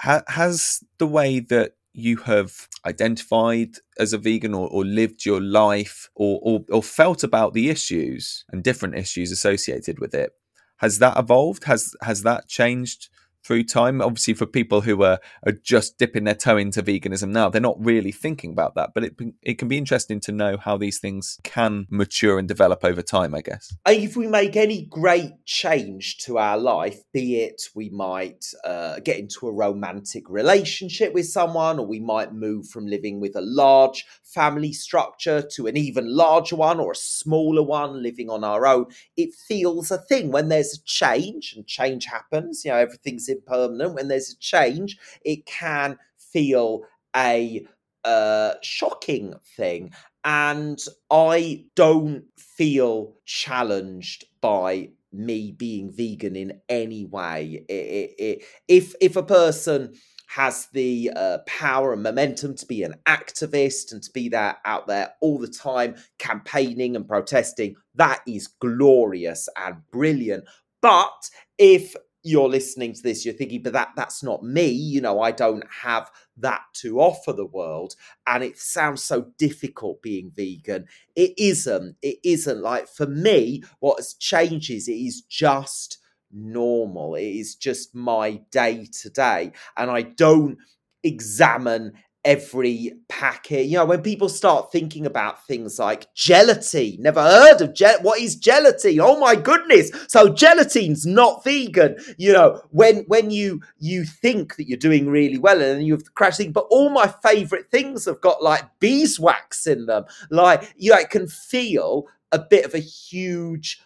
Ha, 0.00 0.22
has 0.28 0.82
the 0.98 1.06
way 1.06 1.38
that 1.38 1.72
you 1.92 2.16
have 2.16 2.68
identified 2.84 3.76
as 4.00 4.12
a 4.12 4.18
vegan 4.18 4.52
or, 4.52 4.68
or 4.68 4.84
lived 4.84 5.24
your 5.24 5.40
life 5.40 6.10
or, 6.16 6.40
or, 6.42 6.64
or 6.68 6.82
felt 6.82 7.22
about 7.22 7.54
the 7.54 7.70
issues 7.70 8.44
and 8.50 8.64
different 8.64 8.96
issues 8.96 9.30
associated 9.30 10.00
with 10.00 10.12
it 10.12 10.32
has 10.78 10.98
that 10.98 11.18
evolved? 11.18 11.64
Has 11.64 11.94
has 12.02 12.22
that 12.22 12.48
changed 12.48 13.08
through 13.44 13.64
time? 13.64 14.00
Obviously, 14.00 14.34
for 14.34 14.46
people 14.46 14.80
who 14.80 15.02
are, 15.02 15.18
are 15.44 15.52
just 15.52 15.98
dipping 15.98 16.24
their 16.24 16.34
toe 16.34 16.56
into 16.56 16.82
veganism 16.82 17.28
now, 17.28 17.48
they're 17.48 17.60
not 17.60 17.84
really 17.84 18.12
thinking 18.12 18.52
about 18.52 18.74
that. 18.74 18.90
But 18.94 19.04
it 19.04 19.14
it 19.42 19.58
can 19.58 19.68
be 19.68 19.78
interesting 19.78 20.20
to 20.20 20.32
know 20.32 20.56
how 20.56 20.76
these 20.76 20.98
things 20.98 21.38
can 21.42 21.86
mature 21.90 22.38
and 22.38 22.48
develop 22.48 22.84
over 22.84 23.02
time. 23.02 23.34
I 23.34 23.40
guess. 23.40 23.76
If 23.86 24.16
we 24.16 24.26
make 24.26 24.56
any 24.56 24.86
great 24.86 25.44
change 25.44 26.18
to 26.18 26.38
our 26.38 26.58
life, 26.58 27.00
be 27.12 27.40
it 27.40 27.62
we 27.74 27.90
might 27.90 28.44
uh, 28.64 29.00
get 29.00 29.18
into 29.18 29.46
a 29.46 29.52
romantic 29.52 30.28
relationship 30.28 31.12
with 31.12 31.26
someone, 31.26 31.78
or 31.78 31.86
we 31.86 32.00
might 32.00 32.32
move 32.32 32.68
from 32.68 32.86
living 32.86 33.20
with 33.20 33.36
a 33.36 33.40
large 33.40 34.04
family 34.22 34.72
structure 34.72 35.42
to 35.42 35.66
an 35.66 35.76
even 35.76 36.14
larger 36.14 36.56
one 36.56 36.80
or 36.80 36.92
a 36.92 36.96
smaller 36.96 37.62
one 37.62 38.02
living 38.02 38.28
on 38.28 38.42
our 38.42 38.66
own, 38.66 38.86
it 39.16 39.32
feels 39.32 39.90
a 39.90 39.98
thing 39.98 40.30
when 40.30 40.48
there's 40.48 40.74
a 40.74 40.84
change 40.84 41.54
and 41.54 41.66
change 41.66 42.06
happens. 42.06 42.64
You 42.64 42.72
know, 42.72 42.78
everything's 42.78 43.28
impermanent, 43.34 43.94
when 43.94 44.08
there's 44.08 44.30
a 44.30 44.38
change, 44.38 44.98
it 45.24 45.46
can 45.46 45.98
feel 46.18 46.82
a 47.16 47.66
uh, 48.04 48.54
shocking 48.62 49.34
thing. 49.56 49.92
And 50.24 50.78
I 51.10 51.66
don't 51.74 52.24
feel 52.38 53.14
challenged 53.24 54.24
by 54.40 54.90
me 55.12 55.52
being 55.52 55.92
vegan 55.92 56.36
in 56.36 56.60
any 56.68 57.04
way. 57.04 57.64
It, 57.68 57.72
it, 57.72 58.14
it, 58.18 58.44
if 58.68 58.94
if 59.00 59.16
a 59.16 59.22
person 59.22 59.94
has 60.26 60.66
the 60.72 61.12
uh, 61.14 61.38
power 61.46 61.92
and 61.92 62.02
momentum 62.02 62.56
to 62.56 62.66
be 62.66 62.82
an 62.82 62.94
activist 63.06 63.92
and 63.92 64.02
to 64.02 64.10
be 64.10 64.28
there 64.28 64.56
out 64.64 64.86
there 64.86 65.12
all 65.20 65.38
the 65.38 65.48
time 65.48 65.94
campaigning 66.18 66.96
and 66.96 67.06
protesting 67.06 67.76
that 67.94 68.20
is 68.26 68.48
glorious 68.48 69.48
and 69.56 69.76
brilliant 69.92 70.44
but 70.80 71.30
if 71.58 71.94
you're 72.24 72.48
listening 72.48 72.92
to 72.92 73.02
this 73.02 73.24
you're 73.24 73.34
thinking 73.34 73.62
but 73.62 73.72
that 73.72 73.90
that's 73.96 74.22
not 74.22 74.42
me 74.42 74.66
you 74.68 75.00
know 75.00 75.20
i 75.20 75.30
don't 75.30 75.64
have 75.82 76.10
that 76.36 76.62
to 76.74 77.00
offer 77.00 77.32
the 77.32 77.46
world. 77.46 77.94
And 78.26 78.42
it 78.42 78.58
sounds 78.58 79.02
so 79.02 79.28
difficult 79.38 80.02
being 80.02 80.32
vegan. 80.34 80.86
It 81.14 81.32
isn't 81.38 81.96
it 82.02 82.18
isn't. 82.24 82.60
Like 82.60 82.88
for 82.88 83.06
me 83.06 83.62
what 83.80 83.98
has 83.98 84.14
changed 84.14 84.70
is 84.70 84.88
it 84.88 84.94
is 84.94 85.22
just 85.22 85.98
normal. 86.32 87.14
It 87.14 87.22
is 87.24 87.54
just 87.54 87.94
my 87.94 88.40
day 88.50 88.86
to 89.02 89.10
day. 89.10 89.52
And 89.76 89.90
i 89.90 90.02
don't 90.02 90.58
examine 91.04 91.92
every 92.24 92.92
packet. 93.08 93.66
You 93.66 93.78
know, 93.78 93.84
when 93.84 94.02
people 94.02 94.28
start 94.28 94.72
thinking 94.72 95.06
about 95.06 95.46
things 95.46 95.78
like 95.78 96.12
gelatine, 96.14 97.02
never 97.02 97.22
heard 97.22 97.60
of 97.60 97.74
gel. 97.74 97.98
What 98.02 98.20
is 98.20 98.36
gelatine? 98.36 99.00
Oh 99.00 99.18
my 99.18 99.36
goodness! 99.36 99.90
So 100.08 100.28
gelatine's 100.28 101.06
not 101.06 101.44
vegan. 101.44 101.96
You 102.18 102.32
know, 102.32 102.62
when 102.70 103.04
when 103.08 103.30
you 103.30 103.60
you 103.78 104.04
think 104.04 104.56
that 104.56 104.68
you're 104.68 104.78
doing 104.78 105.08
really 105.08 105.38
well 105.38 105.60
and 105.60 105.78
then 105.78 105.82
you've 105.82 106.14
crashed 106.14 106.38
thing, 106.38 106.52
but 106.52 106.66
all 106.70 106.90
my 106.90 107.12
favorite 107.22 107.70
things 107.70 108.06
have 108.06 108.20
got 108.20 108.42
like 108.42 108.64
beeswax 108.80 109.66
in 109.66 109.86
them. 109.86 110.04
Like 110.30 110.74
you 110.76 110.90
know, 110.90 111.04
can 111.10 111.28
feel 111.28 112.08
a 112.32 112.38
bit 112.38 112.64
of 112.64 112.74
a 112.74 112.78
huge 112.78 113.80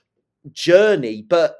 journey, 0.52 1.22
but 1.22 1.56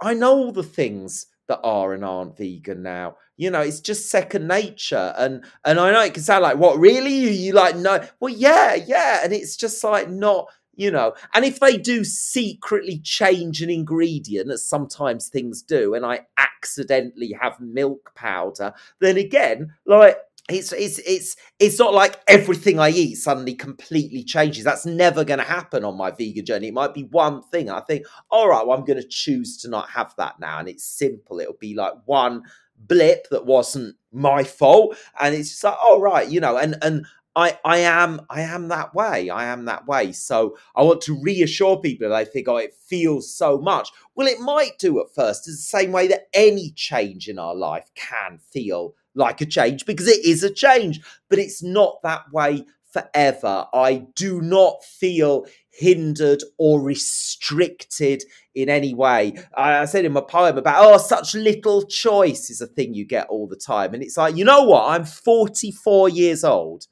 I 0.00 0.14
know 0.14 0.36
all 0.36 0.52
the 0.52 0.62
things 0.62 1.26
that 1.48 1.60
are 1.62 1.94
and 1.94 2.04
aren't 2.04 2.36
vegan 2.36 2.82
now. 2.82 3.16
You 3.36 3.50
know, 3.50 3.60
it's 3.60 3.80
just 3.80 4.10
second 4.10 4.48
nature. 4.48 5.14
And 5.16 5.44
and 5.64 5.78
I 5.78 5.92
know 5.92 6.02
it 6.02 6.14
can 6.14 6.22
sound 6.22 6.42
like, 6.42 6.56
what, 6.56 6.78
really? 6.78 7.14
You, 7.14 7.28
you 7.28 7.52
like 7.52 7.76
no 7.76 8.04
well, 8.20 8.32
yeah, 8.32 8.74
yeah. 8.74 9.20
And 9.22 9.32
it's 9.32 9.56
just 9.56 9.82
like 9.84 10.08
not, 10.08 10.46
you 10.74 10.90
know, 10.90 11.14
and 11.34 11.44
if 11.44 11.60
they 11.60 11.76
do 11.76 12.04
secretly 12.04 12.98
change 13.00 13.62
an 13.62 13.70
ingredient, 13.70 14.50
as 14.50 14.66
sometimes 14.66 15.28
things 15.28 15.62
do, 15.62 15.94
and 15.94 16.06
I 16.06 16.26
accidentally 16.38 17.36
have 17.40 17.60
milk 17.60 18.12
powder, 18.14 18.72
then 19.00 19.16
again, 19.18 19.74
like 19.86 20.18
it's 20.48 20.72
it's 20.72 20.98
it's 21.00 21.36
it's 21.58 21.78
not 21.78 21.92
like 21.92 22.20
everything 22.28 22.78
I 22.78 22.90
eat 22.90 23.16
suddenly 23.16 23.54
completely 23.54 24.22
changes. 24.22 24.64
That's 24.64 24.86
never 24.86 25.24
going 25.24 25.38
to 25.40 25.44
happen 25.44 25.84
on 25.84 25.96
my 25.96 26.10
vegan 26.10 26.44
journey. 26.44 26.68
It 26.68 26.74
might 26.74 26.94
be 26.94 27.02
one 27.04 27.42
thing. 27.42 27.68
I 27.68 27.80
think, 27.80 28.06
all 28.30 28.48
right, 28.48 28.66
well, 28.66 28.78
I'm 28.78 28.84
going 28.84 29.00
to 29.00 29.08
choose 29.08 29.56
to 29.58 29.68
not 29.68 29.90
have 29.90 30.14
that 30.18 30.38
now, 30.38 30.58
and 30.60 30.68
it's 30.68 30.84
simple. 30.84 31.40
It'll 31.40 31.54
be 31.60 31.74
like 31.74 31.94
one 32.04 32.44
blip 32.78 33.28
that 33.30 33.46
wasn't 33.46 33.96
my 34.12 34.44
fault, 34.44 34.96
and 35.20 35.34
it's 35.34 35.50
just 35.50 35.64
like, 35.64 35.76
all 35.82 36.00
right, 36.00 36.28
you 36.28 36.40
know, 36.40 36.56
and 36.56 36.76
and 36.82 37.06
I, 37.36 37.58
I 37.66 37.78
am 37.78 38.22
I 38.30 38.40
am 38.40 38.68
that 38.68 38.94
way. 38.94 39.28
I 39.28 39.44
am 39.44 39.66
that 39.66 39.86
way. 39.86 40.12
So 40.12 40.56
I 40.74 40.82
want 40.82 41.02
to 41.02 41.20
reassure 41.20 41.78
people 41.78 42.08
that 42.08 42.16
they 42.16 42.30
think, 42.30 42.48
oh, 42.48 42.56
it 42.56 42.74
feels 42.74 43.30
so 43.32 43.58
much. 43.58 43.90
Well, 44.14 44.26
it 44.26 44.40
might 44.40 44.78
do 44.78 44.98
at 45.00 45.14
first. 45.14 45.46
It's 45.46 45.58
the 45.58 45.78
same 45.78 45.92
way 45.92 46.08
that 46.08 46.28
any 46.32 46.70
change 46.70 47.28
in 47.28 47.38
our 47.38 47.54
life 47.54 47.90
can 47.94 48.38
feel 48.38 48.94
like 49.14 49.42
a 49.42 49.46
change 49.46 49.84
because 49.84 50.08
it 50.08 50.24
is 50.24 50.42
a 50.42 50.50
change, 50.50 51.00
but 51.28 51.38
it's 51.38 51.62
not 51.62 52.02
that 52.02 52.32
way 52.32 52.64
forever. 52.96 53.66
I 53.74 54.06
do 54.14 54.40
not 54.40 54.82
feel 54.82 55.46
hindered 55.70 56.42
or 56.56 56.80
restricted 56.80 58.24
in 58.54 58.70
any 58.70 58.94
way. 58.94 59.34
I, 59.54 59.84
said 59.84 60.06
in 60.06 60.12
my 60.12 60.22
poem 60.22 60.56
about, 60.56 60.84
oh, 60.84 60.96
such 60.96 61.34
little 61.34 61.82
choice 61.82 62.48
is 62.48 62.60
a 62.62 62.66
thing 62.66 62.94
you 62.94 63.04
get 63.04 63.26
all 63.28 63.46
the 63.46 63.56
time. 63.56 63.92
And 63.92 64.02
it's 64.02 64.16
like, 64.16 64.36
you 64.36 64.44
know 64.44 64.62
what? 64.62 64.88
I'm 64.88 65.04
44 65.04 66.08
years 66.08 66.44
old. 66.44 66.86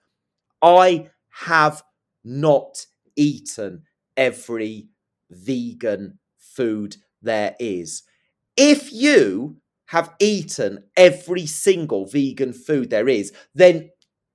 I 0.60 1.08
have 1.46 1.82
not 2.22 2.86
eaten 3.16 3.84
every 4.16 4.88
vegan 5.30 6.18
food 6.38 6.96
there 7.22 7.56
is. 7.58 8.02
If 8.56 8.92
you 8.92 9.56
have 9.86 10.14
eaten 10.18 10.84
every 10.96 11.46
single 11.46 12.06
vegan 12.06 12.52
food 12.52 12.90
there 12.90 13.08
is, 13.08 13.32
then 13.54 13.90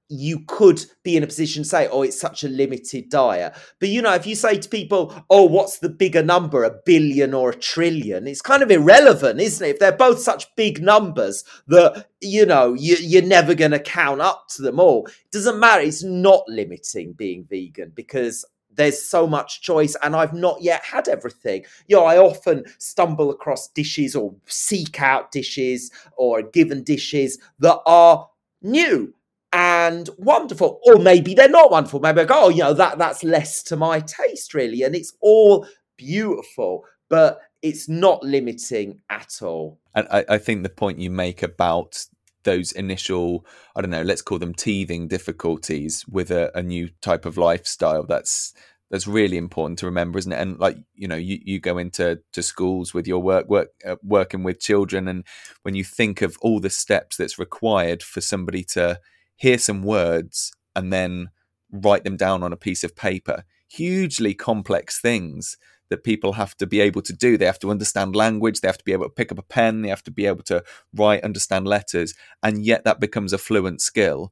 you 0.09 0.39
could 0.47 0.83
be 1.03 1.15
in 1.15 1.23
a 1.23 1.27
position 1.27 1.63
to 1.63 1.69
say, 1.69 1.87
oh, 1.87 2.01
it's 2.01 2.19
such 2.19 2.43
a 2.43 2.49
limited 2.49 3.09
diet. 3.09 3.55
But 3.79 3.89
you 3.89 4.01
know, 4.01 4.13
if 4.15 4.25
you 4.25 4.35
say 4.35 4.57
to 4.57 4.67
people, 4.67 5.13
oh, 5.29 5.45
what's 5.45 5.79
the 5.79 5.89
bigger 5.89 6.23
number, 6.23 6.63
a 6.63 6.75
billion 6.85 7.33
or 7.33 7.51
a 7.51 7.55
trillion? 7.55 8.27
It's 8.27 8.41
kind 8.41 8.63
of 8.63 8.71
irrelevant, 8.71 9.39
isn't 9.39 9.65
it? 9.65 9.69
If 9.69 9.79
they're 9.79 9.91
both 9.91 10.19
such 10.19 10.53
big 10.55 10.81
numbers 10.81 11.43
that, 11.67 12.07
you 12.21 12.45
know, 12.45 12.73
you, 12.73 13.19
are 13.19 13.21
never 13.21 13.53
going 13.53 13.71
to 13.71 13.79
count 13.79 14.19
up 14.19 14.47
to 14.55 14.63
them 14.63 14.79
all. 14.79 15.05
It 15.05 15.31
doesn't 15.31 15.59
matter. 15.59 15.83
It's 15.83 16.03
not 16.03 16.43
limiting 16.47 17.13
being 17.13 17.45
vegan 17.47 17.91
because 17.95 18.45
there's 18.71 19.03
so 19.03 19.27
much 19.27 19.61
choice 19.61 19.95
and 20.01 20.15
I've 20.15 20.33
not 20.33 20.61
yet 20.61 20.83
had 20.83 21.07
everything. 21.07 21.65
You 21.87 21.97
know, 21.97 22.05
I 22.05 22.17
often 22.17 22.63
stumble 22.79 23.29
across 23.29 23.67
dishes 23.67 24.15
or 24.15 24.33
seek 24.47 25.01
out 25.01 25.31
dishes 25.31 25.91
or 26.17 26.41
given 26.41 26.83
dishes 26.83 27.37
that 27.59 27.79
are 27.85 28.27
new 28.61 29.13
and 29.51 30.09
wonderful. 30.17 30.79
Or 30.85 30.97
maybe 30.97 31.33
they're 31.33 31.49
not 31.49 31.71
wonderful. 31.71 31.99
Maybe 31.99 32.21
I 32.21 32.25
go, 32.25 32.45
oh, 32.45 32.49
you 32.49 32.59
know, 32.59 32.73
that 32.73 32.97
that's 32.97 33.23
less 33.23 33.63
to 33.63 33.75
my 33.75 33.99
taste, 33.99 34.53
really. 34.53 34.83
And 34.83 34.95
it's 34.95 35.13
all 35.21 35.67
beautiful, 35.97 36.85
but 37.09 37.39
it's 37.61 37.89
not 37.89 38.23
limiting 38.23 38.99
at 39.09 39.39
all. 39.41 39.79
And 39.95 40.07
I, 40.11 40.25
I 40.29 40.37
think 40.37 40.63
the 40.63 40.69
point 40.69 40.99
you 40.99 41.09
make 41.09 41.43
about 41.43 42.05
those 42.43 42.71
initial 42.71 43.45
i 43.75 43.81
don't 43.81 43.89
know 43.89 44.01
let's 44.01 44.21
call 44.21 44.39
them 44.39 44.53
teething 44.53 45.09
difficulties 45.09 46.05
with 46.07 46.31
a, 46.31 46.49
a, 46.57 46.63
new 46.63 46.89
type 47.01 47.25
of 47.25 47.37
lifestyle 47.37 48.05
that's 48.05 48.53
that's 48.89 49.05
really 49.05 49.37
important 49.37 49.77
to 49.77 49.85
remember 49.85 50.17
isn't 50.17 50.31
it 50.31 50.39
and 50.39 50.57
like 50.57 50.77
you 50.95 51.07
know 51.07 51.17
you, 51.17 51.37
you 51.43 51.59
go 51.59 51.77
into 51.77 52.19
to 52.31 52.41
schools 52.41 52.93
with 52.93 53.07
your 53.07 53.19
work 53.19 53.47
work 53.49 53.69
uh, 53.85 53.97
working 54.03 54.43
with 54.43 54.59
children 54.59 55.07
and 55.07 55.25
when 55.63 55.75
you 55.75 55.83
think 55.83 56.21
of 56.21 56.37
all 56.41 56.59
the 56.59 56.69
steps 56.69 57.17
that's 57.17 57.37
required 57.37 58.01
for 58.01 58.21
somebody 58.21 58.63
to 58.63 58.99
hear 59.39 59.57
some 59.57 59.81
words 59.81 60.51
and 60.75 60.93
then 60.93 61.29
write 61.71 62.03
them 62.03 62.17
down 62.17 62.43
on 62.43 62.53
a 62.53 62.57
piece 62.57 62.83
of 62.83 62.95
paper 62.95 63.43
hugely 63.69 64.33
complex 64.33 64.99
things 64.99 65.57
that 65.89 66.03
people 66.03 66.33
have 66.33 66.55
to 66.57 66.67
be 66.67 66.79
able 66.81 67.01
to 67.01 67.13
do. 67.13 67.37
They 67.37 67.45
have 67.45 67.59
to 67.59 67.71
understand 67.71 68.15
language, 68.15 68.61
they 68.61 68.67
have 68.67 68.77
to 68.77 68.83
be 68.83 68.93
able 68.93 69.05
to 69.05 69.09
pick 69.09 69.31
up 69.31 69.39
a 69.39 69.43
pen, 69.43 69.81
they 69.81 69.89
have 69.89 70.03
to 70.03 70.11
be 70.11 70.25
able 70.25 70.43
to 70.43 70.63
write, 70.93 71.23
understand 71.23 71.67
letters, 71.67 72.13
and 72.43 72.63
yet 72.65 72.83
that 72.83 72.99
becomes 72.99 73.33
a 73.33 73.37
fluent 73.37 73.81
skill. 73.81 74.31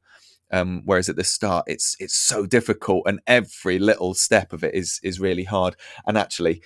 Um, 0.51 0.83
whereas 0.85 1.09
at 1.09 1.17
the 1.17 1.25
start, 1.25 1.65
it's 1.67 1.95
it's 1.99 2.15
so 2.15 2.45
difficult, 2.45 3.03
and 3.05 3.19
every 3.27 3.79
little 3.79 4.13
step 4.13 4.53
of 4.53 4.63
it 4.63 4.73
is 4.73 4.99
is 5.03 5.19
really 5.19 5.43
hard. 5.43 5.75
And 6.05 6.17
actually, 6.17 6.61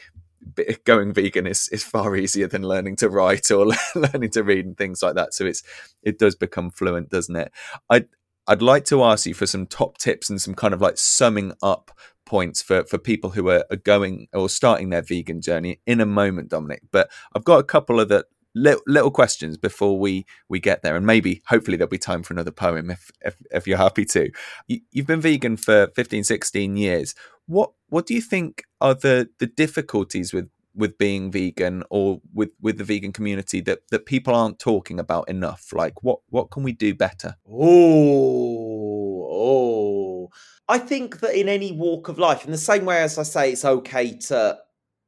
going 0.84 1.14
vegan 1.14 1.48
is, 1.48 1.68
is 1.72 1.84
far 1.84 2.16
easier 2.16 2.48
than 2.48 2.62
learning 2.62 2.98
to 2.98 3.10
write 3.10 3.50
or 3.50 3.74
learning 3.96 4.30
to 4.32 4.44
read 4.44 4.66
and 4.66 4.78
things 4.78 5.02
like 5.02 5.16
that. 5.16 5.34
So 5.34 5.46
it's 5.46 5.64
it 6.04 6.20
does 6.20 6.36
become 6.36 6.70
fluent, 6.70 7.10
doesn't 7.10 7.36
it? 7.36 7.52
I 7.90 8.06
I'd 8.48 8.62
like 8.62 8.86
to 8.86 9.04
ask 9.04 9.26
you 9.26 9.34
for 9.34 9.46
some 9.46 9.66
top 9.66 9.98
tips 9.98 10.30
and 10.30 10.42
some 10.42 10.56
kind 10.56 10.74
of 10.74 10.82
like 10.82 10.98
summing 10.98 11.54
up 11.62 11.92
points 12.26 12.62
for 12.62 12.84
for 12.86 12.98
people 12.98 13.32
who 13.32 13.50
are, 13.50 13.66
are 13.70 13.78
going 13.78 14.28
or 14.34 14.50
starting 14.50 14.90
their 14.90 15.02
vegan 15.02 15.42
journey 15.42 15.80
in 15.86 16.02
a 16.02 16.06
moment, 16.06 16.50
Dominic. 16.50 16.84
But 16.92 17.12
I've 17.36 17.44
got 17.44 17.60
a 17.60 17.64
couple 17.64 18.00
of 18.00 18.10
the 18.10 18.26
little, 18.56 18.82
little 18.88 19.12
questions 19.12 19.58
before 19.58 20.00
we 20.00 20.26
we 20.50 20.60
get 20.60 20.82
there, 20.82 20.96
and 20.96 21.06
maybe 21.06 21.42
hopefully 21.48 21.78
there'll 21.78 21.90
be 21.90 21.98
time 21.98 22.24
for 22.24 22.34
another 22.34 22.52
poem 22.52 22.90
if 22.90 23.12
if, 23.22 23.36
if 23.52 23.68
you're 23.68 23.78
happy 23.78 24.06
to. 24.06 24.32
You, 24.68 24.82
you've 24.92 25.08
been 25.08 25.22
vegan 25.22 25.58
for 25.58 25.88
15, 25.96 26.24
16 26.24 26.78
years. 26.78 27.16
What 27.48 27.72
what 27.90 28.06
do 28.06 28.14
you 28.14 28.22
think 28.22 28.64
are 28.80 28.94
the 28.94 29.30
the 29.40 29.48
difficulties 29.48 30.34
with 30.34 30.50
with 30.74 30.98
being 30.98 31.32
vegan 31.32 31.84
or 31.90 32.22
with 32.34 32.50
with 32.62 32.78
the 32.78 32.84
vegan 32.84 33.12
community 33.12 33.62
that 33.62 33.80
that 33.90 34.06
people 34.06 34.34
aren't 34.34 34.60
talking 34.60 35.00
about 35.00 35.28
enough 35.28 35.74
like 35.74 36.02
what 36.04 36.20
what 36.30 36.50
can 36.50 36.64
we 36.64 36.72
do 36.72 36.96
better 36.96 37.36
oh 37.50 39.28
oh 39.30 40.30
I 40.72 40.78
think 40.78 41.20
that 41.20 41.38
in 41.38 41.50
any 41.50 41.74
walk 41.74 42.08
of 42.08 42.18
life, 42.18 42.46
in 42.46 42.52
the 42.52 42.58
same 42.58 42.86
way 42.86 43.02
as 43.02 43.18
I 43.18 43.24
say 43.24 43.52
it's 43.52 43.66
okay 43.66 44.18
to 44.28 44.58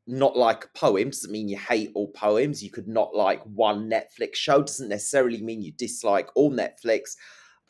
not 0.05 0.35
like 0.35 0.65
a 0.65 0.77
poem, 0.77 1.09
doesn't 1.09 1.31
mean 1.31 1.47
you 1.47 1.57
hate 1.57 1.91
all 1.95 2.09
poems. 2.09 2.61
You 2.61 2.69
could 2.69 2.89
not 2.89 3.15
like 3.15 3.41
one 3.43 3.89
Netflix 3.89 4.35
show, 4.35 4.61
doesn't 4.61 4.89
necessarily 4.89 5.41
mean 5.41 5.61
you 5.61 5.71
dislike 5.71 6.27
all 6.35 6.51
Netflix. 6.51 7.15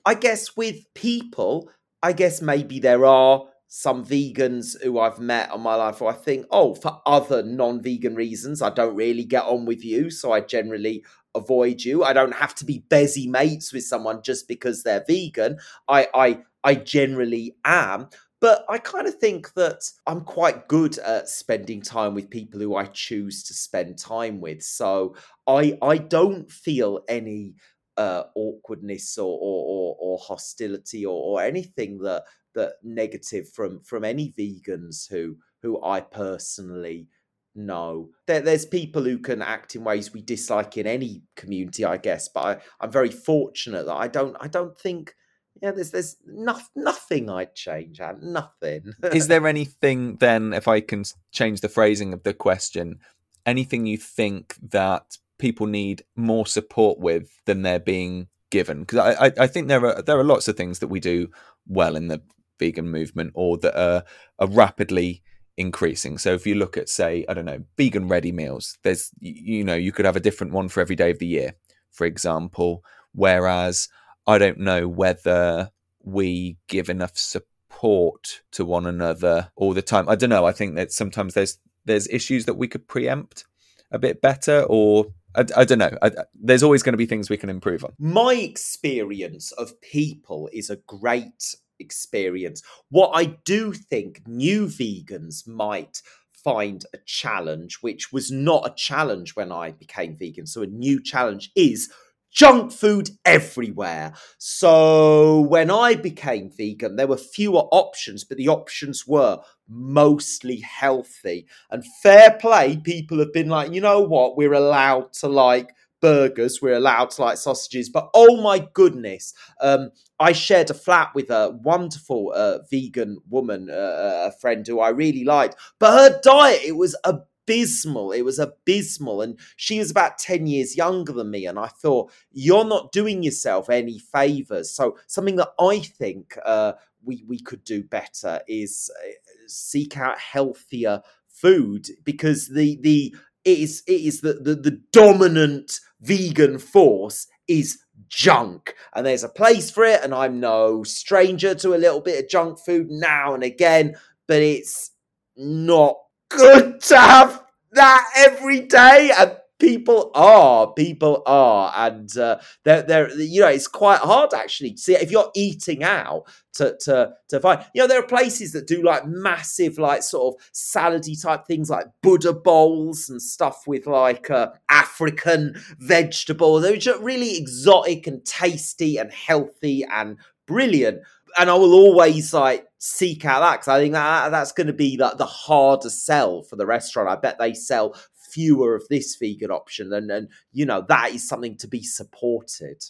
I 0.06 0.16
guess 0.16 0.58
with 0.58 0.78
people, 0.96 1.70
I 2.02 2.14
guess 2.14 2.41
maybe 2.41 2.80
there 2.80 3.06
are 3.06 3.46
some 3.76 4.06
vegans 4.06 4.80
who 4.84 5.00
I've 5.00 5.18
met 5.18 5.50
on 5.50 5.62
my 5.62 5.74
life, 5.74 6.00
I 6.00 6.12
think, 6.12 6.46
oh, 6.52 6.76
for 6.76 7.02
other 7.08 7.42
non-vegan 7.42 8.14
reasons, 8.14 8.62
I 8.62 8.70
don't 8.70 8.96
really 8.96 9.24
get 9.24 9.46
on 9.46 9.66
with 9.66 9.84
you, 9.84 10.12
so 10.12 10.32
I 10.32 10.42
generally 10.42 11.04
avoid 11.34 11.84
you. 11.84 12.04
I 12.04 12.14
don't 12.14 12.36
have 12.36 12.54
to 12.56 12.66
be 12.66 12.86
busy 12.90 13.28
mates 13.28 13.74
with 13.74 13.84
someone 13.84 14.22
just 14.22 14.48
because 14.48 14.84
they're 14.84 15.04
vegan. 15.08 15.58
I 15.88 16.08
I 16.14 16.40
I 16.64 16.76
generally 16.76 17.56
am. 17.66 18.10
But 18.40 18.64
I 18.70 18.78
kind 18.78 19.08
of 19.08 19.16
think 19.16 19.52
that 19.56 19.90
I'm 20.06 20.22
quite 20.22 20.68
good 20.68 21.00
at 21.00 21.28
spending 21.28 21.82
time 21.82 22.14
with 22.14 22.30
people 22.30 22.60
who 22.60 22.76
I 22.76 22.86
choose 22.86 23.42
to 23.46 23.56
spend 23.56 23.98
time 23.98 24.40
with. 24.40 24.62
So 24.62 25.16
I 25.48 25.80
I 25.82 25.98
don't 25.98 26.52
feel 26.52 27.00
any 27.10 27.56
uh, 27.98 28.24
awkwardness 28.36 29.18
or, 29.18 29.38
or, 29.40 29.66
or, 29.66 29.98
or 30.00 30.18
hostility 30.20 31.06
or, 31.06 31.14
or 31.16 31.44
anything 31.44 32.00
that 32.00 32.24
that 32.56 32.74
negative 32.84 33.49
from 33.49 33.82
from 33.82 34.04
any 34.04 34.34
vegans 34.38 35.10
who 35.10 35.38
who 35.62 35.84
I 35.84 36.01
personally 36.01 37.08
know. 37.56 38.10
There, 38.28 38.41
there's 38.41 38.66
people 38.66 39.04
who 39.04 39.20
can 39.20 39.41
act 39.41 39.76
in 39.76 39.84
ways 39.84 40.14
we 40.14 40.22
dislike 40.22 40.78
in 40.78 40.88
any 40.88 41.24
community, 41.36 41.86
I 41.86 41.97
guess. 41.97 42.28
But 42.28 42.41
I, 42.41 42.58
I'm 42.82 42.91
very 42.91 43.12
fortunate 43.12 43.86
that 43.86 43.95
I 43.95 44.08
don't 44.08 44.36
I 44.39 44.47
don't 44.47 44.78
think 44.78 45.16
yeah, 45.62 45.72
there's 45.72 45.91
there's 45.91 46.18
no, 46.26 46.60
nothing 46.76 47.30
I'd 47.30 47.56
change, 47.56 48.01
nothing. 48.22 48.93
Is 49.14 49.28
there 49.28 49.47
anything 49.56 50.18
then, 50.18 50.54
if 50.54 50.68
I 50.68 50.82
can 50.82 51.04
change 51.32 51.62
the 51.62 51.70
phrasing 51.70 52.14
of 52.14 52.24
the 52.24 52.34
question, 52.34 52.99
anything 53.45 53.86
you 53.86 53.97
think 53.97 54.56
that 54.62 55.18
people 55.38 55.68
need 55.68 56.04
more 56.16 56.45
support 56.45 56.99
with 56.99 57.30
than 57.45 57.62
they're 57.62 57.80
being 57.80 58.28
given? 58.49 58.82
Because 58.82 58.99
I, 58.99 59.28
I, 59.28 59.32
I 59.41 59.47
think 59.47 59.68
there 59.68 59.86
are 59.86 60.01
there 60.01 60.20
are 60.20 60.24
lots 60.24 60.47
of 60.47 60.58
things 60.58 60.80
that 60.80 60.88
we 60.88 60.99
do 60.99 61.30
well 61.68 61.95
in 61.95 62.08
the 62.08 62.22
vegan 62.64 62.89
movement 62.89 63.32
or 63.34 63.57
that 63.57 63.76
are, 63.78 64.03
are 64.39 64.47
rapidly 64.47 65.22
increasing. 65.57 66.18
So 66.18 66.34
if 66.34 66.47
you 66.47 66.55
look 66.55 66.78
at, 66.78 66.89
say, 66.89 67.26
I 67.28 67.34
don't 67.34 67.45
know, 67.45 67.64
vegan 67.78 68.07
ready 68.07 68.32
meals, 68.32 68.78
there's 68.84 69.11
you 69.20 69.64
know 69.64 69.76
you 69.76 69.91
could 69.91 70.05
have 70.05 70.16
a 70.16 70.26
different 70.28 70.53
one 70.53 70.70
for 70.70 70.82
every 70.82 70.95
day 70.95 71.11
of 71.11 71.20
the 71.20 71.28
year, 71.28 71.55
for 71.91 72.05
example. 72.05 72.84
Whereas 73.14 73.89
I 74.26 74.38
don't 74.38 74.59
know 74.59 74.88
whether 74.88 75.72
we 76.01 76.57
give 76.68 76.89
enough 76.89 77.18
support 77.18 78.41
to 78.51 78.66
one 78.66 78.86
another 78.86 79.51
all 79.55 79.74
the 79.74 79.82
time. 79.82 80.07
I 80.09 80.16
don't 80.16 80.30
know. 80.30 80.45
I 80.45 80.53
think 80.53 80.76
that 80.76 80.91
sometimes 80.91 81.34
there's 81.34 81.57
there's 81.86 82.07
issues 82.07 82.45
that 82.45 82.55
we 82.55 82.68
could 82.68 82.88
preempt 82.88 83.45
a 83.91 83.99
bit 83.99 84.22
better, 84.22 84.66
or 84.70 85.07
I, 85.36 85.45
I 85.57 85.66
don't 85.66 85.80
know. 85.80 85.95
I, 86.01 86.11
there's 86.34 86.64
always 86.64 86.84
going 86.84 86.93
to 86.93 87.03
be 87.03 87.05
things 87.05 87.30
we 87.30 87.38
can 87.38 87.49
improve 87.49 87.84
on. 87.84 87.93
My 87.99 88.34
experience 88.34 89.51
of 89.51 89.80
people 89.82 90.49
is 90.51 90.70
a 90.70 90.78
great 90.88 91.55
experience. 91.80 92.62
What 92.90 93.12
I 93.14 93.26
do 93.46 93.74
think 93.74 94.22
new 94.28 94.68
vegans 94.68 95.48
might 95.48 96.02
find 96.32 96.84
a 96.94 96.98
challenge, 97.06 97.78
which 97.82 98.12
was 98.12 98.32
not 98.32 98.68
a 98.68 98.76
challenge 98.76 99.36
when 99.36 99.52
I 99.52 99.72
became 99.72 100.16
vegan. 100.18 100.46
So, 100.46 100.62
a 100.62 100.68
new 100.68 101.02
challenge 101.02 101.52
is 101.56 101.90
junk 102.34 102.72
food 102.72 103.12
everywhere. 103.26 104.14
So 104.40 105.42
when 105.42 105.70
I 105.70 105.96
became 105.96 106.50
vegan, 106.50 106.96
there 106.96 107.08
were 107.08 107.18
fewer 107.18 107.68
options, 107.72 108.24
but 108.24 108.38
the 108.38 108.50
options 108.50 109.08
were 109.08 109.40
mostly 109.70 110.58
healthy. 110.58 111.46
And 111.70 111.86
fair 112.02 112.32
play, 112.40 112.78
people 112.78 113.20
have 113.20 113.32
been 113.34 113.50
like, 113.50 113.72
you 113.72 113.82
know 113.82 114.02
what, 114.02 114.36
we're 114.36 114.54
allowed 114.54 115.14
to 115.14 115.28
like 115.28 115.76
burgers, 116.04 116.62
we're 116.62 116.76
allowed 116.76 117.12
to 117.12 117.22
like 117.22 117.38
sausages, 117.38 117.89
but 117.89 118.10
oh 118.14 118.41
my 118.41 118.68
goodness, 118.74 119.34
um, 119.62 119.89
I 120.20 120.34
shared 120.34 120.70
a 120.70 120.74
flat 120.74 121.16
with 121.16 121.30
a 121.30 121.58
wonderful 121.64 122.34
uh, 122.36 122.60
vegan 122.70 123.20
woman, 123.30 123.70
uh, 123.70 124.28
a 124.28 124.32
friend 124.34 124.68
who 124.68 124.82
I 124.82 124.89
really 124.89 125.24
liked, 125.24 125.56
but 125.80 125.93
her 125.93 126.20
diet, 126.22 126.62
it 126.66 126.76
was 126.76 126.93
abysmal. 127.06 128.12
It 128.12 128.24
was 128.24 128.38
abysmal. 128.38 129.22
And 129.22 129.39
she 129.56 129.80
was 129.80 129.91
about 129.91 130.18
10 130.18 130.45
years 130.45 130.76
younger 130.76 131.14
than 131.14 131.32
me. 131.32 131.45
And 131.45 131.58
I 131.58 131.68
thought, 131.68 132.12
you're 132.32 132.66
not 132.66 132.91
doing 132.91 133.24
yourself 133.24 133.70
any 133.70 133.99
favors. 133.99 134.72
So, 134.72 134.97
something 135.08 135.38
that 135.38 135.54
I 135.58 135.80
think 135.80 136.38
uh, 136.45 136.74
we, 137.04 137.24
we 137.28 137.39
could 137.39 137.64
do 137.64 137.82
better 137.82 138.41
is 138.47 138.89
uh, 139.01 139.08
seek 139.47 139.97
out 139.97 140.20
healthier 140.20 141.01
food 141.28 141.88
because 142.04 142.49
the, 142.49 142.78
the, 142.82 143.16
it 143.43 143.60
is, 143.60 143.84
it 143.88 144.01
is 144.01 144.22
the, 144.22 144.34
the, 144.34 144.56
the 144.56 144.82
dominant 144.91 145.80
vegan 146.04 146.60
force 146.60 147.28
is 147.47 147.80
junk. 148.08 148.76
And 148.95 149.06
there's 149.06 149.24
a 149.24 149.30
place 149.30 149.72
for 149.72 149.84
it 149.84 150.04
and 150.04 150.14
i'm 150.14 150.39
no 150.39 150.84
stranger 150.84 151.56
to 151.56 151.74
a 151.74 151.78
little 151.78 152.01
bit 152.01 152.24
of 152.24 152.30
junk 152.30 152.60
food 152.60 152.89
now 152.89 153.34
and 153.34 153.43
again 153.43 153.95
but 154.28 154.41
it's 154.41 154.91
not 155.36 155.97
good 156.30 156.80
to 156.80 156.97
have 156.97 157.43
that 157.72 158.10
every 158.16 158.62
day 158.62 159.12
and 159.18 159.36
people 159.60 160.12
are 160.14 160.74
people 160.74 161.22
are 161.26 161.72
and 161.76 162.18
uh, 162.18 162.38
they're, 162.64 162.82
they're 162.82 163.10
you 163.20 163.41
know 163.41 163.47
it's 163.47 163.68
quite 163.68 163.99
hard 163.99 164.34
actually 164.34 164.76
see 164.76 164.93
if 164.95 165.12
you're 165.12 165.32
eating 165.36 165.84
out 165.84 166.24
to 166.54 166.76
to 166.80 167.12
to 167.30 167.39
find 167.39 167.64
you 167.74 167.82
know 167.82 167.88
there 167.88 167.99
are 167.99 168.08
places 168.08 168.51
that 168.51 168.68
do 168.68 168.84
like 168.84 169.06
massive 169.06 169.78
like 169.78 170.04
sort 170.04 170.36
of 170.36 170.51
salady 170.54 171.20
type 171.22 171.45
things 171.45 171.70
like 171.70 171.86
buddha 172.01 172.34
bowls 172.34 173.10
and 173.10 173.22
stuff 173.22 173.64
with 173.68 173.86
like 173.88 174.30
uh, 174.30 174.49
african 174.70 175.56
vegetables 175.80 176.64
they're 176.64 176.76
just 176.76 177.01
really 177.01 177.38
exotic 177.38 178.08
and 178.08 178.26
tasty 178.26 178.97
and 178.97 179.12
healthy 179.12 179.86
and 179.86 180.18
brilliant 180.47 180.99
and 181.38 181.49
I 181.49 181.54
will 181.56 181.74
always 181.74 182.34
like 182.34 182.66
seek 182.78 183.26
out 183.26 183.39
that 183.39 183.54
because 183.54 183.68
I 183.68 183.80
think 183.80 183.93
that 183.93 184.30
that's 184.30 184.51
going 184.51 184.68
to 184.68 184.74
be 184.74 184.97
like 184.97 185.18
the 185.18 185.26
harder 185.26 185.89
sell 185.89 186.43
for 186.43 186.56
the 186.56 186.66
restaurant. 186.66 187.10
I 187.10 187.16
bet 187.16 187.39
they 187.39 187.54
sell 187.54 187.95
fewer 188.34 188.76
of 188.76 188.84
this 188.90 189.16
vegan 189.20 189.52
option, 189.52 189.94
and 189.94 190.10
and 190.12 190.30
you 190.52 190.66
know 190.66 190.84
that 190.88 191.14
is 191.14 191.28
something 191.28 191.58
to 191.58 191.68
be 191.68 191.84
supported. 191.84 192.84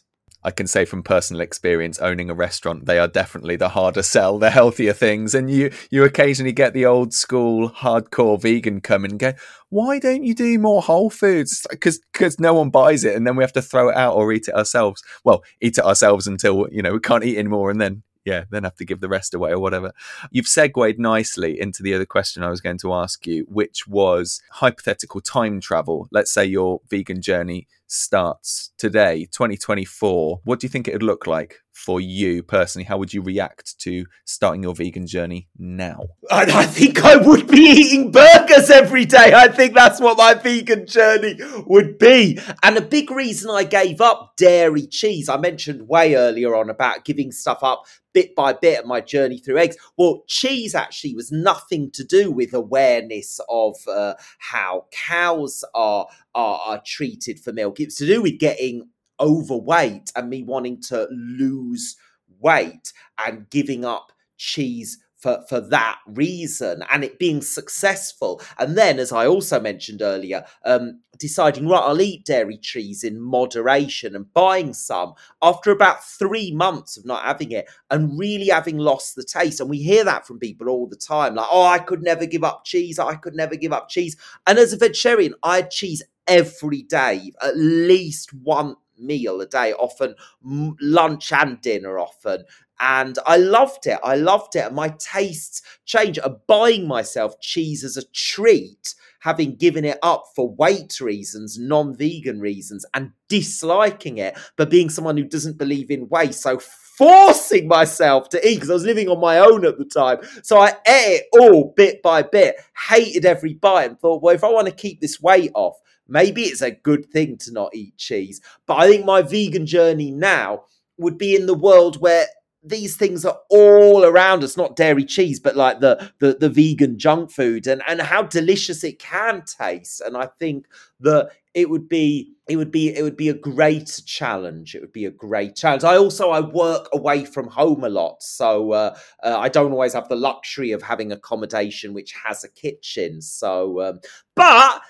I 0.45 0.51
can 0.51 0.67
say 0.67 0.83
from 0.83 1.03
personal 1.03 1.41
experience 1.41 1.99
owning 1.99 2.29
a 2.29 2.33
restaurant, 2.33 2.85
they 2.85 2.99
are 2.99 3.07
definitely 3.07 3.55
the 3.55 3.69
harder 3.69 4.03
sell, 4.03 4.37
the 4.39 4.49
healthier 4.49 4.91
things. 4.91 5.33
And 5.33 5.49
you 5.49 5.71
you 5.89 6.03
occasionally 6.03 6.51
get 6.51 6.73
the 6.73 6.85
old 6.85 7.13
school 7.13 7.69
hardcore 7.69 8.41
vegan 8.41 8.81
come 8.81 9.05
and 9.05 9.17
go, 9.17 9.33
why 9.69 9.99
don't 9.99 10.23
you 10.23 10.35
do 10.35 10.59
more 10.59 10.81
whole 10.81 11.09
foods? 11.09 11.65
Because 11.69 11.99
because 12.11 12.39
no 12.39 12.53
one 12.53 12.69
buys 12.69 13.03
it, 13.05 13.15
and 13.15 13.25
then 13.25 13.35
we 13.35 13.43
have 13.43 13.53
to 13.53 13.61
throw 13.61 13.89
it 13.89 13.95
out 13.95 14.15
or 14.15 14.31
eat 14.33 14.47
it 14.47 14.55
ourselves. 14.55 15.01
Well, 15.23 15.43
eat 15.61 15.77
it 15.77 15.85
ourselves 15.85 16.27
until 16.27 16.67
you 16.71 16.81
know 16.81 16.93
we 16.93 16.99
can't 16.99 17.23
eat 17.23 17.37
anymore, 17.37 17.71
and 17.71 17.79
then 17.79 18.03
yeah, 18.25 18.45
then 18.49 18.63
have 18.63 18.75
to 18.75 18.85
give 18.85 19.01
the 19.01 19.09
rest 19.09 19.33
away 19.33 19.51
or 19.51 19.59
whatever. 19.59 19.93
You've 20.31 20.47
segued 20.47 20.99
nicely 20.99 21.59
into 21.59 21.83
the 21.83 21.93
other 21.93 22.05
question 22.05 22.43
I 22.43 22.49
was 22.49 22.61
going 22.61 22.77
to 22.79 22.93
ask 22.93 23.27
you, 23.27 23.45
which 23.49 23.87
was 23.87 24.41
hypothetical 24.51 25.21
time 25.21 25.59
travel. 25.59 26.07
Let's 26.11 26.31
say 26.31 26.45
your 26.45 26.81
vegan 26.89 27.21
journey 27.21 27.67
starts 27.93 28.71
today, 28.77 29.25
2024. 29.31 30.41
What 30.43 30.59
do 30.59 30.65
you 30.65 30.69
think 30.69 30.87
it 30.87 30.93
would 30.93 31.03
look 31.03 31.27
like 31.27 31.57
for 31.71 32.01
you 32.01 32.41
personally? 32.41 32.85
How 32.85 32.97
would 32.97 33.13
you 33.13 33.21
react 33.21 33.77
to 33.79 34.05
starting 34.25 34.63
your 34.63 34.73
vegan 34.73 35.05
journey 35.05 35.47
now? 35.57 36.07
I, 36.31 36.43
I 36.43 36.65
think 36.65 37.03
I 37.03 37.17
would 37.17 37.47
be 37.47 37.59
eating 37.59 38.11
burgers 38.11 38.69
every 38.69 39.05
day. 39.05 39.33
I 39.33 39.47
think 39.47 39.75
that's 39.75 40.01
what 40.01 40.17
my 40.17 40.33
vegan 40.33 40.87
journey 40.87 41.37
would 41.67 41.99
be. 41.99 42.39
And 42.63 42.77
a 42.77 42.81
big 42.81 43.11
reason 43.11 43.51
I 43.51 43.63
gave 43.63 44.01
up 44.01 44.33
dairy 44.37 44.87
cheese, 44.87 45.29
I 45.29 45.37
mentioned 45.37 45.87
way 45.87 46.15
earlier 46.15 46.55
on 46.55 46.69
about 46.69 47.05
giving 47.05 47.31
stuff 47.31 47.59
up 47.61 47.83
bit 48.13 48.35
by 48.35 48.53
bit 48.53 48.79
of 48.79 48.85
my 48.85 49.01
journey 49.01 49.39
through 49.39 49.57
eggs. 49.57 49.75
Well, 49.97 50.23
cheese 50.27 50.75
actually 50.75 51.15
was 51.15 51.31
nothing 51.31 51.91
to 51.91 52.03
do 52.03 52.31
with 52.31 52.53
awareness 52.53 53.39
of 53.49 53.75
uh, 53.87 54.13
how 54.37 54.85
cows 54.91 55.65
are, 55.73 56.07
are, 56.35 56.59
are 56.65 56.81
treated 56.85 57.39
for 57.39 57.53
milk. 57.53 57.79
It's 57.79 57.97
to 57.97 58.05
do 58.05 58.21
with 58.21 58.39
getting 58.39 58.89
overweight 59.19 60.11
and 60.15 60.29
me 60.29 60.43
wanting 60.43 60.81
to 60.81 61.07
lose 61.11 61.95
weight 62.39 62.91
and 63.17 63.49
giving 63.49 63.85
up 63.85 64.11
cheese 64.37 64.97
for, 65.23 65.41
for 65.47 65.61
that 65.61 65.99
reason 66.05 66.83
and 66.91 67.01
it 67.05 67.17
being 67.17 67.41
successful. 67.41 68.41
And 68.59 68.77
then, 68.77 68.99
as 68.99 69.13
I 69.13 69.25
also 69.25 69.57
mentioned 69.57 70.01
earlier, 70.01 70.43
um, 70.65 70.99
deciding, 71.17 71.69
right, 71.69 71.81
I'll 71.81 72.01
eat 72.01 72.25
dairy 72.25 72.57
cheese 72.57 73.05
in 73.05 73.21
moderation 73.21 74.17
and 74.17 74.31
buying 74.33 74.73
some 74.73 75.13
after 75.41 75.71
about 75.71 76.03
three 76.03 76.51
months 76.51 76.97
of 76.97 77.05
not 77.05 77.23
having 77.23 77.51
it 77.51 77.69
and 77.89 78.19
really 78.19 78.49
having 78.49 78.77
lost 78.77 79.15
the 79.15 79.23
taste. 79.23 79.61
And 79.61 79.69
we 79.69 79.77
hear 79.77 80.03
that 80.03 80.27
from 80.27 80.39
people 80.39 80.67
all 80.67 80.87
the 80.87 80.97
time 80.97 81.35
like, 81.35 81.47
oh, 81.49 81.67
I 81.67 81.79
could 81.79 82.03
never 82.03 82.25
give 82.25 82.43
up 82.43 82.65
cheese. 82.65 82.99
I 82.99 83.15
could 83.15 83.33
never 83.33 83.55
give 83.55 83.71
up 83.71 83.87
cheese. 83.87 84.17
And 84.45 84.59
as 84.59 84.73
a 84.73 84.77
vegetarian, 84.77 85.35
I 85.41 85.57
had 85.57 85.71
cheese 85.71 86.03
every 86.27 86.83
day, 86.83 87.31
at 87.41 87.57
least 87.57 88.33
one 88.33 88.75
meal 88.97 89.41
a 89.41 89.47
day, 89.47 89.73
often 89.73 90.15
lunch 90.43 91.31
and 91.31 91.59
dinner, 91.61 91.99
often 91.99 92.43
and 92.79 93.17
I 93.25 93.37
loved 93.37 93.87
it. 93.87 93.99
I 94.03 94.15
loved 94.15 94.55
it. 94.55 94.65
And 94.65 94.75
my 94.75 94.89
tastes 94.99 95.61
changed. 95.85 96.19
And 96.21 96.35
buying 96.47 96.85
myself 96.85 97.39
cheese 97.39 97.83
as 97.83 97.95
a 97.95 98.05
treat 98.07 98.93
having 99.23 99.55
given 99.55 99.85
it 99.85 99.97
up 100.03 100.25
for 100.35 100.53
weight 100.55 100.99
reasons, 100.99 101.57
non 101.57 101.95
vegan 101.95 102.41
reasons, 102.41 102.85
and 102.93 103.11
disliking 103.29 104.17
it, 104.17 104.37
but 104.57 104.69
being 104.69 104.89
someone 104.89 105.15
who 105.15 105.23
doesn't 105.23 105.57
believe 105.57 105.89
in 105.89 106.01
whey. 106.09 106.29
So 106.31 106.59
forcing 106.59 107.69
myself 107.69 108.27
to 108.29 108.47
eat 108.47 108.55
because 108.55 108.69
I 108.69 108.73
was 108.73 108.83
living 108.83 109.07
on 109.07 109.21
my 109.21 109.39
own 109.39 109.65
at 109.65 109.77
the 109.77 109.85
time. 109.85 110.17
So 110.43 110.59
I 110.59 110.73
ate 110.85 111.21
it 111.21 111.25
all 111.39 111.73
bit 111.75 112.01
by 112.01 112.21
bit, 112.21 112.57
hated 112.89 113.23
every 113.23 113.53
bite, 113.53 113.91
and 113.91 113.99
thought, 113.99 114.21
well, 114.21 114.35
if 114.35 114.43
I 114.43 114.49
want 114.49 114.67
to 114.67 114.73
keep 114.73 114.99
this 114.99 115.21
weight 115.21 115.51
off, 115.55 115.77
maybe 116.13 116.43
it's 116.43 116.61
a 116.61 116.71
good 116.71 117.07
thing 117.07 117.37
to 117.39 117.51
not 117.51 117.75
eat 117.75 117.97
cheese. 117.97 118.39
But 118.67 118.75
I 118.75 118.87
think 118.87 119.03
my 119.03 119.23
vegan 119.23 119.65
journey 119.65 120.11
now 120.11 120.65
would 120.97 121.17
be 121.17 121.35
in 121.35 121.47
the 121.47 121.55
world 121.55 121.99
where 121.99 122.27
these 122.65 122.95
things 122.95 123.25
are 123.25 123.39
all 123.49 124.05
around 124.05 124.41
us 124.41 124.55
not 124.55 124.77
dairy 124.77 125.03
cheese 125.03 125.37
but 125.37 125.57
like 125.57 125.81
the, 125.81 126.11
the 126.19 126.37
the 126.39 126.47
vegan 126.49 126.97
junk 126.97 127.29
food 127.29 127.67
and 127.67 127.81
and 127.89 128.01
how 128.01 128.21
delicious 128.21 128.85
it 128.85 128.99
can 128.99 129.43
taste. 129.45 129.99
And 129.99 130.15
i 130.15 130.27
think 130.39 130.67
that 131.01 131.31
it 131.53 131.69
would 131.69 131.87
be 131.87 132.33
it 132.47 132.57
would 132.57 132.71
be 132.71 132.95
it 132.95 133.03
would 133.03 133.15
be 133.15 133.29
a 133.29 133.33
great 133.33 134.01
challenge. 134.05 134.75
It 134.75 134.81
would 134.81 134.91
be 134.91 135.05
a 135.05 135.11
great 135.11 135.55
challenge. 135.55 135.83
I 135.83 135.97
also 135.97 136.29
i 136.31 136.39
work 136.39 136.87
away 136.93 137.25
from 137.25 137.47
home 137.47 137.83
a 137.83 137.89
lot. 137.89 138.23
So 138.23 138.71
uh, 138.71 138.97
uh, 139.21 139.37
i 139.37 139.49
don't 139.49 139.71
always 139.71 139.93
have 139.93 140.09
the 140.09 140.15
luxury 140.15 140.71
of 140.71 140.81
having 140.81 141.11
accommodation 141.11 141.93
which 141.93 142.13
has 142.13 142.43
a 142.43 142.49
kitchen. 142.49 143.21
So 143.21 143.81
um, 143.81 143.99
but 144.35 144.81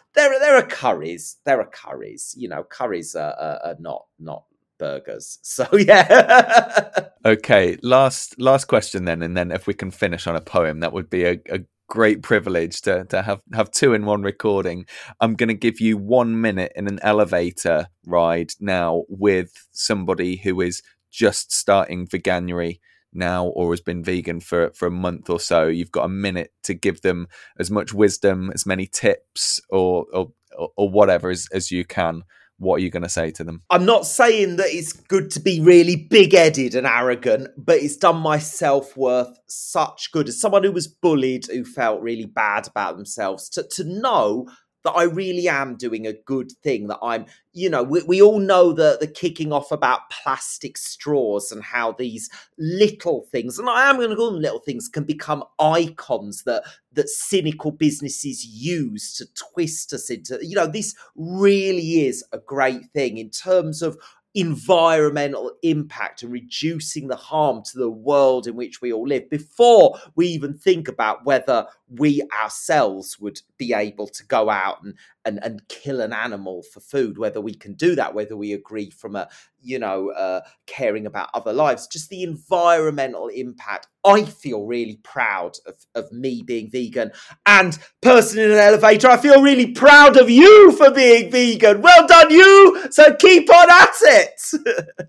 there 0.54 0.64
are 0.64 0.68
curries 0.68 1.38
there 1.46 1.60
are 1.60 1.70
curries 1.70 2.36
you 2.38 2.48
know 2.48 2.64
curries 2.64 3.16
are, 3.16 3.34
are, 3.34 3.60
are 3.64 3.76
not 3.80 4.06
not 4.20 4.44
burgers. 4.84 5.40
So 5.54 5.68
yeah. 5.78 7.10
okay, 7.26 7.78
last 7.84 8.40
last 8.40 8.66
question 8.66 9.06
then, 9.06 9.22
and 9.22 9.38
then 9.38 9.52
if 9.52 9.68
we 9.68 9.74
can 9.74 9.92
finish 9.92 10.26
on 10.26 10.36
a 10.36 10.42
poem, 10.42 10.80
that 10.80 10.94
would 10.94 11.10
be 11.10 11.26
a, 11.26 11.40
a 11.50 11.60
great 11.88 12.24
privilege 12.24 12.82
to 12.82 13.06
to 13.06 13.22
have 13.22 13.42
have 13.54 13.70
two 13.70 13.94
in 13.94 14.06
one 14.06 14.24
recording. 14.24 14.86
I'm 15.20 15.36
going 15.36 15.50
to 15.50 15.54
give 15.68 15.80
you 15.80 15.98
one 15.98 16.42
minute 16.42 16.72
in 16.76 16.88
an 16.88 17.00
elevator 17.04 17.88
ride 18.06 18.54
now 18.60 19.04
with 19.08 19.52
somebody 19.72 20.38
who 20.38 20.60
is 20.62 20.82
just 21.12 21.52
starting 21.52 22.08
veganuary 22.08 22.80
now 23.14 23.46
or 23.46 23.72
has 23.72 23.82
been 23.82 24.04
vegan 24.04 24.40
for 24.40 24.72
for 24.74 24.88
a 24.88 24.92
month 24.92 25.30
or 25.30 25.40
so 25.40 25.68
you've 25.68 25.92
got 25.92 26.06
a 26.06 26.10
minute 26.10 26.52
to 26.64 26.74
give 26.74 27.02
them 27.02 27.28
as 27.60 27.70
much 27.70 27.94
wisdom 27.94 28.52
as 28.56 28.66
many 28.66 28.88
tips 28.88 29.62
or 29.70 30.08
or, 30.14 30.32
or 30.58 30.90
whatever 30.90 31.30
as, 31.30 31.48
as 31.52 31.72
you 31.72 31.86
can 31.86 32.24
what 32.58 32.76
are 32.76 32.84
you 32.84 32.90
going 32.90 33.04
to 33.04 33.10
say 33.10 33.32
to 33.32 33.44
them? 33.44 33.62
I'm 33.70 33.86
not 33.86 34.06
saying 34.06 34.58
that 34.58 34.68
it's 34.70 34.94
good 34.94 35.32
to 35.32 35.40
be 35.40 35.60
really 35.60 35.96
big 35.96 36.34
headed 36.34 36.76
and 36.76 36.88
arrogant, 36.88 37.50
but 37.58 37.78
it's 37.78 37.98
done 37.98 38.18
my 38.18 38.40
self 38.40 38.96
worth 38.96 39.36
such 39.48 40.12
good. 40.12 40.30
As 40.30 40.40
someone 40.40 40.64
who 40.64 40.72
was 40.72 40.88
bullied, 40.88 41.46
who 41.48 41.66
felt 41.66 42.02
really 42.02 42.26
bad 42.26 42.68
about 42.68 42.96
themselves, 42.96 43.50
to, 43.50 43.64
to 43.72 43.84
know 43.84 44.48
that 44.84 44.92
I 44.92 45.04
really 45.04 45.48
am 45.48 45.76
doing 45.76 46.06
a 46.06 46.14
good 46.14 46.52
thing, 46.64 46.88
that 46.88 47.00
I'm, 47.02 47.26
you 47.54 47.70
know, 47.70 47.84
we, 47.84 48.04
we 48.04 48.22
all 48.22 48.40
know 48.40 48.74
the, 48.74 48.98
the 49.00 49.08
kicking 49.08 49.54
off 49.54 49.72
about 49.72 50.10
plastic 50.10 50.78
straws 50.78 51.52
and 51.52 51.64
how 51.64 51.94
these 51.94 52.30
little 52.58 53.28
things, 53.32 53.60
and 53.60 53.70
I 53.70 53.90
am 53.90 53.98
going 53.98 54.10
to 54.10 54.16
call 54.16 54.32
them 54.32 54.42
little 54.42 54.60
things, 54.60 54.90
can 54.90 55.04
become 55.04 55.44
icons 55.60 56.44
that 56.44 56.64
that 56.94 57.10
cynical 57.10 57.72
businesses 57.72 58.46
use 58.46 59.16
to 59.16 59.26
twist 59.34 59.94
us 59.94 60.10
into, 60.10 60.38
you 60.46 60.56
know, 60.56 60.68
this 60.68 60.96
really 61.16 62.06
is 62.06 62.24
a 62.32 62.38
great 62.38 62.86
thing 62.94 63.18
in 63.18 63.30
terms 63.30 63.82
of 63.82 63.98
environmental 64.36 65.52
impact 65.62 66.24
and 66.24 66.32
reducing 66.32 67.08
the 67.08 67.16
harm 67.16 67.62
to 67.64 67.78
the 67.78 67.90
world 67.90 68.48
in 68.48 68.56
which 68.56 68.82
we 68.82 68.92
all 68.92 69.08
live 69.08 69.30
before 69.30 69.98
we 70.16 70.28
even 70.28 70.58
think 70.58 70.88
about 70.88 71.24
whether 71.24 71.68
we 71.98 72.22
ourselves 72.42 73.20
would 73.20 73.42
be 73.58 73.74
able 73.74 74.08
to 74.08 74.26
go 74.26 74.50
out 74.50 74.84
and, 74.84 74.96
and, 75.26 75.40
and 75.44 75.68
kill 75.68 76.02
an 76.02 76.14
animal 76.14 76.64
for 76.64 76.80
food, 76.80 77.18
whether 77.18 77.40
we 77.40 77.54
can 77.54 77.74
do 77.74 77.96
that, 77.96 78.14
whether 78.14 78.36
we 78.36 78.54
agree 78.54 78.90
from 78.90 79.16
a, 79.16 79.30
you 79.62 79.80
know, 79.80 80.10
uh, 80.12 80.42
caring 80.66 81.06
about 81.06 81.30
other 81.34 81.54
lives, 81.54 81.88
just 81.88 82.10
the 82.10 82.24
environmental 82.24 83.28
impact. 83.28 83.88
I 84.06 84.26
feel 84.26 84.66
really 84.66 84.98
proud 84.98 85.58
of, 85.66 85.76
of 85.96 86.12
me 86.12 86.42
being 86.42 86.70
vegan. 86.70 87.12
And 87.46 87.78
person 88.02 88.40
in 88.40 88.52
an 88.52 88.58
elevator, 88.58 89.08
I 89.08 89.18
feel 89.18 89.42
really 89.42 89.72
proud 89.72 90.18
of 90.18 90.30
you 90.30 90.72
for 90.74 90.92
being 90.92 91.32
vegan. 91.32 91.82
Well 91.82 92.06
done, 92.08 92.30
you. 92.30 92.92
So 92.92 93.16
keep 93.16 93.50
on 93.50 93.72
at 93.72 93.96
it. 94.02 94.42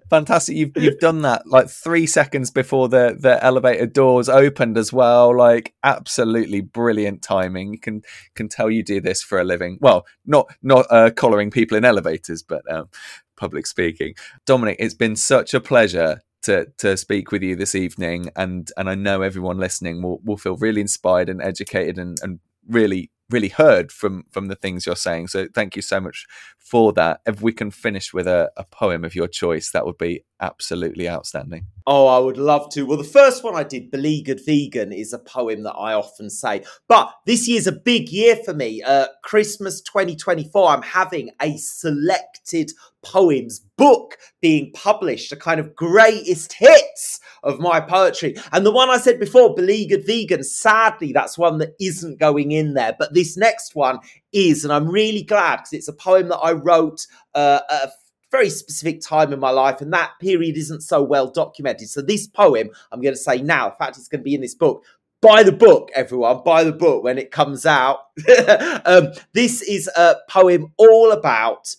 Fantastic. 0.11 0.57
You've, 0.57 0.77
you've 0.77 1.01
done 1.01 1.23
that 1.23 1.47
like 1.47 1.69
three 1.69 2.07
seconds 2.07 2.51
before 2.51 2.89
the, 2.89 3.17
the 3.19 3.43
elevator 3.43 3.87
doors 3.87 4.29
opened 4.29 4.79
as 4.79 4.93
well. 4.93 5.37
Like 5.37 5.75
absolutely 5.83 6.61
brilliant 6.75 7.23
timing. 7.23 7.73
You 7.73 7.81
can, 7.81 8.03
can 8.35 8.49
tell 8.49 8.71
you 8.71 8.83
do 8.83 9.01
this 9.01 9.23
for 9.23 9.41
a 9.41 9.45
living. 9.45 9.79
Well, 9.81 10.05
not, 10.27 10.55
not 10.63 10.87
uh, 10.91 11.11
collaring 11.17 11.51
people 11.51 11.79
in 11.79 11.85
elevators, 11.87 12.43
but 12.43 12.71
um, 12.71 12.89
public 13.37 13.67
speaking. 13.67 14.15
Dominic, 14.45 14.77
it's 14.79 14.95
been 14.95 15.17
such 15.17 15.55
a 15.55 15.61
pleasure 15.61 16.21
to 16.43 16.67
to 16.77 16.95
speak 16.97 17.33
with 17.33 17.43
you 17.43 17.57
this 17.57 17.75
evening, 17.75 18.31
and 18.37 18.71
and 18.77 18.89
I 18.89 18.95
know 18.95 19.23
everyone 19.23 19.59
listening 19.59 20.03
will 20.03 20.21
will 20.23 20.37
feel 20.37 20.57
really 20.57 20.83
inspired 20.83 21.29
and 21.29 21.43
educated 21.43 21.99
and 21.99 22.19
and 22.23 22.39
really 22.69 23.11
really 23.35 23.49
heard 23.49 23.91
from 23.91 24.25
from 24.31 24.47
the 24.47 24.55
things 24.55 24.87
you're 24.87 24.97
saying. 24.97 25.29
So 25.29 25.49
thank 25.53 25.77
you 25.77 25.83
so 25.83 26.01
much 26.01 26.27
for 26.59 26.93
that. 26.95 27.21
If 27.27 27.43
we 27.43 27.53
can 27.53 27.71
finish 27.71 28.15
with 28.15 28.27
a, 28.27 28.51
a 28.57 28.65
poem 28.65 29.05
of 29.05 29.15
your 29.15 29.29
choice, 29.29 29.71
that 29.73 29.85
would 29.85 29.99
be 29.99 30.25
absolutely 30.41 31.09
outstanding. 31.09 31.67
Oh, 31.87 32.07
I 32.07 32.19
would 32.19 32.39
love 32.39 32.71
to. 32.71 32.85
Well, 32.85 32.97
the 32.97 33.05
first 33.05 33.45
one 33.45 33.55
I 33.55 33.63
did, 33.63 33.91
Beleaguered 33.91 34.41
Vegan, 34.45 34.93
is 34.93 35.13
a 35.13 35.19
poem 35.19 35.63
that 35.65 35.75
I 35.75 35.93
often 35.93 36.31
say. 36.31 36.65
But 36.89 37.13
this 37.27 37.47
year's 37.47 37.67
a 37.67 37.73
big 37.73 38.09
year 38.09 38.37
for 38.37 38.55
me. 38.55 38.83
Uh, 38.83 39.09
Christmas 39.23 39.81
2024, 39.83 40.71
I'm 40.71 40.83
having 40.83 41.31
a 41.43 41.57
selected 41.57 42.73
poems 43.03 43.61
book 43.77 44.17
being 44.41 44.73
published, 44.73 45.31
a 45.33 45.37
kind 45.37 45.61
of 45.61 45.75
greatest 45.75 46.55
hits 46.55 47.21
of 47.43 47.61
my 47.61 47.81
poetry. 47.81 48.37
And 48.53 48.65
the 48.65 48.73
one 48.73 48.91
I 48.91 48.99
said 48.99 49.21
before, 49.21 49.55
Beleaguered 49.55 50.07
Vegan, 50.07 50.43
sadly, 50.43 51.13
that's 51.13 51.37
one 51.37 51.59
that 51.59 51.75
isn't 51.81 52.19
going 52.19 52.53
in 52.53 52.75
there. 52.75 52.97
But 52.99 53.15
this 53.15 53.24
next 53.37 53.75
one 53.75 53.99
is, 54.33 54.65
and 54.65 54.73
I'm 54.73 54.89
really 54.89 55.23
glad 55.23 55.57
because 55.57 55.73
it's 55.73 55.89
a 55.89 55.93
poem 55.93 56.29
that 56.29 56.39
I 56.39 56.53
wrote 56.53 57.07
uh, 57.35 57.61
a 57.69 57.89
very 58.31 58.51
specific 58.51 59.01
time 59.01 59.33
in 59.33 59.41
my 59.41 59.51
life, 59.51 59.81
and 59.81 59.93
that 59.93 60.13
period 60.21 60.57
isn't 60.57 60.83
so 60.83 61.03
well 61.03 61.31
documented. 61.31 61.89
So, 61.89 62.03
this 62.03 62.27
poem, 62.27 62.71
I'm 62.91 63.01
going 63.01 63.15
to 63.15 63.21
say 63.21 63.39
now, 63.39 63.71
in 63.71 63.77
fact, 63.77 63.97
it's 63.97 64.09
going 64.09 64.21
to 64.21 64.25
be 64.25 64.35
in 64.35 64.41
this 64.41 64.55
book. 64.55 64.85
Buy 65.21 65.43
the 65.43 65.53
book, 65.53 65.91
everyone. 65.95 66.43
Buy 66.45 66.65
the 66.65 66.73
book 66.73 67.03
when 67.03 67.17
it 67.17 67.31
comes 67.31 67.65
out. 67.65 68.01
um, 68.85 69.09
this 69.33 69.63
is 69.63 69.89
a 69.97 70.17
poem 70.29 70.73
all 70.77 71.13
about 71.13 71.75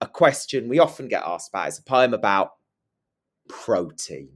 a 0.00 0.06
question 0.06 0.68
we 0.68 0.80
often 0.80 1.06
get 1.06 1.22
asked 1.24 1.50
about. 1.50 1.68
It's 1.68 1.78
a 1.78 1.84
poem 1.84 2.12
about 2.12 2.54
protein. 3.48 4.30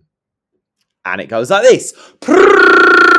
And 1.05 1.21
it 1.21 1.29
goes 1.29 1.51
like 1.51 1.63
this 1.63 1.93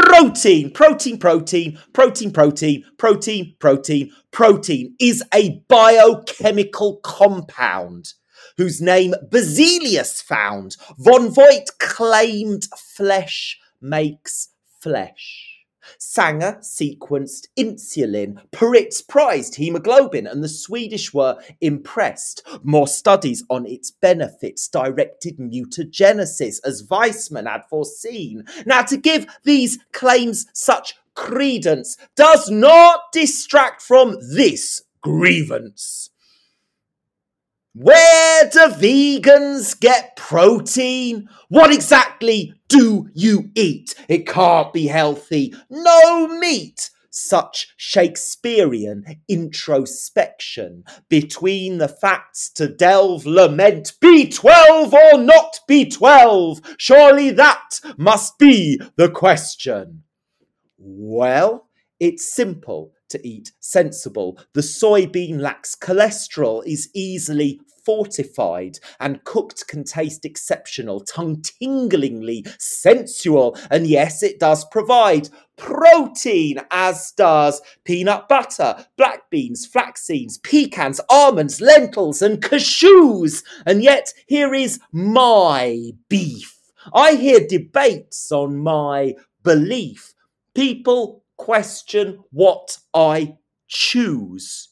protein, 0.07 0.71
protein, 0.71 1.19
protein, 1.19 1.77
protein, 1.93 2.31
protein, 2.31 2.85
protein, 2.97 3.53
protein, 3.59 4.11
protein 4.31 4.95
is 5.01 5.21
a 5.33 5.61
biochemical 5.67 6.97
compound 7.03 8.13
whose 8.55 8.81
name 8.81 9.13
Berzelius 9.29 10.23
found. 10.23 10.77
Von 10.97 11.29
Voit 11.29 11.77
claimed 11.79 12.67
flesh 12.77 13.59
makes 13.81 14.49
flesh. 14.81 15.46
Sanger 15.97 16.59
sequenced 16.61 17.47
insulin. 17.57 18.39
Perutz 18.51 19.07
prized 19.07 19.55
hemoglobin, 19.55 20.27
and 20.27 20.43
the 20.43 20.49
Swedish 20.49 21.13
were 21.13 21.37
impressed. 21.61 22.45
More 22.63 22.87
studies 22.87 23.43
on 23.49 23.65
its 23.65 23.91
benefits 23.91 24.67
directed 24.67 25.37
mutagenesis, 25.37 26.59
as 26.63 26.83
Weizmann 26.83 27.49
had 27.49 27.63
foreseen. 27.69 28.43
Now, 28.65 28.81
to 28.83 28.97
give 28.97 29.27
these 29.43 29.79
claims 29.91 30.47
such 30.53 30.95
credence 31.13 31.97
does 32.15 32.49
not 32.49 33.11
distract 33.11 33.81
from 33.81 34.17
this 34.33 34.83
grievance. 35.01 36.09
Where 37.73 38.49
do 38.49 38.59
vegans 38.69 39.79
get 39.79 40.15
protein? 40.15 41.29
What 41.49 41.71
exactly 41.71 42.53
do 42.67 43.09
you 43.13 43.49
eat? 43.55 43.95
It 44.07 44.27
can't 44.27 44.73
be 44.73 44.87
healthy. 44.87 45.53
No 45.69 46.27
meat. 46.27 46.89
Such 47.09 47.73
Shakespearean 47.77 49.21
introspection 49.27 50.83
between 51.09 51.79
the 51.79 51.87
facts 51.87 52.49
to 52.51 52.67
delve, 52.67 53.25
lament 53.25 53.93
B12 54.03 54.93
or 54.93 55.17
not 55.17 55.59
B12. 55.67 56.75
Surely 56.77 57.31
that 57.31 57.79
must 57.97 58.37
be 58.37 58.79
the 58.97 59.09
question. 59.09 60.03
Well, 60.77 61.69
it's 61.99 62.31
simple 62.31 62.91
to 63.09 63.27
eat 63.27 63.51
sensible. 63.59 64.39
The 64.53 64.61
soybean 64.61 65.39
lacks 65.39 65.75
cholesterol, 65.75 66.65
is 66.65 66.89
easily 66.93 67.61
fortified, 67.87 68.77
and 68.99 69.23
cooked 69.23 69.65
can 69.67 69.85
taste 69.85 70.25
exceptional, 70.25 70.99
tongue 70.99 71.41
tinglingly 71.41 72.45
sensual. 72.59 73.57
And 73.71 73.87
yes, 73.87 74.21
it 74.21 74.41
does 74.41 74.65
provide 74.65 75.29
protein, 75.55 76.59
as 76.69 77.13
does 77.15 77.61
peanut 77.85 78.27
butter, 78.27 78.85
black 78.97 79.29
beans, 79.29 79.65
flax 79.65 80.05
seeds, 80.05 80.37
pecans, 80.37 80.99
almonds, 81.09 81.61
lentils, 81.61 82.21
and 82.21 82.41
cashews. 82.41 83.41
And 83.65 83.81
yet, 83.81 84.13
here 84.27 84.53
is 84.53 84.81
my 84.91 85.91
beef. 86.09 86.59
I 86.93 87.13
hear 87.13 87.39
debates 87.47 88.33
on 88.33 88.57
my 88.57 89.15
belief. 89.43 90.13
People 90.53 91.23
question 91.47 92.21
what 92.31 92.77
I 92.93 93.37
choose 93.69 94.67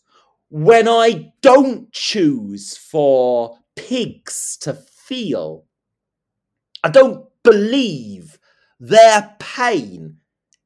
when 0.49 0.89
I 0.89 1.32
don't 1.41 1.89
choose 1.93 2.76
for 2.76 3.59
pigs 3.78 4.57
to 4.63 4.73
feel. 4.73 5.63
I 6.84 6.89
don't 6.89 7.28
believe 7.43 8.38
their 8.78 9.38
pain 9.39 10.17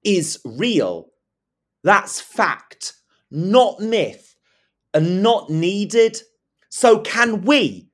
is 0.04 0.40
real. 0.44 1.12
That's 1.84 2.20
fact, 2.20 2.94
not 3.30 3.80
myth, 3.80 4.36
and 4.96 5.22
not 5.22 5.52
needed. 5.52 6.20
So, 6.70 7.02
can 7.02 7.44
we, 7.44 7.92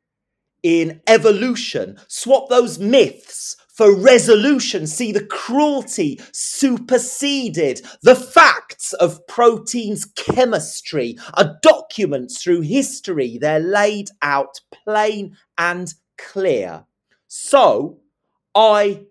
in 0.64 1.02
evolution, 1.06 2.00
swap 2.08 2.48
those 2.48 2.80
myths 2.80 3.58
for 3.76 3.94
resolution, 3.94 4.88
see 4.88 5.12
the 5.12 5.26
cruelty 5.26 6.20
superseded. 6.32 7.82
The 8.04 8.16
facts 8.16 8.94
of 8.94 9.28
protein's 9.28 10.06
chemistry 10.06 11.18
are 11.34 11.58
documents 11.62 12.42
through 12.42 12.62
history. 12.62 13.38
They're 13.40 13.60
laid 13.60 14.10
out 14.22 14.62
plain 14.72 15.36
and 15.58 15.94
clear. 16.18 16.86
So 17.28 18.00
I 18.56 19.08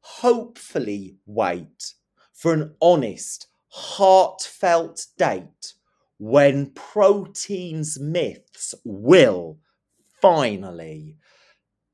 hopefully 0.00 1.16
wait 1.24 1.94
for 2.32 2.52
an 2.52 2.74
honest, 2.82 3.46
heartfelt 3.68 5.06
date 5.16 5.74
when 6.18 6.70
protein's 6.70 8.00
myths 8.00 8.74
will 8.84 9.58
finally 10.20 11.16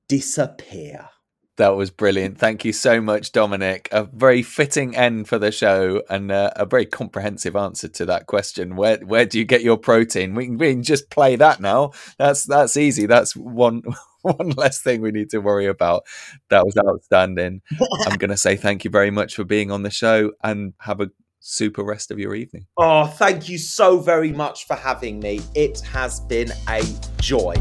disappear. 0.09 1.11
That 1.57 1.77
was 1.77 1.91
brilliant. 1.91 2.39
Thank 2.39 2.65
you 2.65 2.73
so 2.73 3.01
much, 3.01 3.31
Dominic. 3.31 3.89
A 3.93 4.05
very 4.05 4.43
fitting 4.43 4.97
end 4.97 5.29
for 5.29 5.39
the 5.39 5.53
show 5.53 6.03
and 6.11 6.33
uh, 6.33 6.51
a 6.57 6.67
very 6.67 6.85
comprehensive 6.85 7.55
answer 7.55 7.87
to 7.89 8.07
that 8.07 8.27
question. 8.27 8.75
Where 8.75 8.99
where 8.99 9.25
do 9.25 9.39
you 9.39 9.45
get 9.45 9.63
your 9.63 9.77
protein? 9.77 10.35
We 10.35 10.47
can, 10.47 10.59
we 10.59 10.73
can 10.73 10.83
just 10.83 11.11
play 11.11 11.37
that 11.37 11.61
now. 11.61 11.93
That's 12.19 12.45
that's 12.45 12.77
easy. 12.77 13.07
That's 13.07 13.37
one 13.37 13.83
one 14.23 14.51
less 14.57 14.81
thing 14.81 15.01
we 15.01 15.13
need 15.13 15.31
to 15.31 15.39
worry 15.39 15.67
about. 15.67 16.05
That 16.51 16.67
was 16.67 16.77
outstanding. 16.77 17.63
I'm 18.07 18.17
going 18.17 18.31
to 18.31 18.37
say 18.37 18.57
thank 18.57 18.85
you 18.85 18.91
very 18.91 19.11
much 19.11 19.37
for 19.37 19.45
being 19.45 19.71
on 19.71 19.85
the 19.85 19.91
show 19.91 20.33
and 20.43 20.75
have 20.81 21.01
a 21.01 21.11
super 21.39 21.85
rest 21.85 22.11
of 22.11 22.19
your 22.19 22.35
evening. 22.35 22.67
Oh, 22.79 23.07
thank 23.07 23.49
you 23.49 23.59
so 23.59 24.01
very 24.01 24.33
much 24.33 24.67
for 24.67 24.75
having 24.75 25.21
me. 25.21 25.41
It 25.55 25.81
has 25.81 26.21
been 26.21 26.51
a 26.69 26.83
joy. 27.21 27.55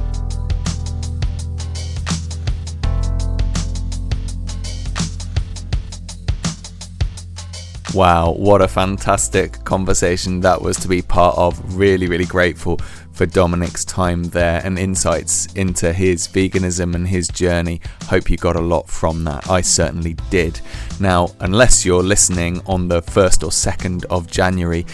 Wow, 7.94 8.32
what 8.32 8.64
a 8.64 8.68
fantastic 8.68 9.64
conversation 9.66 10.40
that 10.40 10.60
was 10.60 10.78
to 10.78 10.88
be 10.88 11.04
part 11.04 11.38
of. 11.38 11.78
Really, 11.78 12.08
really 12.08 12.26
grateful 12.26 12.80
for 13.12 13.28
Dominic's 13.28 13.86
time 13.86 14.24
there 14.24 14.62
and 14.66 14.80
insights 14.80 15.46
into 15.54 15.94
his 15.94 16.28
veganism 16.28 16.96
and 16.96 17.08
his 17.08 17.28
journey. 17.28 17.82
Hope 18.06 18.32
you 18.32 18.38
got 18.38 18.56
a 18.56 18.62
lot 18.62 18.90
from 18.90 19.24
that. 19.26 19.48
I 19.48 19.62
certainly 19.62 20.16
did. 20.32 20.60
Now, 21.00 21.30
unless 21.40 21.86
you're 21.86 22.02
listening 22.02 22.64
on 22.66 22.88
the 22.88 23.04
1st 23.04 23.44
or 23.44 23.52
2nd 23.52 24.06
of 24.06 24.26
January, 24.26 24.88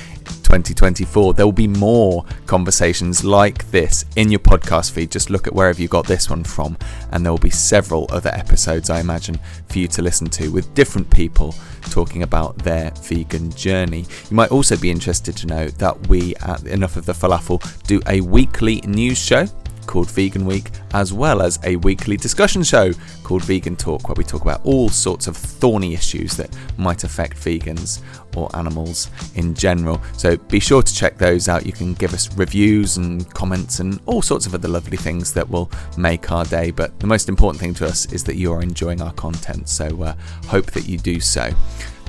2024. 0.49 1.35
There 1.35 1.45
will 1.45 1.51
be 1.53 1.67
more 1.67 2.25
conversations 2.47 3.23
like 3.23 3.69
this 3.69 4.03
in 4.15 4.31
your 4.31 4.39
podcast 4.39 4.91
feed. 4.91 5.11
Just 5.11 5.29
look 5.29 5.45
at 5.45 5.53
wherever 5.53 5.79
you 5.79 5.87
got 5.87 6.07
this 6.07 6.27
one 6.27 6.43
from, 6.43 6.75
and 7.11 7.23
there 7.23 7.31
will 7.31 7.37
be 7.37 7.51
several 7.51 8.07
other 8.09 8.31
episodes, 8.31 8.89
I 8.89 8.99
imagine, 8.99 9.39
for 9.67 9.77
you 9.77 9.87
to 9.89 10.01
listen 10.01 10.27
to 10.31 10.49
with 10.49 10.73
different 10.73 11.09
people 11.11 11.53
talking 11.91 12.23
about 12.23 12.57
their 12.57 12.91
vegan 13.03 13.51
journey. 13.51 14.05
You 14.29 14.35
might 14.35 14.51
also 14.51 14.75
be 14.75 14.89
interested 14.89 15.37
to 15.37 15.47
know 15.47 15.67
that 15.67 16.07
we 16.07 16.35
at 16.37 16.65
Enough 16.65 16.97
of 16.97 17.05
the 17.05 17.13
Falafel 17.13 17.61
do 17.83 18.01
a 18.07 18.21
weekly 18.21 18.81
news 18.81 19.17
show 19.19 19.45
called 19.89 20.11
Vegan 20.11 20.45
Week, 20.45 20.69
as 20.93 21.11
well 21.11 21.41
as 21.41 21.57
a 21.63 21.75
weekly 21.77 22.15
discussion 22.15 22.61
show 22.61 22.93
called 23.23 23.43
Vegan 23.43 23.75
Talk, 23.75 24.07
where 24.07 24.13
we 24.15 24.23
talk 24.23 24.43
about 24.43 24.63
all 24.63 24.87
sorts 24.87 25.25
of 25.25 25.35
thorny 25.35 25.95
issues 25.95 26.37
that 26.37 26.55
might 26.77 27.03
affect 27.03 27.35
vegans 27.37 28.03
or 28.35 28.55
animals 28.55 29.09
in 29.33 29.55
general. 29.55 29.99
So 30.15 30.37
be 30.37 30.59
sure 30.59 30.83
to 30.83 30.93
check 30.93 31.17
those 31.17 31.49
out. 31.49 31.65
You 31.65 31.73
can 31.73 31.95
give 31.95 32.13
us 32.13 32.31
reviews 32.37 32.97
and 32.97 33.27
comments 33.33 33.79
and 33.79 33.99
all 34.05 34.21
sorts 34.21 34.45
of 34.45 34.53
other 34.53 34.67
lovely 34.67 34.95
things 34.95 35.33
that 35.33 35.49
will 35.49 35.71
make 35.97 36.31
our 36.31 36.45
day. 36.45 36.69
But 36.69 36.99
the 36.99 37.07
most 37.07 37.27
important 37.27 37.59
thing 37.59 37.73
to 37.75 37.87
us 37.87 38.05
is 38.13 38.23
that 38.25 38.35
you 38.35 38.53
are 38.53 38.61
enjoying 38.61 39.01
our 39.01 39.13
content. 39.13 39.69
So 39.69 40.03
uh, 40.03 40.13
hope 40.45 40.67
that 40.73 40.87
you 40.87 40.99
do 40.99 41.19
so. 41.19 41.49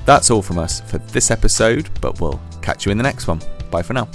That's 0.05 0.29
all 0.29 0.43
from 0.43 0.59
us 0.59 0.81
for 0.81 0.99
this 0.99 1.31
episode, 1.31 1.89
but 1.99 2.21
we'll 2.21 2.39
catch 2.61 2.85
you 2.85 2.91
in 2.91 2.97
the 2.97 3.03
next 3.03 3.27
one. 3.27 3.41
Bye 3.71 3.81
for 3.81 3.93
now. 3.93 4.07